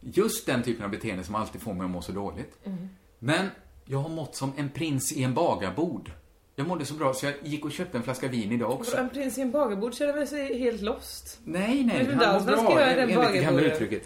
Just 0.00 0.46
den 0.46 0.62
typen 0.62 0.84
av 0.84 0.90
beteende 0.90 1.24
som 1.24 1.34
alltid 1.34 1.60
får 1.60 1.74
mig 1.74 1.84
att 1.84 1.90
må 1.90 2.02
så 2.02 2.12
dåligt. 2.12 2.58
Mm. 2.64 2.88
Men 3.18 3.46
jag 3.84 3.98
har 3.98 4.08
mått 4.08 4.36
som 4.36 4.52
en 4.56 4.70
prins 4.70 5.12
i 5.12 5.22
en 5.22 5.34
bagarbod. 5.34 6.10
Jag 6.56 6.66
mådde 6.68 6.84
så 6.84 6.94
bra 6.94 7.14
så 7.14 7.26
jag 7.26 7.34
gick 7.42 7.64
och 7.64 7.72
köpte 7.72 7.98
en 7.98 8.04
flaska 8.04 8.28
vin 8.28 8.52
idag 8.52 8.70
också. 8.70 8.96
En 8.96 9.10
prins 9.10 9.38
i 9.38 9.40
en 9.40 9.50
bagarbord 9.50 9.94
känner 9.94 10.12
väl 10.12 10.26
sig 10.28 10.58
helt 10.58 10.82
lost? 10.82 11.38
Nej, 11.44 11.84
nej, 11.84 12.08
han 12.14 12.34
mår 12.44 12.46
bra 12.46 12.80
enligt 12.80 13.32
det 13.32 13.38
gamla 13.38 13.62
uttrycket. 13.62 14.02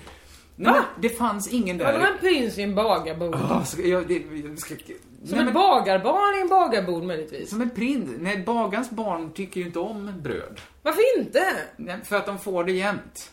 Nej, 0.56 0.72
men 0.72 0.82
det 1.02 1.08
fanns 1.08 1.48
ingen 1.52 1.78
Vadå 1.78 1.98
där. 1.98 2.06
en 2.06 2.18
prins 2.20 2.58
i 2.58 2.62
en 2.62 2.74
bagarbord? 2.74 3.34
Ah, 3.50 3.64
ska 3.64 3.82
jag, 3.86 4.08
det, 4.08 4.22
ska, 4.60 4.74
Som 4.74 4.84
nej, 5.20 5.38
ett 5.38 5.44
men- 5.44 5.52
bagarbarn 5.54 6.38
i 6.38 6.40
en 6.40 6.48
bagarbord 6.48 7.02
möjligtvis? 7.02 7.50
Som 7.50 7.60
en 7.60 7.70
prins. 7.70 8.10
Nej, 8.18 8.42
bagarens 8.46 8.90
barn 8.90 9.32
tycker 9.32 9.60
ju 9.60 9.66
inte 9.66 9.78
om 9.78 10.12
bröd. 10.22 10.60
Varför 10.82 11.18
inte? 11.18 11.42
Nej, 11.76 11.96
för 12.04 12.16
att 12.16 12.26
de 12.26 12.38
får 12.38 12.64
det 12.64 12.72
jämt. 12.72 13.30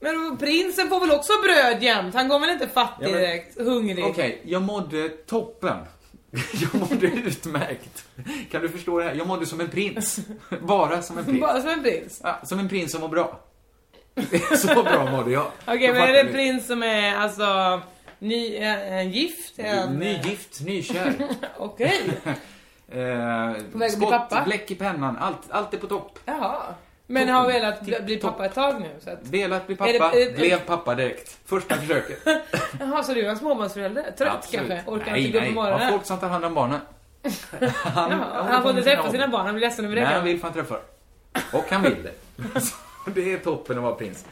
Men 0.00 0.36
prinsen 0.36 0.88
får 0.88 1.00
väl 1.00 1.10
också 1.10 1.32
bröd 1.42 1.82
jämt? 1.82 2.14
Han 2.14 2.28
går 2.28 2.40
väl 2.40 2.50
inte 2.50 2.68
fattig 2.68 3.06
Ja, 3.06 3.10
men- 3.10 3.20
direkt, 3.20 3.60
hungrig? 3.60 4.04
Okej, 4.04 4.42
jag 4.44 4.62
mådde 4.62 5.08
toppen. 5.08 5.76
Jag 6.72 6.74
mådde 6.80 7.06
utmärkt. 7.06 8.04
Kan 8.50 8.62
du 8.62 8.68
förstå 8.68 8.98
det 8.98 9.04
här? 9.04 9.14
Jag 9.14 9.26
mådde 9.26 9.46
som 9.46 9.60
en 9.60 9.68
prins. 9.68 10.20
Bara 10.60 11.02
som 11.02 11.18
en 11.18 11.24
prins. 11.24 11.40
Bara 11.40 11.60
som 11.60 11.70
en 11.70 11.82
prins? 11.82 12.20
Ja, 12.24 12.40
som 12.44 12.58
en 12.58 12.68
prins 12.68 12.92
som 12.92 13.00
mår 13.00 13.08
bra. 13.08 13.40
Så 14.56 14.66
bra 14.82 15.10
mådde 15.10 15.30
jag. 15.30 15.46
Okej, 15.66 15.86
Då 15.88 15.92
men 15.94 16.02
är 16.02 16.12
det 16.12 16.20
en 16.20 16.32
prins 16.32 16.66
som 16.66 16.82
är 16.82 17.16
alltså 17.16 17.80
ny, 18.18 18.56
är 18.56 18.92
en 18.98 19.10
gift? 19.10 19.60
Han, 19.64 19.94
Nygift, 19.94 20.60
nykär. 20.60 21.14
Okej. 21.58 22.00
Eh, 22.88 23.52
På 23.72 23.78
väg 23.78 23.90
att 23.92 23.98
bli 23.98 24.06
pappa? 24.06 24.42
bläck 24.44 24.70
i 24.70 24.74
pennan, 24.74 25.16
allt, 25.16 25.38
allt 25.50 25.74
är 25.74 25.78
på 25.78 25.86
topp. 25.86 26.18
Jaha. 26.24 26.62
Men 27.06 27.28
har 27.28 27.46
velat 27.46 27.80
bli, 27.80 28.00
bli 28.00 28.16
pappa 28.16 28.46
ett 28.46 28.54
tag 28.54 28.80
nu? 28.80 28.90
Så 29.00 29.10
att... 29.10 29.18
Velat 29.22 29.66
bli 29.66 29.76
pappa, 29.76 29.92
det- 29.92 30.24
det- 30.24 30.36
blev 30.36 30.58
pappa 30.58 30.94
direkt. 30.94 31.38
Första 31.44 31.74
försöket. 31.76 32.18
Jaha, 32.80 33.02
så 33.02 33.14
du 33.14 33.26
är 33.26 33.30
en 33.30 33.36
småbarnsförälder? 33.36 34.14
Trött 34.18 34.34
Absolut. 34.34 34.68
kanske? 34.68 34.90
Orkar 34.90 35.12
nej, 35.12 35.26
inte 35.26 35.38
gå 35.38 35.44
nej. 35.44 35.54
på 35.54 35.54
morgonen? 35.54 35.90
folk 35.90 36.04
som 36.06 36.18
tar 36.18 36.28
hand 36.28 36.44
om 36.44 36.54
barnen. 36.54 36.80
Han, 37.70 38.10
Jaha, 38.10 38.42
han 38.50 38.62
får 38.62 38.70
inte 38.70 38.82
träffa 38.82 39.10
sina 39.10 39.28
barn, 39.28 39.46
han 39.46 39.54
blir 39.54 39.66
ledsen 39.66 39.84
över 39.84 39.96
det 39.96 40.02
Nej, 40.02 40.14
han 40.14 40.24
vill 40.24 40.40
fan 40.40 40.52
träffa 40.52 40.76
Och 41.52 41.64
han 41.70 41.82
vill 41.82 41.96
det. 42.02 42.60
Så 42.60 42.76
det 43.10 43.32
är 43.32 43.38
toppen 43.38 43.76
att 43.76 43.82
vara 43.82 43.94
prins. 43.94 44.24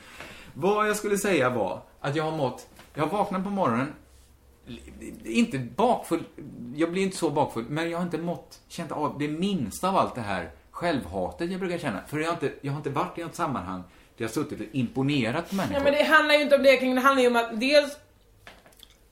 Vad 0.54 0.88
jag 0.88 0.96
skulle 0.96 1.18
säga 1.18 1.50
var 1.50 1.80
att 2.00 2.16
jag 2.16 2.24
har 2.24 2.36
mått... 2.36 2.66
Jag 2.94 3.02
har 3.06 3.18
vaknat 3.18 3.44
på 3.44 3.50
morgonen, 3.50 3.92
inte 5.24 5.58
bakfull, 5.58 6.22
jag 6.76 6.92
blir 6.92 7.02
inte 7.02 7.16
så 7.16 7.30
bakfull, 7.30 7.64
men 7.68 7.90
jag 7.90 7.98
har 7.98 8.04
inte 8.04 8.18
mått, 8.18 8.60
känt 8.68 8.92
av 8.92 9.18
det 9.18 9.28
minsta 9.28 9.88
av 9.88 9.96
allt 9.96 10.14
det 10.14 10.20
här 10.20 10.50
självhatet 10.74 11.50
jag 11.50 11.60
brukar 11.60 11.78
känna. 11.78 12.00
För 12.08 12.18
jag 12.18 12.26
har 12.26 12.32
inte, 12.32 12.52
jag 12.60 12.72
har 12.72 12.76
inte 12.78 12.90
varit 12.90 13.18
i 13.18 13.22
något 13.22 13.34
sammanhang 13.34 13.78
där 13.80 14.24
jag 14.24 14.28
har 14.28 14.32
suttit 14.32 14.60
och 14.60 14.66
imponerat 14.72 15.48
på 15.48 15.54
människor. 15.54 15.76
Ja, 15.76 15.84
men 15.84 15.92
det 15.92 16.02
handlar 16.04 16.34
ju 16.34 16.42
inte 16.42 16.56
om 16.56 16.62
det 16.62 16.80
det 16.80 17.00
handlar 17.00 17.22
ju 17.22 17.28
om 17.28 17.36
att 17.36 17.60
dels 17.60 17.96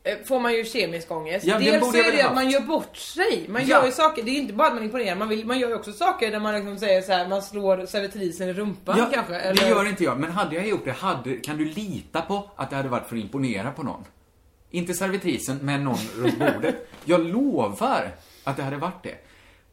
eh, 0.05 0.19
får 0.25 0.41
man 0.41 0.53
ju 0.55 0.65
kemisk 0.65 1.11
ångest. 1.11 1.47
Ja, 1.47 1.59
dels 1.59 1.95
är 1.95 2.13
det 2.17 2.23
att 2.23 2.35
man 2.35 2.51
gör 2.51 2.61
bort 2.61 2.97
sig. 2.97 3.47
Man 3.49 3.63
Ja. 3.67 3.69
gör 3.69 3.87
ju 3.87 3.93
saker, 3.93 4.23
det 4.23 4.31
är 4.31 4.39
inte 4.39 4.53
bara 4.53 4.69
att 4.69 4.75
man 4.75 4.83
imponerar, 4.85 5.17
man, 5.17 5.29
vill, 5.29 5.47
man 5.47 5.59
gör 5.59 5.69
ju 5.69 5.75
också 5.75 5.93
saker 5.93 6.31
där 6.31 6.41
man 6.41 6.55
liksom 6.55 6.79
säger 6.79 7.03
så 7.03 7.13
här, 7.13 7.29
man 7.29 7.43
slår 7.43 7.87
servitrisen 7.87 8.49
i 8.49 8.53
rumpan 8.53 8.99
Ja, 8.99 9.09
kanske. 9.13 9.53
det 9.53 9.69
gör 9.69 9.89
inte 9.89 10.05
jag. 10.05 10.21
Men 10.21 10.31
hade 10.33 10.57
jag 10.57 10.69
gjort 10.69 10.85
det, 10.85 10.93
hade, 10.93 11.37
kan 11.37 11.57
du 11.57 11.65
lita 11.65 12.21
på 12.23 12.51
att 12.57 12.71
det 12.71 12.77
hade 12.77 12.89
varit 12.89 13.09
för 13.09 13.17
att 13.17 13.23
imponera 13.23 13.71
på 13.71 13.83
någon? 13.83 14.05
Inte 14.71 14.95
servitrisen, 14.95 15.59
men 15.63 15.85
någon 15.85 15.99
runt 16.17 16.39
bordet. 16.39 16.89
Jag 17.05 17.21
lovar 17.21 18.11
att 18.45 18.57
det 18.57 18.63
hade 18.63 18.77
varit 18.77 19.03
det. 19.03 19.15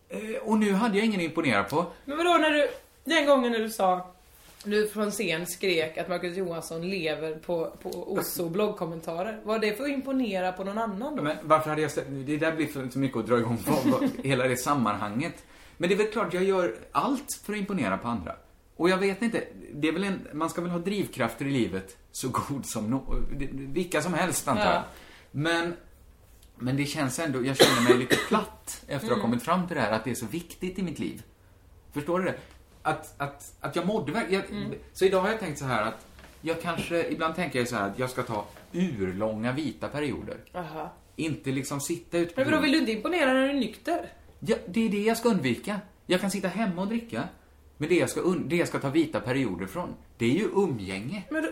Eh, 0.10 0.20
Och 0.42 0.58
nu 0.58 0.74
hade 0.74 0.98
jag 0.98 1.06
ingen 1.06 1.20
att 1.20 1.26
imponera 1.26 1.64
på. 1.64 1.86
Men 2.06 2.18
vadå 2.18 2.38
när 2.38 2.52
du, 2.52 2.68
den 3.04 3.26
gången 3.26 3.52
när 3.52 3.60
du 3.60 3.70
sa, 3.70 4.08
du 4.64 4.88
från 4.88 5.12
scen 5.12 5.48
skrek 5.48 5.98
att 5.98 6.10
Marcus 6.10 6.38
Johansson 6.38 6.90
lever 6.90 7.36
på, 7.36 7.72
på 7.82 7.90
Osso 8.14 8.50
bloggkommentarer. 8.50 9.40
Var 9.44 9.60
det 9.60 9.74
för 9.78 9.84
att 9.84 9.90
imponera 9.90 10.52
på 10.52 10.64
någon 10.64 10.78
annan 10.78 11.16
då? 11.16 11.24
Men 11.24 11.38
varför 11.44 11.70
hade 11.70 11.82
jag 11.82 11.92
sett, 11.92 12.06
det 12.10 12.38
där 12.38 12.52
blir 12.52 12.68
för 12.68 13.00
mycket 13.00 13.18
att 13.18 13.28
dra 13.28 13.38
igång 13.40 13.58
på, 13.58 13.72
på 13.92 14.08
hela 14.24 14.48
det 14.48 14.58
sammanhanget. 14.58 15.34
Men 15.78 15.90
det 15.90 15.96
är 15.96 15.98
väl 15.98 16.08
klart, 16.12 16.34
jag 16.34 16.44
gör 16.44 16.76
allt 16.92 17.40
för 17.46 17.54
att 17.54 17.60
imponera 17.60 17.98
på 17.98 18.08
andra. 18.08 18.36
Och 18.76 18.90
jag 18.90 18.98
vet 18.98 19.22
inte, 19.22 19.44
det 19.74 19.88
är 19.88 19.92
väl 19.92 20.04
en, 20.04 20.28
man 20.34 20.50
ska 20.50 20.62
väl 20.62 20.72
ha 20.72 20.80
drivkrafter 20.80 21.46
i 21.46 21.52
livet 21.52 21.98
så 22.12 22.30
god 22.30 22.66
som 22.66 22.90
no, 22.90 23.16
vilka 23.52 24.02
som 24.02 24.14
helst 24.14 24.48
antar 24.48 24.66
jag. 24.66 24.74
Ja. 24.74 24.84
Men, 25.32 25.74
men 26.60 26.78
det 26.78 26.86
känns 26.86 27.20
ändå, 27.20 27.46
jag 27.46 27.58
känner 27.58 27.90
mig 27.90 27.98
lite 27.98 28.16
platt 28.16 28.84
efter 28.88 28.96
att 28.96 29.02
ha 29.04 29.10
Mm. 29.14 29.22
kommit 29.22 29.44
fram 29.44 29.68
till 29.68 29.76
det 29.76 29.82
här, 29.82 29.92
att 29.92 30.04
det 30.04 30.12
är 30.12 30.16
så 30.16 30.26
viktigt 30.26 30.80
i 30.80 30.84
mitt 30.84 31.00
liv. 31.00 31.24
Förstår 31.94 32.20
du 32.20 32.26
det? 32.26 32.36
Att, 32.82 33.22
att, 33.22 33.54
att 33.60 33.76
jag 33.76 33.86
mådde 33.88 34.12
verkligen, 34.12 34.44
Mm. 34.52 34.74
Så 34.94 35.06
idag 35.06 35.22
har 35.22 35.30
jag 35.30 35.40
tänkt 35.40 35.60
så 35.60 35.66
här 35.66 35.82
att 35.84 36.06
jag 36.42 36.62
kanske, 36.62 37.08
ibland 37.10 37.36
tänker 37.36 37.60
jag 37.60 37.68
så 37.68 37.76
här 37.76 37.90
att 37.90 38.00
jag 38.00 38.10
ska 38.10 38.24
ta 38.24 38.46
urlånga 38.74 39.52
vita 39.52 39.88
perioder. 39.88 40.38
Aha. 40.54 40.94
Inte 41.16 41.52
liksom 41.52 41.80
sitta 41.82 42.18
ute 42.18 42.34
på 42.34 42.40
Men 42.42 42.50
vadå, 42.52 42.62
vill 42.62 42.72
du 42.72 42.78
inte 42.78 42.92
imponera 42.92 43.34
när 43.34 43.44
du 43.44 43.50
är 43.50 43.54
nykter? 43.54 44.10
Ja, 44.40 44.56
det 44.68 44.86
är 44.86 44.90
det 44.90 45.02
jag 45.04 45.18
ska 45.18 45.30
undvika. 45.30 45.80
Jag 46.06 46.22
kan 46.22 46.32
sitta 46.32 46.48
hemma 46.48 46.82
och 46.82 46.88
dricka. 46.88 47.24
Men 47.78 47.90
det 47.90 47.96
jag 47.96 48.10
ska, 48.10 48.22
det 48.46 48.56
jag 48.56 48.68
ska 48.68 48.80
ta 48.80 48.90
vita 48.90 49.20
perioder 49.20 49.66
från, 49.66 49.90
det 50.18 50.26
är 50.26 50.30
ju 50.30 50.44
umgänge. 50.54 51.24
Men, 51.30 51.44
då, 51.44 51.50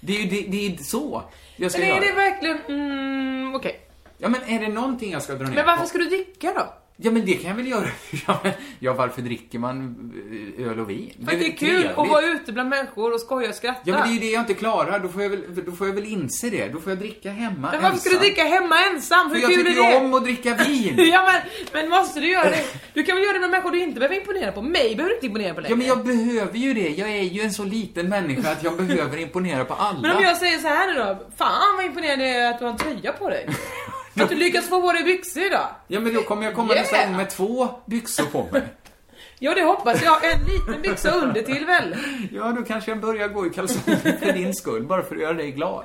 Det 0.00 0.16
är 0.16 0.20
ju 0.22 0.28
det, 0.30 0.48
det 0.50 0.66
är 0.66 0.76
så 0.82 1.22
jag 1.56 1.70
ska 1.72 1.80
men 1.80 1.88
är 1.90 1.94
göra. 1.94 2.04
det 2.06 2.12
verkligen, 2.12 2.58
mm, 2.68 3.54
okej. 3.54 3.80
Ja, 4.18 4.28
men 4.28 4.40
är 4.46 4.60
det 4.60 4.68
någonting 4.68 5.12
jag 5.12 5.22
ska 5.22 5.34
dra 5.34 5.44
ner 5.46 5.54
Men 5.54 5.66
varför 5.66 5.82
på? 5.82 5.88
ska 5.88 5.98
du 5.98 6.04
dricka 6.04 6.52
då? 6.56 6.74
Ja, 7.00 7.10
men 7.10 7.26
det 7.26 7.32
kan 7.34 7.48
jag 7.50 7.56
väl 7.56 7.66
göra. 7.68 7.88
Ja, 8.80 8.92
varför 8.94 9.22
dricker 9.22 9.58
man 9.58 9.96
eh, 10.58 10.68
öl 10.68 10.80
och 10.80 10.90
vin? 10.90 11.12
För 11.26 11.32
att 11.32 11.38
det 11.40 11.46
är 11.46 11.56
kul 11.56 11.68
trevligt. 11.68 11.90
att 11.98 12.08
vara 12.08 12.26
ute 12.26 12.52
bland 12.52 12.68
människor 12.68 13.14
och 13.14 13.20
skoja 13.20 13.48
och 13.48 13.54
skratta. 13.54 13.80
Ja, 13.84 13.94
men 13.94 14.02
det 14.02 14.08
är 14.08 14.12
ju 14.14 14.18
det 14.20 14.30
jag 14.30 14.42
inte 14.42 14.54
klarar. 14.54 14.98
Då 14.98 15.08
får 15.08 15.22
jag 15.22 15.30
väl, 15.30 15.64
då 15.66 15.72
får 15.72 15.86
jag 15.86 15.94
väl 15.94 16.04
inse 16.04 16.50
det. 16.50 16.68
Då 16.68 16.80
får 16.80 16.90
jag 16.92 16.98
dricka 16.98 17.30
hemma 17.30 17.68
Men 17.72 17.82
varför 17.82 17.98
ska 17.98 18.08
du 18.08 18.14
ensam. 18.16 18.26
dricka 18.26 18.44
hemma 18.44 18.76
ensam? 18.92 19.26
Hur 19.28 19.34
För 19.34 19.40
jag 19.42 19.50
kul 19.50 19.66
tycker 19.66 19.80
är 19.82 19.86
det? 19.90 19.98
ju 19.98 20.04
om 20.04 20.14
att 20.14 20.24
dricka 20.24 20.54
vin. 20.54 20.94
ja 21.12 21.22
men, 21.32 21.40
men 21.72 21.90
måste 21.90 22.20
du 22.20 22.28
göra 22.30 22.50
det? 22.50 22.64
Du 22.94 23.02
kan 23.02 23.16
väl 23.16 23.24
göra 23.24 23.32
det 23.34 23.40
med 23.40 23.50
människor 23.50 23.70
du 23.70 23.82
inte 23.82 23.98
behöver 24.00 24.16
imponera 24.16 24.52
på? 24.52 24.62
Mig 24.62 24.96
behöver 24.96 25.08
du 25.08 25.14
inte 25.14 25.26
imponera 25.26 25.54
på 25.54 25.60
längre. 25.60 25.72
Ja, 25.72 25.76
men 25.76 25.86
jag 25.86 26.04
behöver 26.04 26.58
ju 26.58 26.74
det. 26.74 26.88
Jag 26.88 27.08
är 27.10 27.22
ju 27.22 27.42
en 27.42 27.52
så 27.52 27.64
liten 27.64 28.08
människa 28.08 28.52
att 28.52 28.62
jag 28.64 28.76
behöver 28.76 29.16
imponera 29.16 29.64
på 29.64 29.74
alla. 29.74 30.00
Men 30.00 30.16
om 30.16 30.22
jag 30.22 30.36
säger 30.36 30.58
så 30.58 30.68
här 30.68 30.88
nu 30.94 30.94
då? 31.00 31.18
Fan 31.36 31.76
vad 31.76 31.84
imponerande 31.86 32.24
det 32.24 32.30
är 32.30 32.50
att 32.50 32.58
du 32.58 32.64
har 32.64 32.72
en 32.72 32.78
tröja 32.78 33.12
på 33.12 33.28
dig. 33.28 33.48
Att 34.24 34.28
du 34.28 34.36
lyckas 34.36 34.68
få 34.68 34.80
på 34.80 34.92
dig 34.92 35.04
byxor 35.04 35.42
idag. 35.42 35.68
Ja, 35.88 36.00
men 36.00 36.14
då 36.14 36.22
kommer 36.22 36.44
jag 36.44 36.54
komma 36.54 36.72
Yeah. 36.72 36.82
nästa 36.82 37.06
gång 37.06 37.16
med 37.16 37.30
två 37.30 37.68
byxor 37.86 38.24
på 38.24 38.48
mig. 38.52 38.62
Ja 39.40 39.54
det 39.54 39.62
hoppas 39.62 40.02
jag. 40.02 40.24
En 40.32 40.44
liten 40.44 40.82
byxa 40.82 41.10
under 41.10 41.42
till 41.42 41.66
väl? 41.66 41.96
Ja, 42.32 42.52
då 42.52 42.62
kanske 42.62 42.90
jag 42.90 43.00
börjar 43.00 43.28
gå 43.28 43.46
i 43.46 43.50
kalsonger 43.50 44.16
för 44.18 44.32
din 44.32 44.54
skull, 44.54 44.82
bara 44.86 45.02
för 45.02 45.14
att 45.16 45.22
göra 45.22 45.32
dig 45.32 45.52
glad. 45.52 45.84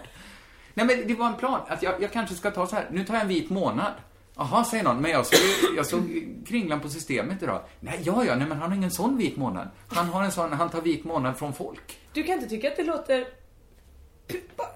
Nej, 0.74 0.86
men 0.86 1.08
det 1.08 1.13
var 1.13 1.28
en 1.28 1.36
plan. 1.36 1.60
Att 1.67 1.84
jag, 1.84 2.02
jag 2.02 2.12
kanske 2.12 2.36
ska 2.36 2.52
ta 2.52 2.67
så 2.67 2.76
här. 2.76 2.88
nu 2.91 3.04
tar 3.06 3.13
jag 3.13 3.22
en 3.22 3.28
vit 3.28 3.50
månad. 3.50 3.91
Jaha, 4.36 4.65
säger 4.65 4.84
någon. 4.84 4.98
Men 5.02 5.12
jag 5.12 5.26
såg, 5.26 5.39
jag 5.78 5.86
såg 5.86 6.26
Kringlan 6.48 6.80
på 6.80 6.89
systemet 6.89 7.43
idag. 7.43 7.62
Nej, 7.80 8.00
ja, 8.04 8.26
ja, 8.26 8.36
nej, 8.36 8.48
men 8.48 8.58
han 8.58 8.69
har 8.69 8.78
ingen 8.78 8.91
sån 8.91 9.17
vit 9.17 9.38
månad. 9.38 9.67
Han 9.88 10.06
har 10.06 10.24
en 10.24 10.32
sån, 10.32 10.54
han 10.54 10.69
tar 10.69 10.82
vit 10.82 11.04
månad 11.04 11.38
från 11.38 11.54
folk. 11.54 12.00
Du 12.13 12.24
kan 12.24 12.34
inte 12.36 12.50
tycka 12.50 12.67
att 12.67 12.76
det 12.78 12.84
låter... 12.84 13.26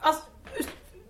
Alltså, 0.02 0.24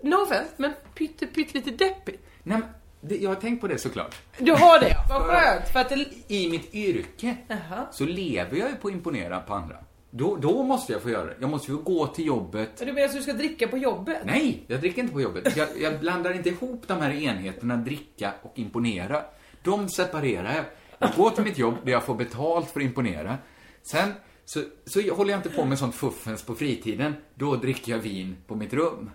no 0.01 0.15
offense, 0.15 0.51
men 0.57 0.73
pytte, 0.95 1.27
pytte 1.27 1.53
lite 1.53 1.71
deppigt. 1.71 2.23
Nej, 2.47 2.57
men 2.57 2.69
Det, 3.01 3.17
jag 3.17 3.29
har 3.29 3.35
tänkt 3.35 3.61
på 3.61 3.67
det 3.67 3.77
såklart. 3.77 4.15
Du 4.37 4.51
har 4.51 4.79
det, 4.79 4.95
vad 5.09 5.21
skönt. 5.21 5.69
För 5.69 5.79
att 5.79 5.89
det... 5.89 6.05
I 6.27 6.49
mitt 6.49 6.73
yrke 6.73 7.37
Jaha. 7.47 7.87
så 7.91 8.05
lever 8.05 8.57
jag 8.57 8.69
ju 8.69 8.75
på 8.75 8.87
att 8.87 8.93
imponera 8.93 9.39
på 9.39 9.53
andra. 9.53 9.75
Då, 10.11 10.35
då 10.35 10.63
måste 10.63 10.93
jag 10.93 11.01
få 11.01 11.09
göra 11.09 11.25
det. 11.25 11.35
Jag 11.39 11.49
måste 11.49 11.71
ju 11.71 11.77
gå 11.77 12.07
till 12.07 12.25
jobbet. 12.25 12.69
Du 12.79 12.85
menar 12.85 13.01
att 13.07 13.13
du 13.13 13.21
ska 13.21 13.33
dricka 13.33 13.67
på 13.67 13.77
jobbet? 13.77 14.17
Nej, 14.25 14.63
jag 14.67 14.79
dricker 14.79 15.01
inte 15.01 15.13
på 15.13 15.21
jobbet. 15.21 15.57
Jag, 15.57 15.67
jag 15.81 15.99
blandar 15.99 16.33
inte 16.33 16.49
ihop 16.49 16.83
de 16.87 17.01
här 17.01 17.11
enheterna, 17.11 17.75
dricka 17.77 18.33
och 18.41 18.59
imponera. 18.59 19.21
De 19.63 19.89
separerar 19.89 20.55
jag. 20.55 20.65
Jag 20.99 21.15
går 21.15 21.29
till 21.29 21.43
mitt 21.43 21.57
jobb 21.57 21.75
där 21.83 21.91
jag 21.91 22.03
får 22.03 22.15
betalt 22.15 22.69
för 22.69 22.79
att 22.79 22.85
imponera. 22.85 23.37
Sen 23.83 24.13
så, 24.45 24.63
så 24.85 25.13
håller 25.15 25.31
jag 25.31 25.39
inte 25.39 25.49
på 25.49 25.65
med 25.65 25.79
sånt 25.79 25.95
fuffens 25.95 26.43
på 26.43 26.55
fritiden. 26.55 27.13
Då 27.35 27.55
dricker 27.55 27.91
jag 27.91 27.99
vin 27.99 28.37
på 28.47 28.55
mitt 28.55 28.73
rum. 28.73 29.09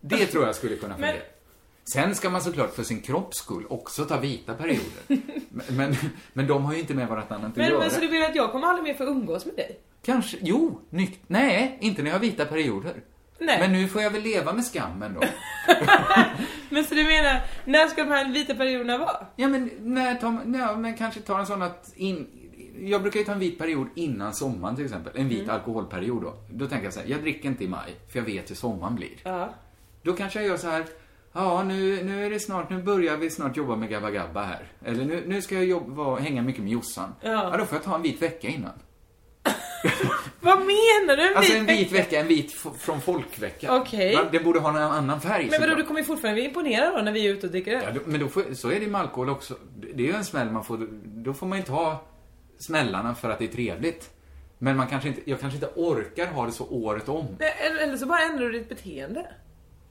Det 0.00 0.26
tror 0.26 0.46
jag 0.46 0.54
skulle 0.54 0.76
kunna 0.76 0.94
fungera. 0.94 1.12
Men- 1.12 1.22
Sen 1.92 2.14
ska 2.14 2.30
man 2.30 2.40
såklart 2.40 2.74
för 2.74 2.82
sin 2.82 3.00
kropps 3.00 3.36
skull 3.38 3.66
också 3.70 4.04
ta 4.04 4.16
vita 4.20 4.54
perioder. 4.54 5.02
Men, 5.70 5.96
men, 6.32 6.46
de 6.46 6.64
har 6.64 6.72
ju 6.74 6.80
inte 6.80 6.94
med 6.94 7.08
varandra 7.08 7.36
att 7.36 7.56
Men, 7.56 7.68
göra. 7.68 7.78
men 7.78 7.90
så 7.90 8.00
du 8.00 8.08
vill 8.08 8.22
att 8.22 8.34
jag 8.34 8.52
kommer 8.52 8.66
aldrig 8.66 8.84
mer 8.84 8.94
få 8.94 9.04
umgås 9.04 9.46
med 9.46 9.54
dig? 9.56 9.78
Kanske, 10.04 10.36
jo, 10.40 10.80
nykt. 10.90 11.20
Nej, 11.26 11.78
inte 11.80 12.02
när 12.02 12.10
jag 12.10 12.14
har 12.14 12.20
vita 12.20 12.44
perioder. 12.44 12.94
Nej. 13.38 13.58
Men 13.60 13.72
nu 13.72 13.88
får 13.88 14.02
jag 14.02 14.10
väl 14.10 14.22
leva 14.22 14.52
med 14.52 14.64
skammen 14.64 15.14
då. 15.14 15.20
Men 16.70 16.84
så 16.84 16.94
du 16.94 17.04
menar, 17.04 17.40
när 17.64 17.86
ska 17.86 18.04
de 18.04 18.10
här 18.10 18.32
vita 18.32 18.54
perioderna 18.54 18.98
vara? 18.98 19.26
Ja, 19.36 19.48
men 19.48 19.70
när 19.80 20.14
tar 20.14 20.40
ja, 20.58 20.76
men 20.76 20.96
kanske 20.96 21.20
ta 21.20 21.38
en 21.40 21.46
sån 21.46 21.62
att 21.62 21.92
in, 21.96 22.26
jag 22.80 23.02
brukar 23.02 23.20
ju 23.20 23.26
ta 23.26 23.32
en 23.32 23.38
vit 23.38 23.58
period 23.58 23.88
innan 23.94 24.34
sommaren 24.34 24.76
till 24.76 24.84
exempel. 24.84 25.12
En 25.16 25.28
vit 25.28 25.38
Mm. 25.42 25.50
alkoholperiod 25.54 26.22
då. 26.22 26.34
Då 26.50 26.66
tänker 26.66 26.84
jag 26.84 26.92
så 26.94 27.00
här, 27.00 27.06
jag 27.06 27.20
dricker 27.20 27.48
inte 27.48 27.64
i 27.64 27.68
maj, 27.68 27.94
för 28.12 28.18
jag 28.18 28.26
vet 28.26 28.50
hur 28.50 28.54
sommaren 28.54 28.94
blir. 28.94 29.16
Ja. 29.22 29.48
Då 30.02 30.12
kanske 30.12 30.38
jag 30.38 30.48
gör 30.48 30.56
så 30.56 30.68
här, 30.68 30.84
ja 31.32 31.62
nu, 31.62 32.02
nu 32.04 32.26
är 32.26 32.30
det 32.30 32.40
snart, 32.40 32.70
nu 32.70 32.82
börjar 32.82 33.16
vi 33.16 33.30
snart 33.30 33.56
jobba 33.56 33.76
med 33.76 33.88
Gabba 33.90 34.10
Gabba 34.10 34.42
här. 34.42 34.62
Eller 34.84 35.04
nu, 35.04 35.22
nu 35.26 35.42
ska 35.42 35.54
jag 35.54 35.64
jobba, 35.64 36.16
hänga 36.16 36.42
mycket 36.42 36.62
med 36.62 36.72
Jossan. 36.72 37.14
Ja. 37.22 37.54
då 37.58 37.64
får 37.64 37.76
jag 37.76 37.82
ta 37.84 37.94
en 37.94 38.02
vit 38.02 38.22
vecka 38.22 38.48
innan. 38.48 38.72
Vad 40.40 40.58
menar 40.58 41.16
du? 41.16 41.34
Alltså 41.34 41.52
en 41.56 41.66
vit 41.66 41.92
vecka, 41.92 42.20
en 42.20 42.26
vit 42.28 42.52
från 42.78 43.00
folkvecka. 43.00 43.76
Okej. 43.76 44.14
Man- 44.16 44.26
Det 44.32 44.40
borde 44.40 44.58
ha 44.60 44.68
en 44.70 44.76
annan 44.76 45.20
färg 45.20 45.48
Men 45.50 45.60
vadå, 45.60 45.74
du 45.74 45.84
kommer 45.84 46.00
ju 46.00 46.06
fortfarande 46.06 46.34
bli 46.40 46.44
imponerad 46.48 46.94
då 46.94 47.00
när 47.02 47.12
vi 47.12 47.26
är 47.26 47.30
ute 47.32 47.46
och 47.46 47.52
dricker 47.52 47.72
öl? 47.76 47.82
Ja, 47.84 47.90
då, 47.90 48.00
men 48.04 48.20
då 48.20 48.28
får, 48.28 48.54
så 48.54 48.70
är 48.70 48.80
det 48.80 48.86
med 48.86 49.00
alkohol 49.00 49.28
också. 49.30 49.54
Det 49.94 50.02
är 50.02 50.06
ju 50.06 50.12
en 50.14 50.24
smäll 50.24 50.50
man 50.50 50.64
får, 50.64 50.88
då 51.04 51.34
får 51.34 51.46
man 51.46 51.58
ju 51.58 51.64
ta 51.64 52.04
smällarna 52.58 53.14
för 53.14 53.30
att 53.30 53.38
det 53.38 53.44
är 53.44 53.48
trevligt. 53.48 54.10
Men 54.58 54.76
man 54.76 54.86
kanske 54.86 55.08
inte, 55.08 55.20
jag 55.24 55.40
kanske 55.40 55.56
inte 55.56 55.70
orkar 55.76 56.26
ha 56.26 56.46
det 56.46 56.52
så 56.52 56.64
året 56.70 57.08
om. 57.08 57.26
Eller 57.38 57.82
eller 57.82 57.96
så 57.96 58.06
bara 58.06 58.20
ändrar 58.20 58.46
du 58.46 58.52
ditt 58.58 58.68
beteende. 58.68 59.26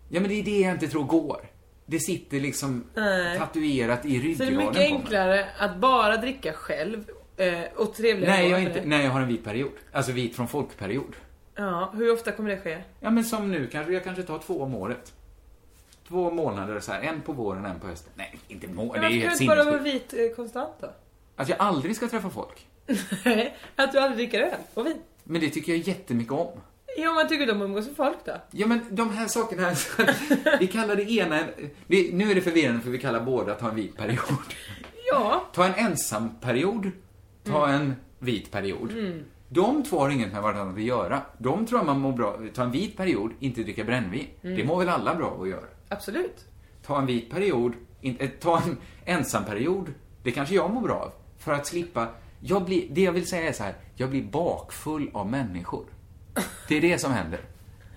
Ja 0.09 0.19
men 0.19 0.29
det 0.29 0.39
är 0.39 0.43
det 0.43 0.59
jag 0.59 0.73
inte 0.73 0.87
tror 0.87 1.03
går. 1.03 1.49
Det 1.85 1.99
sitter 1.99 2.39
liksom 2.39 2.83
Nej. 2.95 3.37
tatuerat 3.37 4.05
i 4.05 4.09
Så 4.09 4.43
det 4.43 4.49
är 4.49 4.51
ryggraden 4.51 4.57
mycket 4.57 4.77
enklare 4.77 5.45
att 5.57 5.77
bara 5.77 6.17
dricka 6.17 6.53
själv 6.53 7.09
eh, 7.37 7.59
och 7.75 7.93
trevligare 7.95 8.37
Nej, 8.37 8.49
jag 8.49 8.63
inte, 8.63 8.81
nej, 8.85 9.03
jag 9.03 9.11
har 9.11 9.21
en 9.21 9.27
vit 9.27 9.43
period. 9.43 9.71
Alltså 9.91 10.11
vit 10.11 10.35
från 10.35 10.47
folkperiod. 10.47 11.15
Ja, 11.55 11.93
hur 11.95 12.13
ofta 12.13 12.31
kommer 12.31 12.49
det 12.49 12.57
ske? 12.57 12.83
Ja 12.99 13.09
men 13.09 13.23
som 13.23 13.51
nu 13.51 13.67
kanske, 13.67 13.93
jag 13.93 14.03
kanske 14.03 14.23
tar 14.23 14.39
två 14.39 14.61
om 14.61 14.75
året. 14.75 15.13
Två 16.07 16.31
månader 16.31 16.79
så 16.79 16.91
här, 16.91 17.01
en 17.01 17.21
på 17.21 17.31
våren, 17.31 17.65
en 17.65 17.79
på 17.79 17.87
hösten. 17.87 18.11
Nej, 18.15 18.39
inte 18.47 18.67
må, 18.67 18.93
det 18.93 18.99
är 18.99 19.01
varför 19.01 19.09
kan 19.09 19.21
helt 19.21 19.37
du 19.37 19.43
inte 19.43 19.55
bara 19.55 19.63
vara 19.63 19.83
sinnessjukt. 19.83 20.13
vit 20.13 20.31
eh, 20.31 20.35
konstant 20.35 20.73
då? 20.81 20.89
Att 21.35 21.49
jag 21.49 21.59
aldrig 21.59 21.95
ska 21.95 22.07
träffa 22.07 22.29
folk. 22.29 22.67
att 23.75 23.91
du 23.91 23.99
aldrig 23.99 24.17
dricker 24.17 24.41
öl 24.41 24.59
och 24.73 24.85
vin? 24.85 24.97
Men 25.23 25.41
det 25.41 25.49
tycker 25.49 25.71
jag 25.71 25.81
jättemycket 25.81 26.33
om. 26.33 26.61
Jo, 26.99 27.13
man 27.13 27.27
tycker 27.27 27.47
de 27.47 27.61
umgås 27.61 27.87
med 27.87 27.95
folk 27.95 28.17
då? 28.25 28.31
Ja 28.51 28.67
men 28.67 28.79
de 28.89 29.09
här 29.09 29.27
sakerna, 29.27 29.75
vi 30.59 30.67
kallar 30.67 30.95
det 30.95 31.11
ena, 31.11 31.39
vi, 31.87 32.11
nu 32.13 32.31
är 32.31 32.35
det 32.35 32.41
förvirrande 32.41 32.81
för 32.81 32.89
vi 32.89 32.97
kallar 32.97 33.21
båda 33.21 33.55
ta 33.55 33.69
en 33.69 33.75
vit 33.75 33.97
period. 33.97 34.19
Ja. 35.11 35.45
Ta 35.53 35.65
en 35.65 35.73
ensam 35.73 36.29
period, 36.41 36.91
ta 37.43 37.67
en 37.67 37.95
vit 38.19 38.51
period. 38.51 38.91
Mm. 38.91 39.23
De 39.49 39.83
två 39.83 39.99
har 39.99 40.09
inget 40.09 40.31
med 40.31 40.41
varandra 40.41 40.73
att 40.73 40.81
göra. 40.81 41.21
De 41.37 41.65
tror 41.65 41.83
man 41.83 41.99
mår 41.99 42.11
bra, 42.11 42.39
ta 42.53 42.63
en 42.63 42.71
vit 42.71 42.97
period, 42.97 43.31
inte 43.39 43.63
dricka 43.63 43.83
brännvin. 43.83 44.27
Mm. 44.41 44.55
Det 44.57 44.63
mår 44.63 44.79
väl 44.79 44.89
alla 44.89 45.15
bra 45.15 45.37
att 45.41 45.49
göra. 45.49 45.65
Absolut. 45.89 46.45
Ta 46.85 46.97
en 46.99 47.05
vit 47.05 47.29
period, 47.29 47.73
in, 48.01 48.17
eh, 48.19 48.29
ta 48.29 48.61
en 48.61 48.77
ensam 49.05 49.45
period, 49.45 49.93
det 50.23 50.31
kanske 50.31 50.55
jag 50.55 50.71
mår 50.71 50.81
bra 50.81 50.95
av. 50.95 51.11
För 51.37 51.53
att 51.53 51.67
slippa, 51.67 52.07
jag 52.39 52.65
blir, 52.65 52.87
det 52.89 53.01
jag 53.01 53.11
vill 53.11 53.27
säga 53.27 53.49
är 53.49 53.53
så 53.53 53.63
här, 53.63 53.73
jag 53.95 54.09
blir 54.09 54.23
bakfull 54.23 55.09
av 55.13 55.29
människor. 55.29 55.85
Det 56.67 56.77
är 56.77 56.81
det 56.81 56.99
som 56.99 57.11
händer. 57.11 57.39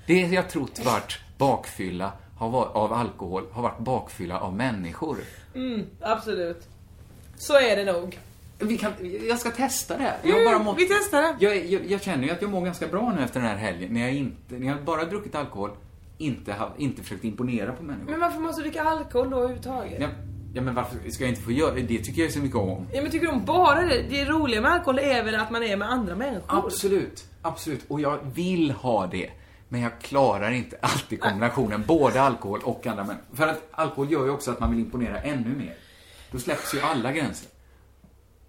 Det 0.07 0.21
jag 0.21 0.51
trott 0.51 0.85
varit 0.85 1.19
bakfylla 1.39 2.13
av 2.39 2.93
alkohol 2.93 3.45
har 3.53 3.63
varit 3.63 3.79
bakfylla 3.79 4.39
av 4.41 4.55
människor. 4.57 5.19
Mm, 5.55 5.87
absolut. 6.01 6.69
Så 7.37 7.59
är 7.59 7.77
det 7.77 7.93
nog. 7.93 8.19
Vi 8.59 8.79
kan, 8.79 8.93
jag 9.29 9.39
ska 9.39 9.51
testa 9.51 9.99
det. 9.99 10.15
Jag 10.23 10.33
har 10.33 10.41
Mm, 10.41 10.53
bara 10.53 10.65
mått, 10.65 10.79
vi 10.79 10.89
testar 10.89 11.23
det. 11.23 11.35
Jag, 11.39 11.67
jag, 11.67 11.87
jag 11.87 12.03
känner 12.03 12.25
ju 12.25 12.31
att 12.31 12.43
jag 12.43 12.51
mår 12.51 12.61
ganska 12.65 12.87
bra 12.87 13.13
nu 13.17 13.23
efter 13.25 13.41
den 13.41 13.49
här 13.49 13.57
helgen. 13.57 13.95
När 13.95 14.01
jag, 14.01 14.13
inte, 14.15 14.55
när 14.59 14.67
jag 14.67 14.85
bara 14.85 15.05
druckit 15.05 15.35
alkohol, 15.35 15.71
inte, 16.19 16.53
har, 16.53 16.73
inte 16.79 17.03
försökt 17.03 17.25
imponera 17.25 17.73
på 17.73 17.83
människor. 17.83 18.11
Men 18.11 18.21
varför 18.21 18.41
måste 18.41 18.63
du 18.63 18.69
dricka 18.69 18.83
alkohol 18.85 19.31
då 19.31 19.37
överhuvudtaget? 19.37 20.01
Ja, 20.01 20.09
ja, 20.55 20.63
men 20.63 20.75
varför 20.75 21.11
ska 21.11 21.25
jag 21.25 21.31
inte 21.31 21.43
få 21.43 21.53
göra 21.53 21.75
det? 21.75 21.81
Det 21.83 21.99
tycker 21.99 22.21
jag 22.23 22.29
är 22.29 22.33
så 22.33 22.39
mycket 22.39 22.57
om. 22.57 22.87
Ja, 22.93 23.03
men 23.03 23.11
tycker 23.11 23.27
du 23.27 23.33
om 23.33 23.45
bara 23.45 23.81
det? 23.81 24.03
Det 24.11 24.25
roliga 24.25 24.61
med 24.61 24.71
alkohol 24.73 24.99
är 24.99 25.25
väl 25.25 25.35
att 25.35 25.51
man 25.51 25.63
är 25.63 25.77
med 25.77 25.91
andra 25.91 26.15
människor? 26.17 26.45
Absolut, 26.47 27.25
absolut. 27.43 27.81
Och 27.89 28.01
jag 28.01 28.19
vill 28.35 28.71
ha 28.71 29.07
det. 29.07 29.31
Men 29.69 29.81
jag 29.81 30.01
klarar 30.01 30.51
inte 30.51 30.77
alltid 30.83 31.21
kombinationen, 31.21 31.85
både 31.87 32.21
alkohol 32.23 32.61
och 32.65 32.87
andra 32.87 33.05
människor. 33.05 33.37
För 33.37 33.47
att 33.49 33.69
alkohol 33.71 34.13
gör 34.13 34.25
ju 34.25 34.31
också 34.31 34.51
att 34.51 34.61
man 34.61 34.71
vill 34.71 34.81
imponera 34.81 35.21
ännu 35.21 35.57
mer. 35.57 35.75
Då 36.31 36.39
släpps 36.39 36.75
ju 36.75 36.81
alla 36.81 37.13
gränser. 37.13 37.49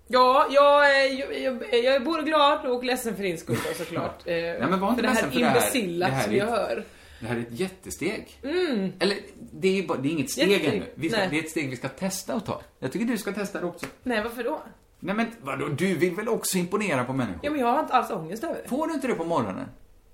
Ja, 0.08 0.48
jag, 0.52 1.12
jag, 1.14 1.39
jag, 1.42 1.64
jag 1.84 1.96
är 1.96 2.00
både 2.00 2.24
glad 2.24 2.66
och 2.66 2.84
ledsen 2.84 3.16
för 3.16 3.24
din 3.24 3.38
skull 3.38 3.58
då, 3.68 3.74
såklart. 3.84 4.22
Eh, 4.26 4.34
Nej, 4.34 4.60
men 4.70 4.80
var 4.80 4.89
inte 4.89 5.02
för 5.02 5.08
det 5.10 5.39
här 5.39 5.48
imbecilla 5.48 6.22
som 6.24 6.34
ett- 6.34 6.44
hör. 6.50 6.84
Det 7.20 7.28
här 7.28 7.36
är 7.36 7.39
ett 7.39 7.60
jättesteg. 7.60 8.39
Mm. 8.44 8.92
Eller, 9.00 9.18
det 9.52 9.68
är 9.68 9.72
ju 9.74 9.88
bara, 9.88 9.98
det 9.98 10.08
är 10.08 10.12
inget 10.12 10.32
steg 10.32 10.50
Jättesteg. 10.52 10.76
ännu. 10.78 10.86
Vi 10.96 11.10
ska, 11.10 11.18
Nej. 11.20 11.28
det 11.32 11.39
är 11.39 11.44
ett 11.44 11.50
steg 11.50 11.70
vi 11.70 11.76
ska 11.76 11.89
testa 11.89 12.34
att 12.34 12.46
ta. 12.46 12.62
Jag 12.80 12.92
tycker 12.92 13.06
du 13.06 13.18
ska 13.18 13.32
testa 13.34 13.60
det 13.60 13.66
också. 13.66 13.86
Nej, 14.04 14.24
varför 14.24 14.44
då? 14.44 14.62
Nej 15.04 15.16
men 15.16 15.28
vadå, 15.41 15.68
du 15.68 15.95
vill 15.95 16.16
väl 16.16 16.30
också 16.30 16.58
imponera 16.58 17.04
på 17.04 17.14
människor? 17.14 17.39
Ja, 17.43 17.52
men 17.52 17.60
jag 17.60 17.68
har 17.68 17.80
inte 17.80 17.93
alls 17.93 18.12
ångest 18.12 18.43
över 18.43 18.62
det. 18.64 18.70
Får 18.70 18.88
du 18.88 18.93
inte 18.93 19.08
det 19.08 19.16
på 19.16 19.24
morgonen? 19.24 19.68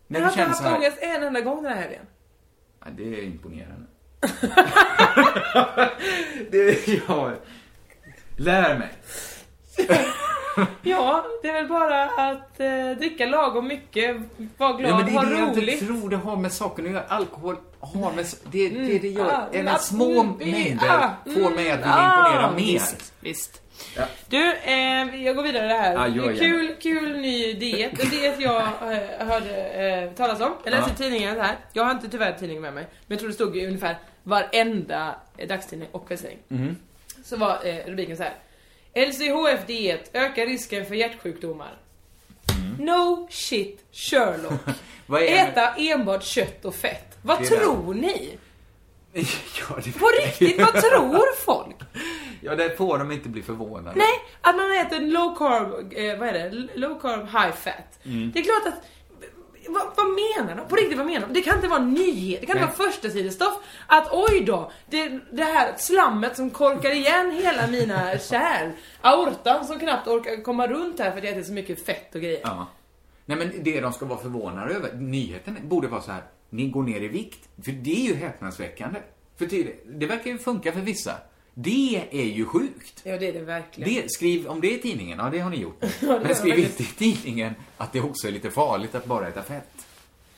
När 0.08 0.20
jag 0.20 0.28
har 0.28 0.32
inte 0.32 0.44
haft 0.44 0.64
här, 0.64 0.76
ångest 0.78 0.98
en 1.02 1.24
enda 1.24 1.42
gång 1.42 1.64
den 1.64 1.74
här 1.74 1.82
helgen. 1.82 2.06
Ja, 2.80 2.86
det 2.98 3.20
är 3.20 3.24
imponerande. 3.24 3.88
det, 6.52 6.88
ja. 7.08 7.32
Lär 8.38 8.78
mig. 8.78 8.90
Ja, 10.84 11.26
det 11.42 11.48
är 11.48 11.54
väl 11.54 11.68
bara 11.68 12.04
att 12.06 12.60
eh, 12.60 12.92
dricka 12.98 13.26
lagom 13.26 13.68
mycket, 13.68 14.16
vara 14.58 14.74
glad, 14.74 14.92
Ja, 14.92 14.98
men 14.98 15.06
det 15.06 15.12
ha 15.12 15.26
är 15.26 15.30
det 15.30 15.40
jag 15.40 15.58
roligt. 15.58 15.82
inte 15.82 15.86
tror 15.86 16.10
det 16.10 16.18
har 16.18 16.36
med 16.36 16.52
saken 16.52 16.86
att 16.86 16.92
göra. 16.92 17.04
Alkohol 17.08 17.56
har 17.80 18.12
med... 18.12 18.26
Det, 18.52 18.70
det, 18.70 19.00
det 19.00 19.08
gör... 19.08 19.26
Ah, 19.26 19.48
Även 19.52 19.76
ah, 19.76 19.78
små 19.78 20.22
mm, 20.22 20.38
mängder 20.38 20.90
ah, 20.90 21.10
får 21.26 21.56
mig 21.56 21.72
att 21.72 21.80
vilja 21.80 21.94
ah, 21.96 22.28
imponera 22.28 22.52
mer. 22.52 22.74
Visst, 22.74 23.14
visst. 23.20 23.62
Ja. 23.96 24.04
Du, 24.30 24.54
eh, 24.54 25.24
jag 25.26 25.36
går 25.36 25.44
vidare 25.44 25.68
här. 25.68 26.10
Det 26.10 26.32
är 26.32 26.38
kul, 26.38 26.76
kul 26.82 27.18
ny 27.18 27.54
diet. 27.54 28.04
En 28.04 28.10
diet 28.10 28.40
jag 28.40 28.62
eh, 28.62 29.28
hörde 29.28 29.68
eh, 29.68 30.12
talas 30.12 30.42
om. 30.42 30.54
Jag 30.64 30.72
läste 30.72 30.92
i 30.92 30.96
tidningen 30.96 31.40
här. 31.42 31.56
Jag 31.74 31.84
har 31.84 31.92
inte 31.92 32.10
tyvärr 32.10 32.32
tidningen 32.32 32.62
med 32.62 32.74
mig. 32.74 32.84
Men 33.08 33.16
jag 33.16 33.20
tror 33.20 33.28
det 33.30 33.36
stod 33.36 33.58
i 33.58 33.68
ungefär 33.68 33.98
varenda 34.24 35.16
dagstidning 35.48 35.88
och 35.92 36.08
kvällstidning. 36.08 36.40
Mhm. 36.48 36.76
Så 37.24 37.38
var 37.38 37.58
eh, 37.64 37.76
rubriken 37.86 38.18
så 38.18 38.24
här. 38.24 38.34
LCHF-diet 38.98 40.10
ökar 40.14 40.46
risken 40.46 40.86
för 40.86 40.96
hjärtsjukdomar. 40.96 41.78
No 42.80 43.28
shit 43.32 43.86
Sherlock. 43.92 44.54
Mm. 45.10 45.24
Äta 45.48 45.74
enbart 45.76 46.24
kött 46.24 46.66
och 46.66 46.76
fett. 46.76 47.18
Vad 47.22 47.40
Det 47.40 47.46
tror 47.46 47.94
ni? 47.94 48.38
Ja, 49.14 49.76
det... 49.84 50.00
På 50.00 50.08
riktigt, 50.26 50.58
vad 50.58 50.74
tror 50.74 51.36
folk? 51.36 51.76
Ja, 52.42 52.56
det 52.56 52.78
får 52.78 52.98
de 52.98 53.12
inte 53.12 53.30
bli 53.30 53.42
förvånade. 53.44 53.96
Nej, 54.00 54.20
att 54.42 54.56
man 54.56 54.72
äter 54.72 55.00
low 55.00 55.36
carb, 55.38 55.94
eh, 55.94 56.20
vad 56.20 56.28
är 56.28 56.34
det? 56.34 56.50
Low 56.76 57.00
carb 57.02 57.22
high 57.26 57.52
fat. 57.56 58.00
Mm. 58.06 58.32
Det 58.32 58.40
är 58.40 58.44
klart 58.44 58.74
att 58.74 58.88
vad, 59.70 59.84
vad 59.96 60.06
menar 60.08 60.56
de? 60.56 60.68
På 60.68 60.76
riktigt, 60.76 60.98
vad 60.98 61.08
menar 61.08 61.28
de? 61.28 61.34
Det 61.34 61.42
kan 61.42 61.56
inte 61.56 61.68
vara 61.68 61.84
nyhet, 61.84 62.42
det 62.42 62.48
kan 62.48 62.58
inte 62.58 62.68
Nej. 62.68 62.78
vara 62.78 62.92
första 62.92 63.10
sidestoff 63.10 63.54
Att 63.88 64.08
oj 64.12 64.44
då, 64.46 64.72
det, 64.90 65.20
det 65.32 65.44
här 65.44 65.74
slammet 65.78 66.36
som 66.36 66.50
korkar 66.50 66.92
igen 66.92 67.32
hela 67.32 67.68
mina 67.68 68.18
kärl. 68.18 68.72
Aortan 69.02 69.66
som 69.66 69.80
knappt 69.80 70.08
orkar 70.08 70.44
komma 70.44 70.68
runt 70.68 71.00
här 71.00 71.12
för 71.12 71.18
att 71.18 71.24
jag 71.24 71.34
äter 71.34 71.44
så 71.44 71.54
mycket 71.54 71.86
fett 71.86 72.16
och 72.16 72.22
grejer. 72.22 72.40
Ja. 72.44 72.68
Nej, 73.26 73.38
men 73.38 73.64
det 73.64 73.82
de 73.82 73.94
ska 73.94 74.06
vara 74.06 74.20
förvånade 74.20 74.74
över, 74.74 74.94
nyheten 74.94 75.58
borde 75.64 75.88
vara 75.88 76.02
så 76.02 76.12
här, 76.12 76.24
ni 76.50 76.68
går 76.70 76.84
ner 76.84 77.02
i 77.02 77.08
vikt. 77.08 77.50
För 77.66 77.72
det 77.72 77.92
är 77.92 78.08
ju 78.08 78.16
häpnadsväckande. 78.16 79.00
För 79.38 79.46
tydligt, 79.46 79.84
det 79.86 80.06
verkar 80.06 80.32
ju 80.32 80.38
funka 80.38 80.72
för 80.72 80.80
vissa. 80.80 81.12
Det 81.60 82.08
är 82.12 82.24
ju 82.26 82.46
sjukt. 82.46 83.02
Ja, 83.04 83.18
det 83.18 83.28
är 83.28 83.34
det 83.34 83.40
verkligen. 83.42 83.94
Det, 84.04 84.12
skriv 84.12 84.48
om 84.48 84.62
det 84.62 84.72
i 84.74 84.82
tidningen, 84.82 85.20
ja 85.20 85.30
det 85.30 85.40
har 85.40 85.50
ni 85.50 85.58
gjort. 85.58 85.84
Men 86.02 86.36
skriv 86.36 86.60
inte 86.60 86.84
i 86.84 86.86
tidningen 86.86 87.54
att 87.78 87.94
det 87.94 88.02
också 88.02 88.28
är 88.28 88.32
lite 88.32 88.52
farligt 88.52 88.96
att 88.96 89.06
bara 89.06 89.28
äta 89.28 89.44
fett. 89.44 89.88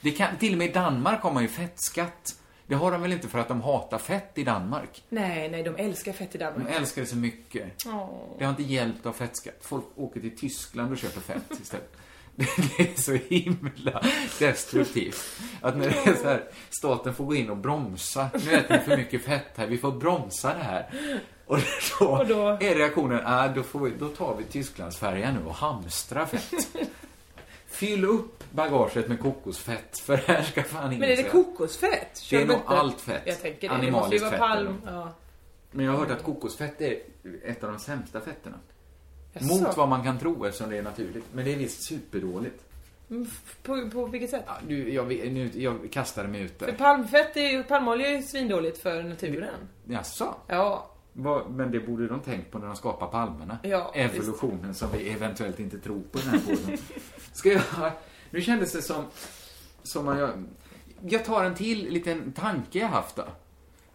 Det 0.01 0.11
kan, 0.11 0.37
till 0.37 0.51
och 0.51 0.57
med 0.57 0.69
i 0.69 0.71
Danmark 0.71 1.21
har 1.21 1.31
man 1.33 1.43
ju 1.43 1.49
fettskatt. 1.49 2.35
Det 2.67 2.75
har 2.75 2.91
de 2.91 3.01
väl 3.01 3.13
inte 3.13 3.27
för 3.27 3.39
att 3.39 3.47
de 3.47 3.61
hatar 3.61 3.97
fett 3.97 4.31
i 4.37 4.43
Danmark? 4.43 5.03
Nej, 5.09 5.49
nej, 5.49 5.63
de 5.63 5.75
älskar 5.75 6.13
fett 6.13 6.35
i 6.35 6.37
De 6.37 6.43
Danmark. 6.43 6.75
älskar 6.75 7.01
det 7.01 7.07
så 7.07 7.15
mycket. 7.15 7.71
Åh. 7.85 8.09
Det 8.37 8.43
har 8.43 8.49
inte 8.49 8.63
hjälpt 8.63 9.05
av 9.05 9.13
fettskatt. 9.13 9.57
Folk 9.61 9.85
åker 9.95 10.19
till 10.19 10.37
Tyskland 10.37 10.91
och 10.91 10.97
köper 10.97 11.21
fett 11.21 11.51
istället. 11.61 11.97
Det 12.77 12.79
är 12.83 13.01
så 13.01 13.11
himla 13.13 14.03
destruktivt. 14.39 15.39
Att 15.61 15.77
när 15.77 15.89
det 15.89 16.09
är 16.11 16.15
så 16.15 16.27
här, 16.27 16.43
staten 16.69 17.13
får 17.15 17.25
gå 17.25 17.35
in 17.35 17.49
och 17.49 17.57
bromsa. 17.57 18.29
Nu 18.33 18.53
äter 18.53 18.77
vi 18.77 18.83
för 18.83 18.97
mycket 18.97 19.23
fett 19.25 19.45
här, 19.55 19.67
vi 19.67 19.77
får 19.77 19.91
bromsa 19.91 20.53
det 20.53 20.63
här. 20.63 20.89
Och 21.45 21.59
då, 21.99 22.05
Och 22.07 22.27
då- 22.27 22.47
är 22.61 22.75
reaktionen, 22.75 23.21
ah, 23.25 23.47
då, 23.47 23.63
får 23.63 23.79
vi, 23.79 23.91
då 23.99 24.07
tar 24.07 24.35
vi 24.37 24.43
Tysklandsfärjan 24.43 25.33
nu 25.33 25.45
och 25.45 25.53
hamstrar 25.55 26.25
fett. 26.25 26.67
Fyll 27.67 28.05
upp 28.05 28.43
bagaget 28.51 29.07
med 29.07 29.19
kokosfett, 29.19 29.99
för 29.99 30.17
här 30.17 30.43
ska 30.43 30.63
fan 30.63 30.85
ingen 30.87 30.99
Men 30.99 31.09
är 31.09 31.15
det 31.17 31.23
kokosfett? 31.29 32.17
Kör 32.19 32.37
Det 32.37 32.43
är 32.43 32.47
nog 32.47 32.55
inte- 32.57 32.67
allt 32.67 33.01
fett. 33.01 33.21
Jag 33.25 33.41
tänker 33.41 33.69
det. 33.69 33.85
Det 33.85 33.91
måste 33.91 34.15
ju 34.15 34.21
vara 34.21 34.37
palm. 34.37 34.81
Ja. 34.85 35.11
Men 35.71 35.85
jag 35.85 35.91
har 35.91 35.99
hört 35.99 36.11
att 36.11 36.23
kokosfett 36.23 36.81
är 36.81 36.97
ett 37.45 37.63
av 37.63 37.71
de 37.71 37.79
sämsta 37.79 38.21
fetterna. 38.21 38.55
Jaså? 39.39 39.53
Mot 39.63 39.77
vad 39.77 39.89
man 39.89 40.03
kan 40.03 40.19
tro 40.19 40.45
eftersom 40.45 40.69
det 40.69 40.77
är 40.77 40.83
naturligt. 40.83 41.25
Men 41.33 41.45
det 41.45 41.53
är 41.53 41.57
visst 41.57 41.83
superdåligt. 41.83 42.63
Mm, 43.09 43.27
På, 43.63 43.89
på 43.89 44.05
vilket 44.05 44.29
sätt? 44.29 44.43
Ja, 44.47 44.53
nu, 44.67 44.93
jag, 44.93 45.07
nu, 45.07 45.51
jag 45.53 45.91
kastade 45.91 46.27
mig 46.27 46.41
ut 46.41 46.59
För 46.59 46.65
där. 46.65 46.73
palmfett 46.73 47.37
är 47.37 47.63
palmolja 47.63 48.07
är 48.07 48.17
ju 48.17 48.23
svindåligt 48.23 48.77
för 48.77 49.03
naturen. 49.03 49.53
Jaså? 49.85 50.35
Ja. 50.47 50.91
Men 51.49 51.71
det 51.71 51.79
borde 51.79 52.07
de 52.07 52.19
tänkt 52.19 52.51
på 52.51 52.59
när 52.59 52.67
de 52.67 52.75
skapar 52.75 53.07
palmerna. 53.07 53.57
Ja, 53.63 53.91
Evolutionen 53.95 54.73
som 54.73 54.89
vi 54.97 55.09
eventuellt 55.09 55.59
inte 55.59 55.79
tror 55.79 56.01
på 56.11 56.17
den 56.17 56.29
här 56.29 56.39
podden. 56.39 56.77
Ska 57.33 57.49
jag... 57.49 57.61
Nu 58.29 58.41
kändes 58.41 58.71
det 58.71 58.81
som... 58.81 59.03
som 59.83 60.07
att 60.07 60.19
jag... 60.19 60.29
Jag 61.01 61.25
tar 61.25 61.43
en 61.43 61.55
till 61.55 61.89
liten 61.89 62.31
tanke 62.31 62.79
jag 62.79 62.87
haft 62.87 63.15
då. 63.15 63.23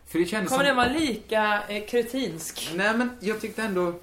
För 0.07 0.18
det 0.18 0.26
kändes 0.26 0.51
Kommer 0.53 0.64
som... 0.64 0.76
den 0.76 0.76
vara 0.76 0.99
lika 0.99 1.62
eh, 1.68 1.86
kretinsk? 1.86 2.72
Nej, 2.74 2.97
men 2.99 3.11
jag 3.20 3.40
tyckte 3.40 3.62
ändå, 3.62 3.95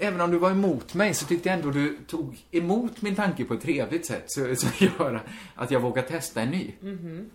även 0.00 0.20
om 0.20 0.30
du 0.30 0.38
var 0.38 0.50
emot 0.50 0.94
mig, 0.94 1.14
så 1.14 1.26
tyckte 1.26 1.48
jag 1.48 1.58
ändå 1.58 1.70
du 1.70 1.98
tog 2.06 2.46
emot 2.50 3.02
min 3.02 3.14
tanke 3.14 3.44
på 3.44 3.54
ett 3.54 3.62
trevligt 3.62 4.06
sätt, 4.06 4.24
så, 4.26 4.56
som 4.56 4.70
gör 4.98 5.22
att 5.54 5.70
jag 5.70 5.80
vågar 5.80 6.02
testa 6.02 6.42
en 6.42 6.50
ny. 6.50 6.72
Mhm. 6.80 7.30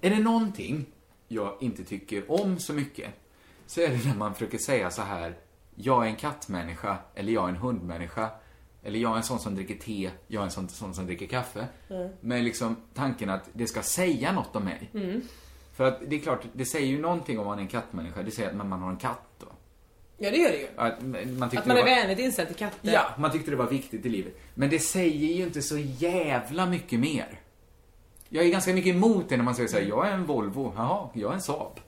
Är 0.00 0.10
det 0.10 0.18
någonting 0.18 0.86
jag 1.28 1.56
inte 1.60 1.84
tycker 1.84 2.30
om 2.30 2.58
så 2.58 2.72
mycket, 2.72 3.10
så 3.66 3.80
är 3.80 3.88
det 3.88 4.08
när 4.08 4.16
man 4.16 4.34
försöker 4.34 4.58
säga 4.58 4.90
så 4.90 5.02
här, 5.02 5.36
jag 5.74 6.04
är 6.04 6.08
en 6.08 6.16
kattmänniska, 6.16 6.98
eller 7.14 7.32
jag 7.32 7.44
är 7.44 7.48
en 7.48 7.56
hundmänniska, 7.56 8.30
eller 8.82 8.98
jag 8.98 9.12
är 9.12 9.16
en 9.16 9.22
sån 9.22 9.38
som 9.38 9.54
dricker 9.54 9.74
te, 9.74 10.10
jag 10.26 10.40
är 10.40 10.44
en 10.44 10.50
sån, 10.50 10.68
sån 10.68 10.94
som 10.94 11.06
dricker 11.06 11.26
kaffe. 11.26 11.66
Mm. 11.88 12.10
Med 12.20 12.44
liksom 12.44 12.76
tanken 12.94 13.30
att 13.30 13.48
det 13.52 13.66
ska 13.66 13.82
säga 13.82 14.32
något 14.32 14.56
om 14.56 14.64
mig. 14.64 14.90
Mm. 14.94 15.20
För 15.72 15.84
att 15.84 16.10
det 16.10 16.16
är 16.16 16.20
klart, 16.20 16.46
det 16.52 16.64
säger 16.64 16.86
ju 16.86 17.00
någonting 17.00 17.38
om 17.38 17.46
man 17.46 17.58
är 17.58 17.62
en 17.62 17.68
kattmänniska. 17.68 18.22
Det 18.22 18.30
säger 18.30 18.50
att 18.50 18.56
man 18.56 18.82
har 18.82 18.90
en 18.90 18.96
katt. 18.96 19.33
Ja, 20.24 20.30
det 20.30 20.36
gör 20.36 20.50
det 20.50 20.58
ju. 20.58 20.66
Att 20.76 21.02
man, 21.02 21.50
tyckte 21.50 21.58
Att 21.60 21.66
man 21.66 21.76
är 21.76 21.80
var, 21.80 21.88
vänligt 21.90 22.18
inställd 22.18 22.48
till 22.48 22.56
katter. 22.56 22.92
Ja, 22.92 23.14
man 23.18 23.32
tyckte 23.32 23.50
det 23.50 23.56
var 23.56 23.66
viktigt 23.66 24.06
i 24.06 24.08
livet. 24.08 24.38
Men 24.54 24.70
det 24.70 24.78
säger 24.78 25.34
ju 25.34 25.42
inte 25.42 25.62
så 25.62 25.78
jävla 25.78 26.66
mycket 26.66 27.00
mer. 27.00 27.40
Jag 28.28 28.44
är 28.44 28.48
ganska 28.48 28.74
mycket 28.74 28.94
emot 28.94 29.28
det 29.28 29.36
när 29.36 29.44
man 29.44 29.54
säger 29.54 29.68
så 29.68 29.76
här, 29.76 29.84
jag 29.84 30.08
är 30.08 30.12
en 30.12 30.24
Volvo, 30.26 30.72
jaha, 30.76 31.08
jag 31.14 31.30
är 31.30 31.34
en 31.34 31.42
Saab. 31.42 31.80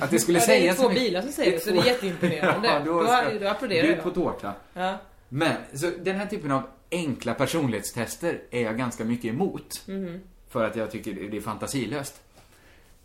Att 0.00 0.10
det 0.10 0.18
skulle 0.18 0.38
Ja, 0.38 0.46
det 0.46 0.52
är 0.52 0.60
säga 0.60 0.74
två 0.74 0.88
bilar 0.88 1.22
som 1.22 1.32
säger 1.32 1.52
det, 1.52 1.60
så 1.60 1.70
det 1.70 1.78
är 1.78 1.84
jätteimponerande. 1.84 2.68
ja, 2.72 2.80
då, 2.84 3.00
Då- 3.00 3.06
ska, 3.06 3.38
då 3.40 3.48
applåderar 3.48 3.88
jag. 3.88 4.02
på 4.02 4.10
tårta. 4.10 4.52
Ja. 4.74 4.98
Men, 5.28 5.56
så 5.74 5.90
den 6.02 6.16
här 6.16 6.26
typen 6.26 6.50
av 6.50 6.62
enkla 6.90 7.34
personlighetstester 7.34 8.40
är 8.50 8.62
jag 8.62 8.78
ganska 8.78 9.04
mycket 9.04 9.24
emot. 9.24 9.82
Mhm. 9.86 10.20
För 10.48 10.64
att 10.64 10.76
jag 10.76 10.90
tycker 10.90 11.30
det 11.30 11.36
är 11.36 11.40
fantasilöst. 11.40 12.22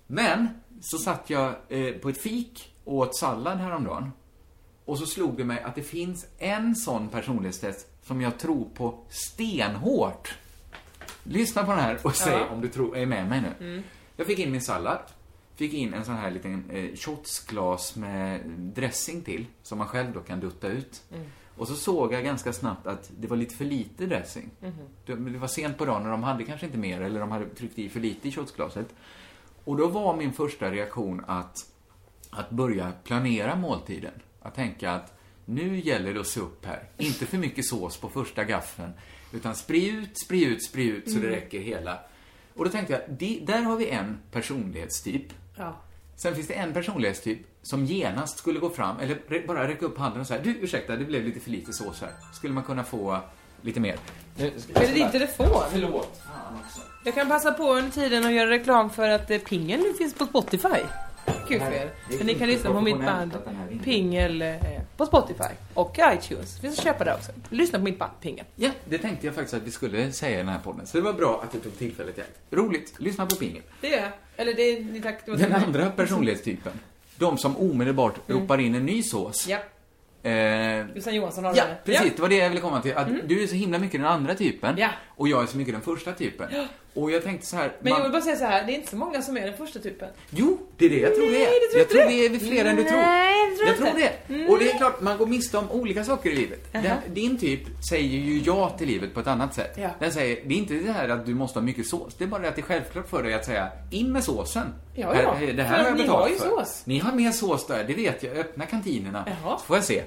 Men, 0.08 0.48
så 0.82 0.98
satt 0.98 1.30
jag 1.30 1.54
eh, 1.70 1.94
på 1.94 2.10
ett 2.10 2.22
fik 2.22 2.74
och 2.84 2.96
åt 2.98 3.16
sallad 3.18 3.58
häromdagen. 3.58 4.12
Och 4.86 4.98
så 5.00 5.06
slog 5.06 5.38
det 5.38 5.44
mig 5.46 5.62
att 5.64 5.76
det 5.76 5.84
finns 5.84 6.26
en 6.40 6.76
sån 6.76 7.10
personlighetstest 7.10 7.88
som 8.04 8.22
jag 8.22 8.40
tror 8.40 8.70
på 8.74 9.00
stenhårt. 9.10 10.34
Lyssna 11.24 11.64
på 11.64 11.72
den 11.72 11.80
här 11.80 12.00
och 12.04 12.16
säg 12.16 12.34
Ja. 12.34 12.50
om 12.50 12.62
du 12.62 12.68
tror, 12.70 12.98
är 12.98 13.06
med 13.06 13.30
mig 13.30 13.42
nu. 13.42 13.66
Mm. 13.68 13.84
Jag 14.16 14.28
fick 14.28 14.40
in 14.40 14.52
min 14.52 14.62
sallad. 14.62 15.00
Fick 15.56 15.74
in 15.74 15.94
en 15.94 16.06
sån 16.06 16.16
här 16.16 16.32
liten 16.32 16.70
eh, 16.70 16.96
shotsglas 16.96 17.96
med 17.96 18.42
dressing 18.58 19.22
till, 19.22 19.46
som 19.64 19.78
man 19.78 19.88
själv 19.88 20.14
då 20.14 20.20
kan 20.20 20.40
dutta 20.40 20.68
ut. 20.68 21.04
Mm. 21.14 21.26
Och 21.58 21.68
så 21.68 21.76
såg 21.76 22.14
jag 22.14 22.24
ganska 22.24 22.54
snabbt 22.54 22.88
att 22.88 23.12
det 23.20 23.28
var 23.28 23.38
lite 23.38 23.56
för 23.56 23.66
lite 23.66 24.06
dressing. 24.06 24.50
Mhm. 24.60 24.74
Det, 25.06 25.16
det 25.16 25.38
var 25.40 25.48
sent 25.48 25.78
på 25.78 25.86
dagen 25.86 26.06
och 26.06 26.12
de 26.12 26.24
hade 26.24 26.44
kanske 26.44 26.66
inte 26.66 26.78
mer, 26.78 27.02
eller 27.02 27.20
de 27.20 27.32
hade 27.32 27.50
tryckt 27.50 27.80
i 27.80 27.90
för 27.90 28.00
lite 28.00 28.28
i 28.28 28.32
shotsglaset. 28.32 28.88
Och 29.64 29.78
då 29.78 29.88
var 29.88 30.16
min 30.16 30.34
första 30.34 30.72
reaktion 30.72 31.24
att, 31.28 31.66
att 32.30 32.50
börja 32.50 32.92
planera 33.04 33.56
måltiden. 33.56 34.14
Att 34.44 34.56
tänka 34.56 34.92
att 34.92 35.14
nu 35.46 35.80
gäller 35.80 36.14
det 36.14 36.20
att 36.20 36.28
se 36.28 36.40
upp 36.40 36.66
här. 36.66 36.84
Inte 36.98 37.26
för 37.26 37.38
mycket 37.38 37.66
sås 37.66 37.98
på 37.98 38.10
första 38.10 38.44
gaffeln. 38.44 38.92
Utan 39.34 39.56
spri 39.56 39.90
ut, 39.90 40.20
spri 40.26 40.44
ut, 40.46 40.64
spri 40.66 40.84
ut 40.86 41.04
så 41.12 41.20
det 41.20 41.28
Mm. 41.28 41.30
räcker 41.40 41.60
hela. 41.60 42.00
Och 42.56 42.66
då 42.66 42.72
tänkte 42.72 42.94
jag, 42.94 43.02
det, 43.20 43.40
där 43.48 43.62
har 43.62 43.76
vi 43.78 43.90
en 43.90 44.18
personlighetstyp. 44.32 45.26
Ja. 45.58 45.76
Sen 46.16 46.36
finns 46.36 46.48
det 46.48 46.54
en 46.54 46.74
personlighetstyp 46.74 47.40
som 47.62 47.86
genast 47.86 48.38
skulle 48.38 48.60
gå 48.60 48.70
fram, 48.70 49.00
eller 49.00 49.48
bara 49.48 49.68
räcka 49.68 49.86
upp 49.86 49.98
handen 49.98 50.22
och 50.22 50.28
säga 50.28 50.42
Du, 50.44 50.50
ursäkta, 50.50 50.96
det 50.96 51.06
blev 51.06 51.24
lite 51.26 51.40
för 51.40 51.50
lite 51.52 51.74
sås 51.74 52.02
här. 52.02 52.12
Skulle 52.34 52.54
man 52.54 52.64
kunna 52.64 52.84
få 52.84 53.20
lite 53.62 53.80
mer? 53.80 53.98
Det 54.36 54.94
din 54.94 55.12
telefon? 55.12 55.48
Förlåt. 55.72 56.22
Fan 56.28 56.60
också. 56.66 56.82
Jag 57.06 57.16
kan 57.16 57.28
passa 57.30 57.52
på 57.52 57.74
under 57.74 57.92
tiden 57.92 58.26
och 58.26 58.32
göra 58.32 58.50
reklam 58.50 58.90
för 58.90 59.10
att 59.10 59.32
eh, 59.32 59.38
Pingel 59.38 59.80
nu 59.80 59.94
finns 59.94 60.14
på 60.14 60.26
Spotify. 60.26 60.68
Kul 61.48 61.60
för 61.60 61.72
er. 61.72 61.92
Är 62.12 62.18
Så 62.18 62.24
ni 62.24 62.34
kan 62.36 62.48
lyssna 62.48 62.74
på 62.74 62.82
mitt 62.82 63.00
band. 63.00 63.38
Pingel 63.84 64.42
eh, 64.42 64.56
på 64.98 65.06
Spotify 65.06 65.44
och 65.74 65.98
iTunes. 66.14 66.60
Finns 66.60 66.78
att 66.78 66.84
köpa 66.84 67.04
där 67.04 67.14
också. 67.16 67.32
Lyssna 67.50 67.80
på 67.80 67.86
mitt 67.86 68.00
band 68.00 68.12
Pingel. 68.22 68.46
Ja, 68.56 68.70
det 68.86 68.98
tänkte 68.98 69.26
jag 69.26 69.36
faktiskt 69.36 69.54
att 69.54 69.64
vi 69.64 69.72
skulle 69.72 70.12
säga 70.12 70.34
i 70.34 70.38
den 70.38 70.50
här 70.50 70.60
podden. 70.60 70.88
Så 70.88 70.98
det 70.98 71.04
var 71.04 71.14
bra 71.14 71.42
att 71.44 71.52
du 71.52 71.60
tog 71.60 71.78
tillfället 71.78 72.18
i 72.18 72.22
akt. 72.22 72.40
Roligt. 72.52 72.94
Lyssna 72.98 73.26
på 73.26 73.36
Pingel. 73.36 73.62
Det 73.82 73.88
jag. 73.88 74.10
Eller 74.38 74.54
det 74.54 74.62
är 74.62 74.80
ni 74.84 75.02
tack. 75.02 75.26
Den 75.26 75.54
andra 75.54 75.90
personlighetstypen. 75.90 76.74
De 77.18 77.38
som 77.38 77.58
omedelbart 77.58 78.16
ropar 78.28 78.58
in 78.58 78.76
en 78.76 78.86
ny 78.86 79.04
sås. 79.04 79.48
Ja. 79.48 79.58
Eh, 80.30 80.86
Jossan 80.96 81.16
Johansson 81.16 81.44
har 81.44 81.56
Ja, 81.56 81.64
det. 81.66 81.92
precis. 81.92 82.14
Det 82.16 82.22
var 82.22 82.30
det 82.30 82.36
jag 82.38 82.50
ville 82.50 82.62
komma 82.62 82.82
till. 82.82 82.94
Att 82.98 83.08
Mm. 83.08 83.22
du 83.28 83.44
är 83.44 83.48
så 83.48 83.56
himla 83.56 83.80
mycket 83.80 84.02
den 84.02 84.10
andra 84.10 84.36
typen. 84.36 84.76
Ja. 84.78 84.90
Och 85.08 85.28
jag 85.28 85.44
är 85.44 85.48
så 85.48 85.58
mycket 85.58 85.74
den 85.74 85.82
första 85.82 86.12
typen. 86.12 86.48
Och 86.96 87.12
jag 87.12 87.24
tänkte 87.24 87.48
så 87.48 87.56
här. 87.56 87.72
Men 87.80 87.90
man- 87.90 88.00
jag 88.00 88.04
vill 88.04 88.12
bara 88.12 88.22
säga 88.22 88.36
så 88.36 88.46
här, 88.46 88.66
det 88.66 88.72
är 88.72 88.76
inte 88.76 88.90
så 88.90 88.96
många 88.96 89.22
som 89.22 89.38
är 89.38 89.42
den 89.46 89.58
första 89.58 89.80
typen. 89.80 90.10
Jo, 90.30 90.58
det 90.78 90.86
är 90.86 90.90
det 90.90 91.00
jag 91.00 91.16
tror 91.16 91.26
det 91.26 91.36
är. 91.36 91.40
Nej, 91.50 91.60
det 91.62 91.68
tror 91.68 91.80
jag 91.80 91.90
tror 91.90 92.30
det. 92.30 92.36
är 92.36 92.40
fler 92.40 92.66
än 92.66 92.76
du 92.76 92.84
tror. 92.84 92.98
Nej, 92.98 93.50
det 93.50 93.56
tror 93.56 93.68
jag 93.70 93.78
tror 93.78 93.88
inte. 93.90 94.12
det. 94.28 94.48
Och 94.48 94.60
det 94.60 94.72
är 94.72 94.78
klart, 94.78 95.02
man 95.02 95.18
går 95.18 95.26
miste 95.26 95.58
om 95.58 95.72
olika 95.72 96.04
saker 96.04 96.30
i 96.30 96.36
livet. 96.36 96.60
Jaha. 96.72 96.82
Den, 96.84 96.98
din 97.14 97.38
typ 97.38 97.60
säger 97.90 98.08
ju 98.20 98.42
ja 98.46 98.70
till 98.70 98.88
livet 98.88 99.14
på 99.14 99.20
ett 99.20 99.28
annat 99.28 99.54
sätt. 99.54 99.74
Ja. 99.78 99.90
Den 100.00 100.12
säger, 100.12 100.40
det 100.46 100.54
är 100.54 100.58
inte 100.58 100.74
det 100.74 100.92
här 100.92 101.10
att 101.10 101.26
du 101.26 101.34
måste 101.36 101.60
ha 101.60 101.66
mycket 101.66 101.88
sås. 101.88 102.16
Det 102.18 102.24
är 102.24 102.28
bara 102.28 102.42
det 102.42 102.48
att 102.48 102.56
det 102.56 102.62
är 102.62 102.64
självklart 102.64 103.10
för 103.10 103.24
dig 103.24 103.34
att 103.34 103.46
säga, 103.46 103.70
in 103.92 104.12
med 104.12 104.24
såsen. 104.24 104.68
Ja, 104.96 105.16
ja. 105.24 105.32
Här, 105.34 105.48
det 105.48 105.54
För 105.56 105.62
här 105.64 105.78
har 105.80 105.86
jag 105.86 105.98
ni 105.98 106.02
betalt 106.04 106.22
har 106.22 106.30
ju 106.30 106.36
för. 106.36 106.50
sås. 106.50 106.82
Ni 106.86 107.00
har 107.00 107.12
mer 107.14 107.32
sås 107.32 107.68
där, 107.68 107.84
det 107.84 107.94
vet 107.94 108.24
jag. 108.24 108.38
Öppna 108.38 108.66
kantinerna. 108.66 109.24
Jaha. 109.44 109.58
Så 109.58 109.66
får 109.66 109.78
jag 109.78 109.84
se. 109.86 110.04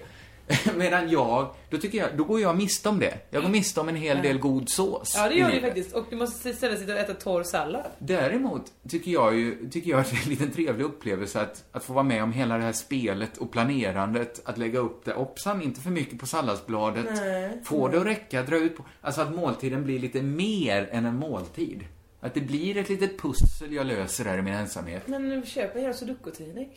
Medan 0.76 1.10
jag, 1.10 1.54
då 1.70 1.78
tycker 1.78 1.98
jag, 1.98 2.16
då 2.16 2.24
går 2.24 2.40
jag 2.40 2.56
miste 2.56 2.88
om 2.88 2.98
det. 2.98 3.18
Jag 3.30 3.42
går 3.42 3.48
miste 3.48 3.80
om 3.80 3.88
en 3.88 3.96
hel 3.96 4.22
del 4.22 4.38
god 4.38 4.68
sås. 4.68 5.14
Ja, 5.16 5.28
det 5.28 5.34
gör 5.34 5.48
livet. 5.48 5.64
faktiskt. 5.64 5.92
Och 5.92 6.06
du 6.10 6.16
måste 6.16 6.50
istället 6.50 6.78
sitta 6.78 6.92
och 6.92 6.98
äta 6.98 7.14
torr 7.14 7.42
sallad. 7.42 7.86
Däremot 7.98 8.62
tycker 8.88 9.10
jag 9.10 9.36
ju, 9.36 9.68
tycker 9.70 9.90
jag 9.90 10.00
att 10.00 10.10
det 10.10 10.16
är 10.16 10.22
en 10.22 10.30
liten 10.30 10.50
trevlig 10.50 10.84
upplevelse 10.84 11.40
att, 11.40 11.64
att 11.72 11.84
få 11.84 11.92
vara 11.92 12.04
med 12.04 12.22
om 12.22 12.32
hela 12.32 12.58
det 12.58 12.64
här 12.64 12.72
spelet 12.72 13.36
och 13.36 13.50
planerandet, 13.52 14.42
att 14.44 14.58
lägga 14.58 14.78
upp 14.78 15.04
det. 15.04 15.12
Hoppsan, 15.12 15.62
inte 15.62 15.80
för 15.80 15.90
mycket 15.90 16.18
på 16.20 16.26
salladsbladet. 16.26 17.06
Nej. 17.14 17.60
Få 17.64 17.88
det 17.88 18.00
att 18.00 18.06
räcka, 18.06 18.42
dra 18.42 18.56
ut 18.56 18.76
på. 18.76 18.84
Alltså 19.00 19.20
att 19.20 19.34
måltiden 19.34 19.84
blir 19.84 19.98
lite 19.98 20.22
mer 20.22 20.88
än 20.92 21.06
en 21.06 21.16
måltid. 21.16 21.84
Att 22.20 22.34
det 22.34 22.40
blir 22.40 22.76
ett 22.76 22.88
litet 22.88 23.18
pussel 23.18 23.72
jag 23.72 23.86
löser 23.86 24.24
där 24.24 24.38
i 24.38 24.42
min 24.42 24.54
ensamhet. 24.54 25.08
Men 25.08 25.28
nu 25.28 25.42
köper 25.46 25.80
jag 25.80 25.96
sudoku-tidning. 25.96 26.68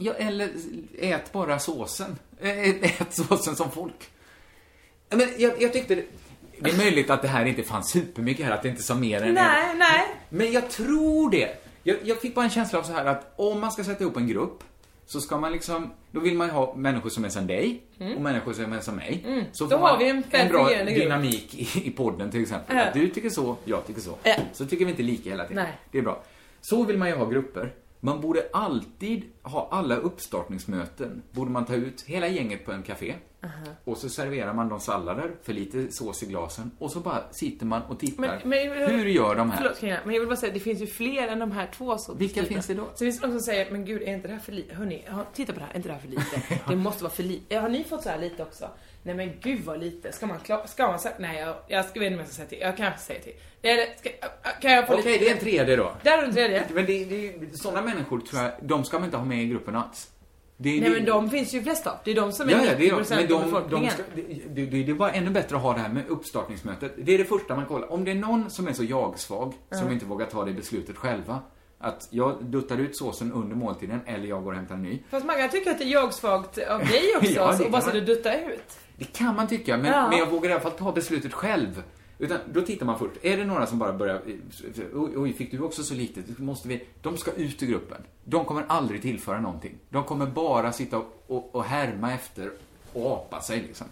Ja, 0.00 0.12
eller 0.12 0.50
ät 0.98 1.32
bara 1.32 1.58
såsen. 1.58 2.18
Ät 2.40 3.14
såsen 3.14 3.56
som 3.56 3.70
folk. 3.70 4.10
Men 5.10 5.28
jag, 5.38 5.62
jag 5.62 5.72
tyckte 5.72 5.94
det, 5.94 6.04
det 6.58 6.70
är 6.70 6.76
möjligt 6.76 7.10
att 7.10 7.22
det 7.22 7.28
här 7.28 7.44
inte 7.44 7.62
fanns 7.62 7.90
supermycket 7.90 8.46
här, 8.46 8.52
att 8.52 8.62
det 8.62 8.68
inte 8.68 8.82
sa 8.82 8.94
mer 8.94 9.22
än 9.22 9.34
Nej, 9.34 9.74
nej. 9.76 10.06
men 10.28 10.52
jag 10.52 10.70
tror 10.70 11.30
det. 11.30 11.48
Jag, 11.82 11.96
jag 12.04 12.20
fick 12.20 12.34
bara 12.34 12.44
en 12.44 12.50
känsla 12.50 12.78
av 12.78 12.82
så 12.82 12.92
här 12.92 13.04
att 13.04 13.32
om 13.36 13.60
man 13.60 13.72
ska 13.72 13.84
sätta 13.84 14.04
ihop 14.04 14.16
en 14.16 14.28
grupp 14.28 14.64
så 15.06 15.20
ska 15.20 15.38
man 15.38 15.52
liksom, 15.52 15.90
då 16.10 16.20
vill 16.20 16.34
man 16.34 16.46
ju 16.46 16.52
ha 16.52 16.74
människor 16.74 17.10
som 17.10 17.24
är 17.24 17.28
som 17.28 17.46
dig 17.46 17.82
Mm. 18.00 18.16
och 18.16 18.22
människor 18.22 18.52
som 18.52 18.72
är 18.72 18.80
som 18.80 18.96
mig. 18.96 19.24
Mm. 19.26 19.44
Så 19.52 19.64
Då 19.64 19.78
får 19.78 19.86
har 19.86 19.98
vi 19.98 20.08
en 20.08 20.24
en 20.30 20.48
bra 20.48 20.68
dynamik 20.84 21.54
i, 21.54 21.86
i 21.88 21.90
podden 21.90 22.30
till 22.30 22.42
exempel. 22.42 22.76
Ja. 22.76 22.82
Att 22.84 22.94
du 22.94 23.08
tycker 23.08 23.30
så, 23.30 23.56
jag 23.64 23.86
tycker 23.86 24.00
så. 24.00 24.14
Ja. 24.22 24.34
Så 24.52 24.66
tycker 24.66 24.84
vi 24.84 24.90
inte 24.90 25.02
lika 25.02 25.30
hela 25.30 25.44
tiden. 25.46 25.64
Nej. 25.64 25.72
Det 25.92 25.98
är 25.98 26.02
bra. 26.02 26.22
Så 26.60 26.84
vill 26.84 26.98
man 26.98 27.08
ju 27.08 27.14
ha 27.14 27.26
grupper. 27.26 27.72
Man 28.00 28.20
borde 28.20 28.48
alltid 28.52 29.24
ha 29.42 29.68
alla 29.70 29.96
uppstartningsmöten, 29.96 31.22
borde 31.32 31.50
man 31.50 31.64
ta 31.64 31.74
ut 31.74 32.02
hela 32.02 32.28
gänget 32.28 32.64
på 32.64 32.72
en 32.72 32.82
café. 32.82 33.14
Aha. 33.44 33.74
Och 33.84 33.98
så 33.98 34.08
serverar 34.08 34.54
man 34.54 34.68
dem 34.68 34.80
sallader, 34.80 35.34
för 35.42 35.52
lite 35.52 35.92
sås 35.92 36.22
i 36.22 36.26
glasen. 36.26 36.70
Och 36.78 36.90
så 36.90 37.00
bara 37.00 37.32
sitter 37.32 37.66
man 37.66 37.82
och 37.82 37.98
tittar. 37.98 38.40
Men, 38.44 38.68
men, 38.68 38.90
Hur 38.90 39.06
gör 39.06 39.34
de 39.34 39.50
här? 39.50 39.58
Förlåt 39.58 39.80
Carina, 39.80 39.98
men 40.04 40.14
jag 40.14 40.20
vill 40.20 40.28
bara 40.28 40.36
säga 40.36 40.52
det 40.52 40.60
finns 40.60 40.82
ju 40.82 40.86
fler 40.86 41.28
än 41.28 41.38
de 41.38 41.52
här 41.52 41.70
två 41.74 41.98
sorterna. 41.98 42.18
Vilka 42.18 42.44
finns 42.44 42.66
det 42.66 42.74
då? 42.74 42.90
Så 42.94 43.04
finns 43.04 43.20
det 43.20 43.26
de 43.26 43.32
som 43.32 43.40
säger, 43.40 43.70
men 43.70 43.84
gud 43.84 44.02
är 44.02 44.14
inte 44.14 44.28
det 44.28 44.34
här 44.34 44.40
för 44.40 44.52
lite? 44.52 44.74
Hörni, 44.74 45.04
titta 45.34 45.52
på 45.52 45.58
det 45.58 45.64
här, 45.64 45.72
är 45.72 45.76
inte 45.76 45.88
det 45.88 45.92
här 45.92 46.00
för 46.00 46.08
lite? 46.08 46.60
Det 46.68 46.76
måste 46.76 47.04
vara 47.04 47.12
för 47.12 47.22
lite. 47.22 47.56
Har 47.56 47.68
ni 47.68 47.84
fått 47.84 48.02
så 48.02 48.08
här 48.08 48.18
lite 48.18 48.42
också? 48.42 48.68
Nej 49.02 49.14
men 49.14 49.32
gud 49.42 49.60
vad 49.64 49.80
lite. 49.80 50.12
Ska 50.12 50.26
man 50.26 50.38
klara, 50.40 50.66
ska 50.66 50.86
man 50.88 50.98
säga, 50.98 51.14
nej 51.18 51.40
jag, 51.40 51.54
jag 51.68 51.84
ska 51.84 52.00
vet 52.00 52.06
inte 52.06 52.14
om 52.14 52.18
jag 52.20 52.28
ska 52.28 52.36
säga 52.36 52.48
till. 52.48 52.58
Jag 52.60 52.76
kanske 52.76 53.00
säger 53.00 53.20
till. 53.20 53.32
Eller, 53.62 53.86
ska, 53.98 54.10
kan 54.60 54.72
jag 54.72 54.86
få 54.86 54.94
Okej, 54.94 55.12
lite? 55.12 55.24
det 55.24 55.30
är 55.30 55.34
en 55.34 55.40
tredje 55.40 55.76
då. 55.76 55.92
Där 56.02 56.18
är 56.18 56.22
en 56.22 56.32
tredje. 56.32 56.64
Men 56.74 56.86
det, 56.86 57.04
det, 57.04 57.58
sådana 57.58 57.82
människor 57.82 58.20
tror 58.20 58.42
jag, 58.42 58.52
de 58.62 58.84
ska 58.84 58.98
man 58.98 59.04
inte 59.04 59.16
ha 59.16 59.24
med 59.24 59.42
i 59.42 59.46
gruppen 59.46 59.76
alls. 59.76 60.10
Det, 60.56 60.70
Nej 60.70 60.80
det, 60.80 60.90
men 60.90 61.04
de 61.04 61.30
finns 61.30 61.54
ju 61.54 61.62
flest 61.62 61.86
av. 61.86 61.94
Det 62.04 62.10
är 62.10 62.14
de 62.14 62.32
som 62.32 62.48
är 62.48 62.52
Ja, 62.52 62.64
ja, 62.64 62.72
det 62.78 62.88
är, 62.88 62.92
90% 62.94 63.14
men 63.16 63.26
de, 63.28 63.34
av 63.34 63.40
de 63.42 63.50
befolkningen. 63.50 63.90
ska, 63.90 64.02
det, 64.14 64.22
det, 64.54 64.66
det, 64.66 64.82
det 64.82 64.90
är 64.92 64.94
bara 64.94 65.10
ännu 65.12 65.30
bättre 65.30 65.56
att 65.56 65.62
ha 65.62 65.72
det 65.72 65.80
här 65.80 65.88
med 65.88 66.08
uppstartningsmötet. 66.08 66.92
Det 66.96 67.14
är 67.14 67.18
det 67.18 67.24
första 67.24 67.56
man 67.56 67.66
kollar. 67.66 67.92
Om 67.92 68.04
det 68.04 68.10
är 68.10 68.14
någon 68.14 68.50
som 68.50 68.68
är 68.68 68.72
så 68.72 68.84
jag-svag, 68.84 69.54
som 69.70 69.86
Ja. 69.86 69.92
inte 69.92 70.04
vågar 70.06 70.26
ta 70.26 70.44
det 70.44 70.52
beslutet 70.52 70.96
själva, 70.96 71.38
att 71.78 72.08
jag 72.10 72.44
duttar 72.44 72.78
ut 72.78 72.96
såsen 72.96 73.32
under 73.32 73.56
måltiden, 73.56 74.00
eller 74.06 74.26
jag 74.28 74.44
går 74.44 74.50
och 74.52 74.56
hämtar 74.56 74.74
en 74.74 74.82
ny. 74.82 75.02
Fast 75.10 75.26
man 75.26 75.36
kan 75.36 75.48
tycka 75.48 75.70
att 75.70 75.78
det 75.78 75.84
är 75.84 75.92
jag-svagt 75.92 76.58
av 76.58 76.78
dig 76.86 77.02
också, 77.16 77.30
Ja, 77.32 77.50
det 77.50 77.56
så, 77.56 77.64
och 77.64 77.70
bara 77.70 77.82
så 77.82 77.90
du 77.90 78.00
duttar 78.00 78.32
ut. 78.52 78.78
Det 79.00 79.12
kan 79.12 79.36
man 79.36 79.46
tycka, 79.48 79.76
men, 79.76 79.86
Ja. 79.92 80.08
men 80.08 80.18
jag 80.18 80.26
vågar 80.30 80.50
i 80.50 80.52
alla 80.52 80.62
fall 80.62 80.72
ta 80.72 80.92
beslutet 80.92 81.32
själv. 81.32 81.82
Utan 82.18 82.38
då 82.52 82.60
tittar 82.62 82.86
man 82.86 82.98
först. 82.98 83.12
Är 83.22 83.36
det 83.36 83.44
några 83.44 83.66
som 83.66 83.78
bara 83.78 83.92
börjar... 83.92 84.22
Oj, 84.94 85.12
oj, 85.16 85.32
fick 85.32 85.50
du 85.50 85.60
också 85.60 85.82
så 85.82 85.94
lite? 85.94 86.22
Måste 86.42 86.68
vi... 86.68 86.84
De 87.02 87.16
ska 87.16 87.32
ut 87.32 87.62
ur 87.62 87.66
gruppen. 87.66 88.02
De 88.24 88.44
kommer 88.44 88.64
aldrig 88.68 89.02
tillföra 89.02 89.40
någonting. 89.40 89.78
De 89.90 90.04
kommer 90.04 90.26
bara 90.26 90.72
sitta 90.72 90.98
och, 90.98 91.24
och, 91.26 91.54
och 91.54 91.64
härma 91.64 92.12
efter 92.12 92.52
och 92.92 93.12
apa 93.12 93.40
sig 93.40 93.60
liksom. 93.60 93.86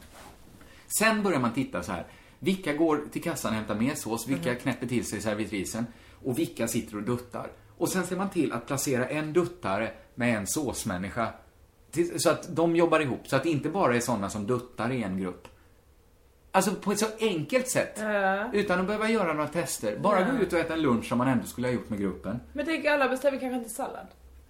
Sen 0.99 1.23
börjar 1.23 1.41
man 1.41 1.53
titta 1.53 1.83
så 1.83 1.93
här. 1.93 2.07
Vilka 2.39 2.73
går 2.73 3.01
till 3.13 3.23
kassan 3.23 3.51
och 3.51 3.57
hämtar 3.57 3.75
mer 3.75 3.95
sås? 3.95 4.29
Vilka 4.29 4.51
Mhm. 4.51 4.59
knäpper 4.59 4.87
till 4.87 5.05
sig 5.07 5.21
servitrisen? 5.21 5.87
Och 6.25 6.39
vilka 6.39 6.69
sitter 6.69 6.97
och 6.97 7.03
duttar? 7.03 7.51
Och 7.79 7.89
sen 7.89 8.07
ser 8.07 8.17
man 8.17 8.31
till 8.31 8.53
att 8.53 8.67
placera 8.67 9.07
en 9.09 9.33
duttare 9.33 9.91
med 10.15 10.37
en 10.37 10.47
såsmänniska. 10.47 11.29
Till, 11.91 12.20
så 12.20 12.30
att 12.30 12.57
de 12.57 12.76
jobbar 12.76 13.01
ihop. 13.01 13.20
Så 13.28 13.36
att 13.36 13.43
det 13.43 13.49
inte 13.51 13.68
bara 13.68 13.97
är 13.97 14.01
sådana 14.01 14.30
som 14.30 14.47
duttar 14.47 14.93
i 14.93 15.03
en 15.03 15.20
grupp. 15.20 15.49
Alltså 16.53 16.74
på 16.74 16.93
ett 16.93 16.99
så 16.99 17.07
enkelt 17.20 17.68
sätt. 17.68 17.97
Ja. 18.01 18.53
Utan 18.53 18.80
att 18.80 18.86
behöva 18.86 19.09
göra 19.11 19.32
några 19.32 19.49
tester. 19.49 19.99
Bara 19.99 20.20
Ja. 20.20 20.26
gå 20.32 20.43
ut 20.43 20.53
och 20.53 20.59
äta 20.59 20.74
en 20.74 20.82
lunch 20.82 21.05
som 21.09 21.18
man 21.18 21.28
ändå 21.28 21.45
skulle 21.47 21.68
ha 21.68 21.72
gjort 21.72 21.89
med 21.91 22.01
gruppen. 22.01 22.41
Men 22.53 22.66
tänk 22.66 22.84
alla 22.84 23.09
beställer 23.09 23.39
kanske 23.39 23.57
inte 23.59 23.70
sallad. 23.70 24.07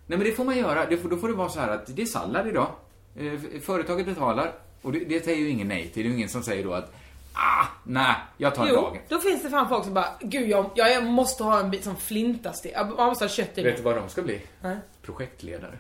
Nej 0.06 0.18
men 0.18 0.26
det 0.26 0.32
får 0.32 0.44
man 0.44 0.56
göra. 0.58 0.86
Det 0.86 0.96
får, 0.96 1.08
då 1.08 1.16
får 1.16 1.28
det 1.28 1.34
vara 1.34 1.48
så 1.48 1.60
här 1.60 1.68
att 1.68 1.96
det 1.96 2.02
är 2.02 2.06
sallad 2.06 2.46
idag. 2.48 2.68
Eh, 3.16 3.60
Företaget 3.60 4.06
betalar. 4.06 4.52
Och 4.82 4.92
det, 4.92 4.98
det 4.98 5.24
säger 5.24 5.38
ju 5.38 5.48
ingen 5.48 5.68
nej 5.68 5.88
till. 5.88 6.02
Det 6.02 6.08
är 6.08 6.10
ju 6.10 6.16
ingen 6.16 6.28
som 6.28 6.42
säger 6.42 6.64
då 6.64 6.72
att 6.72 6.92
ah, 7.32 7.66
nej, 7.84 8.14
jag 8.36 8.54
tar 8.54 8.66
Jo, 8.68 8.74
dag. 8.74 9.00
då 9.08 9.18
finns 9.18 9.42
det 9.42 9.50
fan 9.50 9.68
folk 9.68 9.84
som 9.84 9.94
bara, 9.94 10.08
gud 10.20 10.48
jag, 10.48 10.70
jag, 10.74 11.04
måste 11.04 11.44
ha 11.44 11.60
en 11.60 11.70
bit 11.70 11.84
som 11.84 11.96
flintas 11.96 12.62
till. 12.62 12.70
Jag 12.74 12.88
måste 12.98 13.24
ha 13.24 13.28
kött 13.28 13.58
i 13.58 13.62
Vet 13.62 13.76
du 13.76 13.82
vad 13.82 13.96
de 13.96 14.08
ska 14.08 14.22
bli? 14.22 14.42
Nej. 14.62 14.76
Projektledare. 15.02 15.78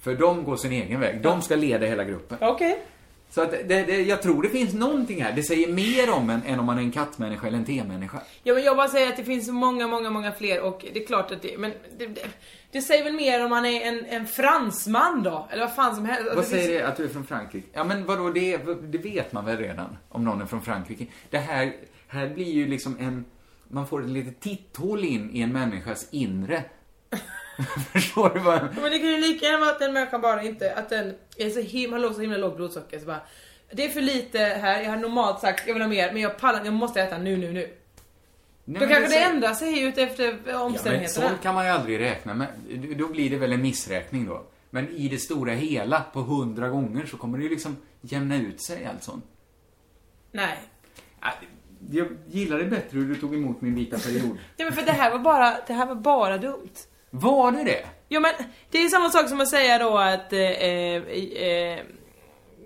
För 0.00 0.14
de 0.14 0.44
går 0.44 0.56
sin 0.56 0.72
egen 0.72 1.00
väg. 1.00 1.20
De 1.22 1.42
ska 1.42 1.56
leda 1.56 1.86
hela 1.86 2.04
gruppen. 2.04 2.38
Okej. 2.40 2.82
Så 3.30 3.42
att 3.42 3.50
det, 3.50 3.82
det, 3.82 4.02
jag 4.02 4.22
tror 4.22 4.42
det 4.42 4.48
finns 4.48 4.74
någonting 4.74 5.22
här. 5.22 5.32
Det 5.32 5.42
säger 5.42 5.72
mer 5.72 6.10
om 6.12 6.30
en 6.30 6.42
än 6.46 6.60
om 6.60 6.66
man 6.66 6.78
är 6.78 6.82
en 6.82 6.92
kattmänniska 6.92 7.46
eller 7.46 7.58
en 7.58 7.64
temänniska. 7.64 8.20
Ja 8.42 8.54
men 8.54 8.62
jag 8.62 8.76
bara 8.76 8.88
säger 8.88 9.08
att 9.08 9.16
det 9.16 9.24
finns 9.24 9.48
många, 9.48 9.86
många, 9.88 10.10
många 10.10 10.32
fler 10.32 10.60
och 10.62 10.84
det 10.92 11.02
är 11.02 11.06
klart 11.06 11.30
att 11.30 11.42
det, 11.42 11.58
men 11.58 11.72
det, 11.98 12.06
det, 12.06 12.26
det 12.72 12.82
säger 12.82 13.04
väl 13.04 13.12
mer 13.12 13.44
om 13.44 13.50
man 13.50 13.66
är 13.66 13.80
en, 13.88 14.04
en 14.06 14.26
fransman 14.26 15.22
då? 15.22 15.48
Eller 15.50 15.64
vad 15.66 15.74
fan 15.74 15.94
som 15.96 16.04
helst. 16.04 16.24
Vad 16.28 16.38
Alltså, 16.38 16.50
säger 16.52 16.68
finns- 16.68 16.80
det 16.80 16.88
att 16.88 16.96
du 16.96 17.04
är 17.04 17.08
från 17.08 17.24
Frankrike? 17.26 17.66
Ja 17.72 17.84
men 17.84 18.04
vadå, 18.06 18.30
det, 18.30 18.56
det 18.82 18.98
vet 18.98 19.32
man 19.32 19.44
väl 19.44 19.56
redan 19.56 19.96
om 20.08 20.24
någon 20.24 20.40
är 20.42 20.46
från 20.46 20.62
Frankrike. 20.62 21.06
Det 21.30 21.38
här, 21.38 21.72
här 22.08 22.28
blir 22.28 22.52
ju 22.52 22.66
liksom 22.66 22.96
en, 23.00 23.24
man 23.68 23.86
får 23.86 24.02
ett 24.02 24.08
litet 24.08 24.40
titthål 24.40 25.04
in 25.04 25.30
i 25.32 25.40
en 25.40 25.52
människas 25.52 26.08
inre. 26.10 26.62
Förstår 27.92 28.30
du 28.34 28.40
vad 28.40 28.62
Men 28.74 28.90
det 28.92 28.98
kan 28.98 29.08
ju 29.08 29.16
lika 29.18 29.46
gärna 29.46 29.58
vara 29.58 29.70
att 29.70 29.78
den 29.78 29.92
människan 29.92 30.20
bara 30.20 30.42
inte, 30.42 30.74
att 30.74 30.88
den 30.88 31.14
är 31.36 31.50
så 31.50 31.60
himla, 31.60 31.98
har 32.08 32.14
så 32.14 32.20
himla 32.20 32.36
lågt 32.36 32.56
blodsocker 32.56 32.98
så 32.98 33.06
bara 33.06 33.20
Det 33.72 33.84
är 33.84 33.88
för 33.88 34.00
lite 34.00 34.38
här, 34.38 34.82
jag 34.82 34.90
har 34.90 34.96
normalt 34.96 35.40
sagt 35.40 35.66
jag 35.66 35.74
vill 35.74 35.82
ha 35.82 35.88
mer 35.88 36.12
men 36.12 36.22
jag 36.22 36.38
pallar 36.38 36.64
jag 36.64 36.74
måste 36.74 37.00
äta 37.02 37.18
nu, 37.18 37.36
nu, 37.36 37.52
nu. 37.52 37.74
Nej, 38.64 38.80
Då 38.80 38.86
kanske 38.86 39.00
det 39.04 39.08
säger- 39.08 39.30
ändrar 39.30 39.54
sig 39.54 39.82
ut 39.82 39.98
efter 39.98 40.24
Ja, 40.24 40.36
men 40.44 40.56
omständigheterna. 40.56 41.28
sånt 41.28 41.42
kan 41.42 41.54
man 41.54 41.64
ju 41.66 41.70
aldrig 41.70 42.00
räkna 42.00 42.34
med. 42.34 42.48
Då 42.98 43.08
blir 43.08 43.30
det 43.30 43.36
väl 43.36 43.52
en 43.52 43.62
missräkning 43.62 44.26
då. 44.26 44.42
Men 44.70 44.88
i 44.88 45.08
det 45.08 45.18
stora 45.18 45.52
hela, 45.52 46.00
på 46.12 46.20
hundra 46.20 46.68
gånger, 46.68 47.06
så 47.06 47.16
kommer 47.16 47.38
det 47.38 47.44
ju 47.44 47.50
liksom 47.50 47.76
jämna 48.00 48.36
ut 48.36 48.62
sig 48.62 48.84
alltså. 48.86 49.20
Nej. 50.32 50.58
Jag 51.90 52.08
gillar 52.26 52.58
det 52.58 52.64
bättre 52.64 52.98
hur 52.98 53.08
du 53.08 53.20
tog 53.20 53.34
emot 53.34 53.60
min 53.60 53.74
vita 53.74 53.98
period. 53.98 54.38
Ja 54.56 54.64
men 54.64 54.72
för 54.72 54.82
det 54.82 54.92
här 54.92 55.10
var 55.10 55.18
bara, 55.18 55.56
det 55.66 55.72
här 55.72 55.86
var 55.86 55.94
bara 55.94 56.38
dumt. 56.38 56.68
Var 57.10 57.52
det 57.52 57.64
det? 57.64 57.86
Ja 58.08 58.20
men 58.20 58.32
det 58.70 58.78
är 58.78 58.88
samma 58.88 59.10
sak 59.10 59.28
som 59.28 59.40
att 59.40 59.48
säga 59.48 59.78
då 59.78 59.98
att 59.98 60.32
eh, 60.32 60.40
eh, 60.40 61.78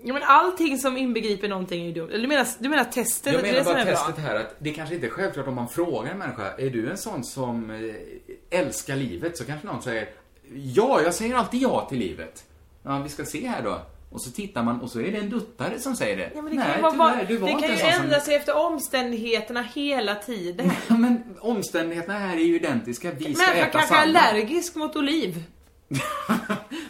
Ja 0.05 0.13
men 0.13 0.23
allting 0.23 0.77
som 0.77 0.97
inbegriper 0.97 1.47
någonting 1.47 1.81
är 1.81 1.85
ju 1.85 1.93
dumt. 1.93 2.09
Eller 2.09 2.21
du 2.21 2.27
menar, 2.27 2.47
du 2.59 2.69
menar 2.69 2.83
testet? 2.83 3.33
Jag 3.33 3.41
menar 3.41 3.57
det 3.57 3.63
bara 3.63 3.79
är 3.79 3.85
bra? 3.85 3.95
testet 3.95 4.17
här 4.17 4.35
att 4.35 4.55
det 4.59 4.73
kanske 4.73 4.95
inte 4.95 5.07
är 5.07 5.11
självklart 5.11 5.47
om 5.47 5.55
man 5.55 5.69
frågar 5.69 6.11
en 6.11 6.17
människa, 6.17 6.53
är 6.57 6.69
du 6.69 6.89
en 6.89 6.97
sån 6.97 7.23
som 7.23 7.69
eh, 7.69 8.59
älskar 8.59 8.95
livet? 8.95 9.37
Så 9.37 9.45
kanske 9.45 9.67
någon 9.67 9.81
säger, 9.81 10.09
ja, 10.53 11.01
jag 11.03 11.13
säger 11.13 11.35
alltid 11.35 11.61
ja 11.61 11.87
till 11.89 11.99
livet. 11.99 12.43
Ja, 12.83 12.99
vi 13.03 13.09
ska 13.09 13.25
se 13.25 13.47
här 13.47 13.61
då. 13.61 13.81
Och 14.13 14.21
så 14.21 14.31
tittar 14.31 14.63
man 14.63 14.81
och 14.81 14.91
så 14.91 14.99
är 14.99 15.11
det 15.11 15.17
en 15.17 15.29
duttare 15.29 15.79
som 15.79 15.95
säger 15.95 16.17
det. 16.17 16.31
Ja, 16.35 16.41
men 16.41 16.51
det 16.55 16.59
Nej, 16.59 16.81
kan 16.81 16.97
vara, 16.97 17.11
tyvärr, 17.11 17.25
du 17.27 17.37
var 17.37 17.47
det 17.47 17.51
inte 17.53 17.67
kan 17.67 17.75
ju 17.75 17.81
sån 17.81 17.91
som- 17.91 18.01
ändra 18.03 18.19
sig 18.19 18.35
efter 18.35 18.57
omständigheterna 18.57 19.61
hela 19.61 20.15
tiden. 20.15 20.71
Ja, 20.87 20.97
men 20.97 21.23
omständigheterna 21.39 22.19
här 22.19 22.35
är 22.35 22.41
ju 22.41 22.55
identiska. 22.55 23.11
Vi 23.11 23.35
ska 23.35 23.45
Människan 23.45 23.67
äta 23.69 23.79
kanske 23.79 23.95
är 23.95 23.99
sallad. 23.99 24.23
allergisk 24.23 24.75
mot 24.75 24.95
oliv. 24.95 25.43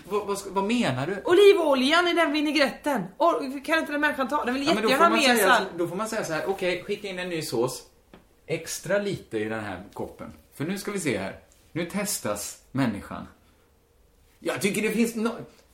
vad, 0.10 0.28
vad, 0.28 0.38
vad 0.50 0.64
menar 0.64 1.08
du? 1.08 1.22
Olivoljan 1.26 2.08
i 2.08 2.14
den 2.14 2.32
vinägretten. 2.32 3.04
Kan 3.66 3.80
inte 3.80 3.92
den 3.92 4.02
människan 4.02 4.28
ta? 4.28 4.46
Den 4.46 4.54
vill 4.54 4.66
men 4.66 4.76
jättegärna 4.76 5.06
ha 5.06 5.16
mer 5.16 5.36
salt. 5.36 5.68
då 5.78 5.88
får 5.88 5.96
man 5.96 6.08
säga 6.10 6.24
så 6.24 6.34
här, 6.34 6.44
okej, 6.50 6.84
skicka 6.84 7.08
in 7.08 7.20
en 7.20 7.30
ny 7.30 7.42
sås. 7.42 7.84
Extra 8.48 8.98
lite 8.98 9.38
i 9.38 9.44
den 9.44 9.64
här 9.64 9.84
koppen. 9.94 10.34
För 10.54 10.66
nu 10.66 10.78
ska 10.78 10.92
vi 10.92 11.00
se 11.00 11.18
här. 11.18 11.36
Nu 11.72 11.86
testas 11.86 12.58
människan. 12.72 13.28
Jag 14.40 14.62
tycker 14.62 14.82
det 14.82 14.90
finns 14.92 15.16
no 15.16 15.30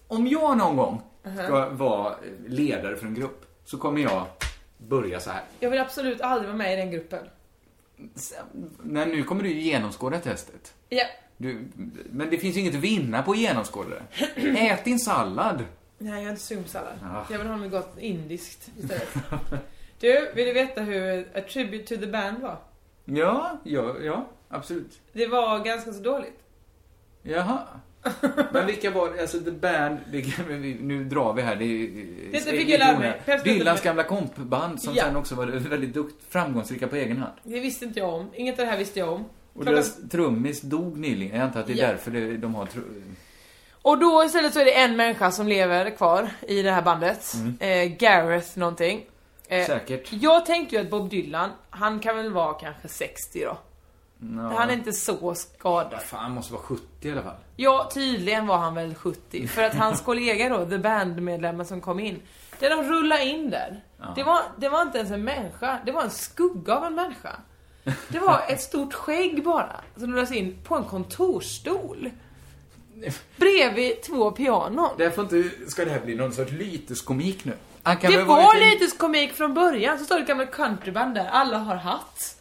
Om 0.07 0.27
jag 0.27 0.57
någon 0.57 0.75
gång 0.75 1.01
ska 1.21 1.65
Mhm. 1.65 1.77
vara 1.77 2.15
ledare 2.47 2.95
för 2.95 3.05
en 3.07 3.13
grupp, 3.13 3.45
så 3.65 3.77
kommer 3.77 4.01
jag 4.01 4.25
börja 4.77 5.19
så 5.19 5.29
här. 5.29 5.43
Jag 5.59 5.69
vill 5.69 5.79
absolut 5.79 6.21
aldrig 6.21 6.47
vara 6.47 6.57
med 6.57 6.73
i 6.73 6.75
den 6.75 6.91
gruppen. 6.91 7.25
Nej, 8.83 9.05
nu 9.05 9.23
kommer 9.23 9.43
du 9.43 9.49
ju 9.49 9.59
genomskåda 9.61 10.19
testet. 10.19 10.73
Ja. 10.89 11.03
Du, 11.37 11.65
men 12.11 12.29
det 12.29 12.37
finns 12.37 12.55
ju 12.55 12.59
inget 12.59 12.75
att 12.75 12.81
vinna 12.81 13.23
på 13.23 13.31
att 13.31 13.37
genomskåda 13.37 13.89
det. 13.89 14.41
Ät 14.59 14.85
din 14.85 14.99
sallad. 14.99 15.65
Nej, 15.97 16.13
jag 16.13 16.23
är 16.23 16.29
inte 16.29 16.41
sugen 16.41 16.63
på 16.63 16.69
sallad. 16.69 16.93
Ja. 17.01 17.25
Jag 17.31 17.37
vill 17.37 17.47
ha 17.47 17.55
något 17.55 17.71
gott 17.71 17.97
indiskt 17.99 18.71
istället. 18.77 19.13
du, 19.99 20.31
vill 20.35 20.45
du 20.47 20.53
veta 20.53 20.81
hur 20.81 21.27
A 21.37 21.41
Tribute 21.53 21.95
to 21.95 22.01
the 22.01 22.07
Band 22.07 22.39
var? 22.41 22.57
Ja, 23.05 23.57
ja, 23.63 23.95
ja, 24.01 24.25
absolut. 24.49 24.99
Det 25.13 25.27
var 25.27 25.59
ganska 25.59 25.93
så 25.93 25.99
dåligt. 26.03 26.39
Jaha. 27.21 27.59
Men 28.51 28.65
vilka 28.65 28.91
var? 28.91 29.17
Alltså 29.21 29.39
The 29.39 29.51
Band, 29.51 29.97
det, 30.11 30.21
kan 30.21 30.61
vi- 30.61 30.77
nu 30.81 31.03
drar 31.03 31.33
vi 31.33 31.41
här. 31.41 31.55
Det, 31.55 31.65
är- 31.65 32.31
Det 32.31 32.39
fick 32.39 32.47
är 32.47 32.55
jag 32.57 32.65
lite 32.65 32.77
lära 32.77 32.87
mig. 32.87 32.97
onödigt. 33.07 33.25
Peps 33.25 33.43
Peter 33.43 33.57
Dylans 33.59 33.81
gamla 33.81 34.03
kompband 34.03 34.81
som 34.81 34.93
Ja. 34.95 35.03
sen 35.03 35.15
också 35.15 35.35
var 35.35 35.45
väldigt 35.45 35.93
dukt, 35.93 36.15
framgångsrika 36.29 36.87
på 36.87 36.95
egen 36.95 37.17
hand. 37.17 37.33
Det 37.43 37.59
visste 37.59 37.85
inte 37.85 37.99
jag 37.99 38.13
om. 38.13 38.29
Inget 38.33 38.59
av 38.59 38.65
det 38.65 38.71
här 38.71 38.77
visste 38.77 38.99
jag 38.99 39.09
om. 39.13 39.21
Och 39.21 39.27
Klockan- 39.53 39.73
deras 39.73 40.09
trummis 40.11 40.61
dog 40.61 40.97
nyligen. 40.97 41.35
Jag 41.37 41.45
antar 41.45 41.59
att 41.59 41.67
det 41.67 41.73
är 41.73 41.77
Ja. 41.77 41.87
därför 41.87 42.11
det, 42.11 42.37
de 42.37 42.55
har... 42.55 42.67
Och 43.81 43.97
då 43.99 44.23
istället 44.25 44.53
så 44.53 44.59
är 44.59 44.65
det 44.65 44.77
en 44.79 44.95
människa 44.95 45.31
som 45.31 45.47
lever 45.47 45.89
kvar 45.89 46.29
i 46.47 46.61
det 46.61 46.71
här 46.71 46.81
bandet. 46.81 47.33
Mm. 47.35 47.57
Eh, 47.59 47.97
Gareth 47.97 48.57
någonting. 48.57 49.05
Eh, 49.47 49.65
Säkert. 49.65 50.07
Jag 50.13 50.45
tänkte 50.45 50.75
ju 50.75 50.81
att 50.81 50.89
Bob 50.89 51.09
Dylan, 51.09 51.49
han 51.69 51.99
kan 51.99 52.17
väl 52.17 52.31
vara 52.31 52.53
kanske 52.53 52.87
60 52.87 53.45
då. 53.45 53.57
Ja. 54.21 54.53
Han 54.57 54.69
är 54.69 54.73
inte 54.73 54.93
så 54.93 55.35
skadad. 55.35 56.01
Fan, 56.01 56.19
han 56.19 56.31
måste 56.31 56.53
vara 56.53 56.63
70 56.63 56.83
i 57.07 57.11
alla 57.11 57.21
fall. 57.23 57.35
Ja, 57.55 57.89
tydligen 57.93 58.47
var 58.47 58.57
han 58.57 58.75
väl 58.75 58.95
70. 58.95 59.47
För 59.47 59.63
att 59.63 59.75
hans 59.75 60.01
kollega 60.05 60.49
då, 60.49 60.65
the 60.65 60.77
band-medlemmen 60.77 61.65
som 61.65 61.81
kom 61.81 61.99
in. 61.99 62.21
Det 62.59 62.69
de 62.69 62.83
rullade 62.83 63.23
in 63.25 63.49
där. 63.49 63.83
Ja. 63.99 64.13
Det, 64.15 64.23
var, 64.23 64.41
det 64.57 64.69
var 64.69 64.81
inte 64.81 64.97
ens 64.97 65.11
en 65.11 65.23
människa, 65.23 65.79
det 65.85 65.91
var 65.91 66.03
en 66.03 66.09
skugga 66.11 66.75
av 66.77 66.83
en 66.85 66.95
människa. 66.95 67.35
Det 68.07 68.19
var 68.19 68.41
ett 68.47 68.61
stort 68.61 68.93
skägg 68.93 69.43
bara, 69.43 69.81
som 69.97 70.11
rullades 70.11 70.31
in 70.31 70.57
på 70.63 70.75
en 70.75 70.83
kontorsstol. 70.83 72.09
Bredvid 73.37 74.01
två 74.03 74.31
pianon. 74.31 74.89
Därför 74.97 75.21
inte, 75.21 75.49
ska 75.71 75.85
det 75.85 75.91
här 75.91 75.99
bli 75.99 76.15
någon 76.15 76.33
sorts 76.33 76.51
lyteskomik 76.51 77.45
nu? 77.45 77.53
Det 78.01 78.23
var 78.23 78.55
lite- 78.55 78.83
lite 78.83 78.97
komik 78.97 79.33
från 79.33 79.53
början, 79.53 79.99
så 79.99 80.05
står 80.05 80.15
det 80.15 80.21
ett 80.21 80.27
gammalt 80.27 80.51
countryband 80.51 81.15
där, 81.15 81.27
alla 81.29 81.57
har 81.57 81.75
hatt. 81.75 82.35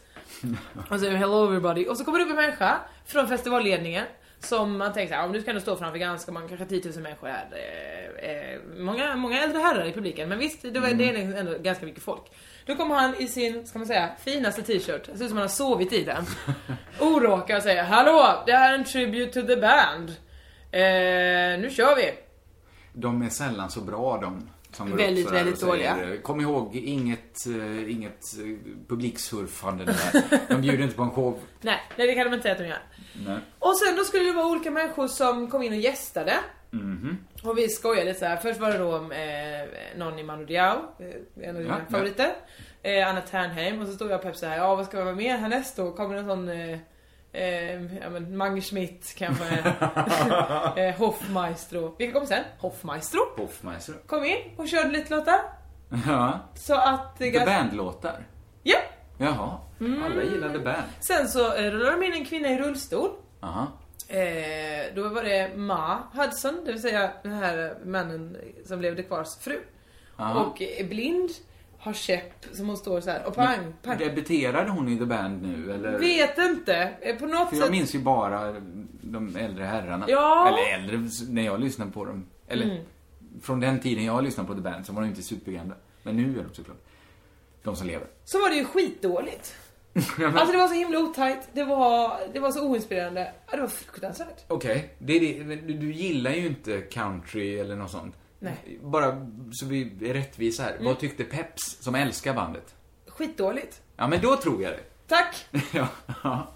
Och 0.89 0.99
så 0.99 1.09
hello 1.09 1.45
everybody. 1.45 1.87
Och 1.87 1.97
så 1.97 2.05
kommer 2.05 2.19
det 2.19 2.25
upp 2.25 2.29
en 2.29 2.35
människa 2.35 2.77
från 3.05 3.27
festivalledningen 3.27 4.05
Som 4.39 4.77
man 4.77 4.93
tänker 4.93 5.15
såhär, 5.15 5.29
du 5.29 5.41
ska 5.41 5.49
ändå 5.49 5.61
stå 5.61 5.75
framför 5.75 5.97
ganska 5.97 6.31
många, 6.31 6.47
kanske 6.47 6.65
10 6.65 6.91
000 6.91 7.03
människor 7.03 7.27
här. 7.27 7.47
Eh, 7.51 8.29
eh, 8.29 8.59
många, 8.77 9.15
många 9.15 9.43
äldre 9.43 9.59
herrar 9.59 9.85
i 9.85 9.93
publiken, 9.93 10.29
men 10.29 10.39
visst, 10.39 10.61
det, 10.61 10.79
var, 10.79 10.89
det 10.89 11.09
är 11.09 11.35
ändå 11.35 11.57
ganska 11.57 11.85
mycket 11.85 12.03
folk. 12.03 12.21
Då 12.65 12.75
kommer 12.75 12.95
han 12.95 13.15
i 13.15 13.27
sin, 13.27 13.67
ska 13.67 13.79
man 13.79 13.87
säga, 13.87 14.09
finaste 14.19 14.61
t-shirt. 14.61 15.09
Det 15.11 15.17
ser 15.17 15.25
ut 15.25 15.29
som 15.29 15.37
han 15.37 15.47
har 15.47 15.47
sovit 15.47 15.93
i 15.93 16.03
den. 16.03 16.25
Oråkar 16.99 17.57
och 17.57 17.63
säger 17.63 17.83
Hallå, 17.83 18.43
det 18.45 18.51
här 18.51 18.73
är 18.73 18.77
en 18.77 18.85
tribute 18.85 19.41
to 19.41 19.47
the 19.47 19.55
band. 19.55 20.09
Eh, 20.71 21.59
nu 21.61 21.69
kör 21.71 21.95
vi. 21.95 22.13
De 22.93 23.21
är 23.21 23.29
sällan 23.29 23.69
så 23.69 23.81
bra 23.81 24.17
de. 24.17 24.49
Som 24.71 24.89
går 24.89 24.97
Väldigt, 24.97 25.25
sådär 25.27 25.43
väldigt 25.43 25.61
dåliga. 25.61 25.97
Kom 26.23 26.41
ihåg, 26.41 26.75
inget, 26.75 27.45
eh, 27.47 27.91
inget 27.91 28.37
eh, 28.39 28.57
publiksurfande 28.87 29.85
där. 29.85 30.23
De 30.49 30.61
bjuder 30.61 30.83
inte 30.83 30.95
på 30.95 31.03
en 31.03 31.11
show. 31.11 31.39
Nej, 31.61 31.79
nej, 31.97 32.07
det 32.07 32.15
kan 32.15 32.25
de 32.25 32.33
inte 32.33 32.41
säga 32.43 32.51
att 32.53 32.59
de 32.61 32.67
gör. 32.67 32.79
Nej. 33.27 33.37
Och 33.59 33.77
sen 33.77 33.95
då 33.95 34.03
skulle 34.03 34.23
det 34.23 34.31
vara 34.33 34.47
olika 34.47 34.71
människor 34.71 35.07
som 35.07 35.47
kom 35.49 35.63
in 35.63 35.73
och 35.73 35.79
gästade. 35.79 36.33
Mhm. 36.71 37.17
Och 37.43 37.57
vi 37.57 37.69
skojade 37.69 38.05
lite 38.05 38.19
så 38.19 38.25
här. 38.25 38.37
Först 38.37 38.59
var 38.59 38.71
det 38.71 38.77
då 38.77 38.95
eh, 38.95 39.97
någon 39.97 40.19
i 40.19 40.23
Manu 40.23 40.45
Diao, 40.45 40.75
eh, 40.99 41.47
en 41.47 41.55
av 41.55 41.61
dina 41.61 41.73
Ja, 41.73 41.79
ja. 41.87 41.91
favoriter. 41.91 42.33
Eh, 42.83 43.07
Anna 43.09 43.21
Ternheim 43.21 43.81
och 43.81 43.87
så 43.87 43.93
stod 43.93 44.11
jag 44.11 44.15
och 44.17 44.23
Pep 44.23 44.35
så 44.37 44.45
här. 44.45 44.57
Ja 44.57 44.75
vad 44.75 44.85
ska 44.85 44.97
vi 44.97 45.03
vara 45.03 45.15
med 45.15 45.39
härnäst 45.39 45.75
då? 45.75 45.91
Kommer 45.91 46.15
det 46.15 46.21
en 46.21 46.27
sån 46.27 46.49
eh, 46.49 46.77
eh, 47.31 47.95
ja, 48.01 48.09
men 48.09 48.37
Mange 48.37 48.61
Schmidt 48.61 49.15
kanske. 49.17 49.45
eh, 50.81 50.95
Hoffmaestro. 50.95 51.95
Vilka 51.97 52.19
kom 52.19 52.27
sen? 52.27 52.43
Hoffmaestro. 52.57 53.19
Hoffmeister. 53.37 53.95
Kom 54.07 54.25
in 54.25 54.37
och 54.57 54.67
körde 54.67 54.89
lite 54.89 55.15
låtar. 55.15 55.39
Ja. 56.07 56.39
Så 56.55 56.75
att... 56.75 57.17
The 57.17 57.29
ganska- 57.29 57.51
Band-låtar. 57.51 58.23
Ja. 58.63 58.77
Jaha. 59.17 59.57
Mm. 59.79 60.03
Alla 60.03 60.23
gillar 60.23 60.49
The 60.49 60.59
Band. 60.59 60.83
Sen 60.99 61.27
så 61.27 61.53
eh, 61.55 61.71
rullade 61.71 61.91
de 61.91 62.03
in 62.05 62.13
en 62.13 62.25
kvinna 62.25 62.49
i 62.49 62.57
rullstol. 62.57 63.09
Aha. 63.39 63.67
Eh, 64.07 64.95
då 64.95 65.09
var 65.09 65.23
det 65.23 65.51
Ma 65.55 65.97
Hudson, 66.13 66.61
det 66.65 66.71
vill 66.71 66.81
säga 66.81 67.11
den 67.23 67.31
här 67.33 67.77
mannen 67.85 68.37
som 68.65 68.81
levde 68.81 69.03
kvars 69.03 69.37
fru. 69.39 69.59
Aha. 70.17 70.39
Och 70.39 70.61
är 70.61 70.83
blind, 70.83 71.29
har 71.79 71.93
käpp 71.93 72.45
som 72.53 72.67
hon 72.67 72.77
står 72.77 73.01
så 73.01 73.09
här 73.09 73.25
och 73.25 73.35
pang, 73.35 73.73
pang. 73.83 73.97
Debuterade 73.97 74.69
hon 74.71 74.89
i 74.89 74.97
The 74.97 75.05
Band 75.05 75.41
nu 75.41 75.73
eller? 75.73 75.99
Vet 75.99 76.37
inte, 76.37 76.93
eh, 77.01 77.15
på 77.15 77.25
något 77.25 77.49
För 77.49 77.55
sätt. 77.55 77.63
jag 77.65 77.71
minns 77.71 77.95
ju 77.95 77.99
bara 77.99 78.55
de 79.01 79.35
äldre 79.35 79.63
herrarna. 79.63 80.05
Ja. 80.09 80.47
Eller 80.47 80.79
äldre, 80.79 81.09
när 81.29 81.41
jag 81.45 81.59
lyssnade 81.59 81.91
på 81.91 82.05
dem. 82.05 82.25
Eller 82.47 82.65
Mm. 82.65 82.83
från 83.41 83.59
den 83.59 83.79
tiden 83.79 84.05
jag 84.05 84.23
lyssnade 84.23 84.47
på 84.49 84.55
The 84.55 84.61
Band 84.61 84.85
så 84.85 84.93
var 84.93 85.01
de 85.01 85.07
inte 85.07 85.21
supergamla. 85.23 85.75
Men 86.03 86.15
nu 86.17 86.39
är 86.39 86.43
de 86.43 86.53
såklart. 86.53 86.77
De 87.63 87.75
som 87.75 87.87
lever. 87.87 88.07
Så 88.25 88.39
var 88.41 88.49
det 88.49 88.55
ju 88.55 88.65
skitdåligt. 88.65 89.55
Alltså 89.93 90.51
det 90.51 90.57
var 90.57 90.67
så 90.67 90.73
himla 90.73 90.99
otajt, 90.99 91.47
det 91.53 91.63
var, 91.63 92.19
det 92.33 92.39
var 92.39 92.51
så 92.51 92.67
oinspirerande. 92.69 93.31
Det 93.51 93.57
var 93.61 93.67
fruktansvärt. 93.67 94.43
Okej, 94.47 94.93
det 94.99 95.13
är 95.13 95.19
det. 95.19 95.43
men 95.45 95.67
du, 95.67 95.73
du 95.73 95.91
gillar 95.93 96.31
ju 96.31 96.47
inte 96.47 96.81
country 96.81 97.59
eller 97.59 97.75
något 97.75 97.91
sånt. 97.91 98.15
Nej. 98.39 98.79
Bara 98.81 99.27
så 99.51 99.65
vi 99.65 100.09
är 100.09 100.13
rättvisa 100.13 100.63
här. 100.63 100.71
Mm. 100.71 100.85
Vad 100.85 100.99
tyckte 100.99 101.23
Peps 101.23 101.77
som 101.79 101.95
älskar 101.95 102.33
bandet? 102.33 102.75
Skitdåligt. 103.07 103.81
Ja, 103.95 104.07
men 104.07 104.21
då 104.21 104.35
tror 104.35 104.61
jag 104.61 104.71
det. 104.71 104.83
Tack! 105.07 105.45
ja. 106.23 106.47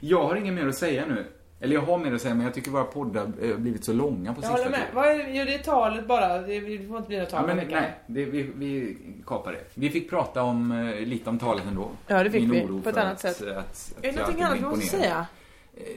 Jag 0.00 0.22
har 0.22 0.36
inget 0.36 0.54
mer 0.54 0.66
att 0.66 0.74
säga 0.76 1.06
nu. 1.06 1.26
Eller 1.60 1.74
jag 1.74 1.82
har 1.82 1.98
mer 1.98 2.12
att 2.12 2.22
säga, 2.22 2.34
men 2.34 2.44
jag 2.44 2.54
tycker 2.54 2.70
våra 2.70 2.84
poddar 2.84 3.20
har 3.24 3.56
blivit 3.56 3.84
så 3.84 3.92
långa 3.92 4.34
på 4.34 4.42
Jag 4.42 4.44
sista 4.44 4.50
håller 4.50 4.70
med. 4.70 4.80
tiden. 4.80 4.94
Vad 4.94 5.06
är, 5.06 5.44
det 5.46 5.58
talet 5.58 6.06
bara? 6.06 6.38
Det, 6.38 6.60
det 6.60 6.88
får 6.88 6.96
inte 6.96 7.08
bli 7.08 7.18
något 7.18 7.30
tal 7.30 7.48
Ja, 7.48 7.54
men 7.54 7.68
nej, 7.68 7.98
det, 8.06 8.24
vi, 8.24 8.42
vi 8.42 8.96
kapar 9.26 9.52
det. 9.52 9.64
Vi 9.74 9.90
fick 9.90 10.10
prata 10.10 10.42
om, 10.42 10.72
eh, 10.72 11.06
lite 11.06 11.30
om 11.30 11.38
talet 11.38 11.64
ändå. 11.66 11.90
Ja, 12.06 12.24
det 12.24 12.30
fick 12.30 12.48
Min 12.48 12.76
vi. 12.76 12.82
På 12.82 12.88
ett 12.88 12.96
annat 12.96 13.20
sätt. 13.20 13.42
Att, 13.42 13.56
att, 13.56 13.94
Är 13.98 14.02
det 14.02 14.06
jag 14.08 14.16
någonting 14.16 14.42
annat 14.42 14.58
vi 14.58 14.62
måste 14.62 14.86
säga? 14.86 15.26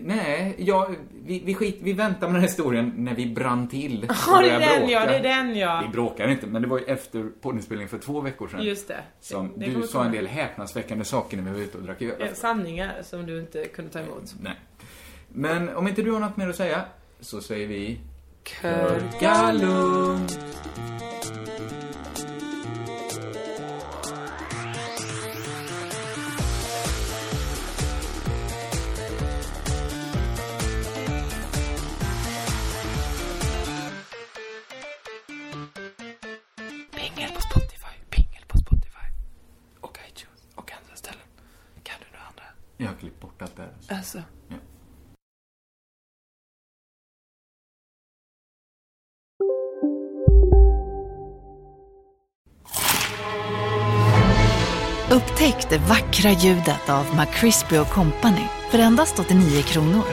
Nej, 0.02 0.56
ja, 0.58 0.90
vi, 1.26 1.42
vi, 1.46 1.54
skit, 1.54 1.78
vi 1.82 1.94
väntar 1.94 2.28
med 2.28 2.36
den 2.36 2.42
här 2.42 2.48
historien 2.48 2.94
när 2.98 3.16
vi 3.16 3.26
brann 3.26 3.68
till. 3.68 4.08
Ja, 4.28 4.42
det 4.42 4.50
är 4.50 4.60
den 4.80 4.90
ja, 4.90 5.06
det 5.06 5.16
är 5.16 5.24
den 5.24 5.56
ja. 5.58 5.84
Vi 5.88 5.92
bråkar 5.92 6.28
inte, 6.28 6.48
men 6.48 6.62
det 6.62 6.68
var 6.68 6.78
ju 6.80 6.86
efter 6.86 7.30
poddinspelningen 7.42 7.90
för 7.90 7.98
två 7.98 8.22
veckor 8.22 8.48
sedan. 8.48 8.64
Just 8.64 8.88
det. 8.88 9.00
Som 9.22 9.52
Det- 9.56 9.66
det 9.66 9.72
du 9.82 9.88
sa 9.88 10.06
en 10.06 10.12
del 10.12 10.28
häpnadsväckande 10.28 11.06
saker 11.06 11.38
när 11.38 11.44
vi 11.44 11.52
var 11.52 11.60
ute 11.60 11.78
och 11.78 11.84
drack 11.84 12.02
öl. 12.02 12.12
Eh, 12.22 12.34
Sanningar 12.34 12.94
som 13.04 13.26
du 13.26 13.40
inte 13.40 13.66
kunde 13.66 13.92
ta 13.92 14.00
emot. 14.00 14.36
Nej. 14.42 14.54
Men 15.30 15.70
om 15.76 15.88
inte 15.88 16.02
du 16.02 16.12
har 16.12 16.20
något 16.20 16.38
mer 16.38 16.50
att 16.50 16.56
säga, 16.56 16.82
så 17.20 17.42
säger 17.42 17.68
vi... 17.68 17.98
Körgalum. 18.44 20.28
Upptäck 55.68 55.80
det 55.80 55.90
vackra 55.90 56.32
ljudet 56.32 56.90
av 56.90 57.06
McCrispy 57.16 57.78
Company 57.94 58.46
för 58.72 58.80
endast 58.80 59.20
89 59.20 59.62
kronor. 59.62 60.06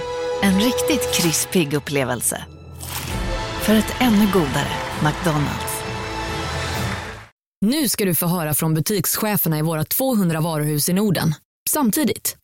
En 0.42 0.60
riktigt 0.60 1.14
krispig 1.14 1.74
upplevelse. 1.74 2.44
För 3.62 3.74
ett 3.74 3.94
ännu 4.00 4.26
godare 4.32 4.72
McDonalds. 5.02 5.74
Nu 7.60 7.88
ska 7.88 8.04
du 8.04 8.14
få 8.14 8.26
höra 8.26 8.54
från 8.54 8.74
butikscheferna 8.74 9.58
i 9.58 9.62
våra 9.62 9.84
200 9.84 10.40
varuhus 10.40 10.88
i 10.88 10.92
Norden. 10.92 11.34
Samtidigt. 11.70 12.36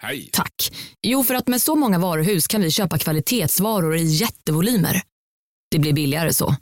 Hej! 0.00 0.28
Tack. 0.32 0.72
Jo, 1.02 1.24
för 1.24 1.34
att 1.34 1.48
med 1.48 1.62
så 1.62 1.74
många 1.74 1.98
varuhus 1.98 2.46
kan 2.46 2.60
vi 2.60 2.70
köpa 2.70 2.98
kvalitetsvaror 2.98 3.96
i 3.96 4.04
jättevolymer. 4.04 5.02
Det 5.70 5.78
blir 5.78 5.92
billigare 5.92 6.32
så. 6.32 6.56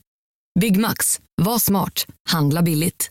Byggmax. 0.60 1.20
Var 1.42 1.58
smart. 1.58 2.06
Handla 2.30 2.62
billigt. 2.62 3.10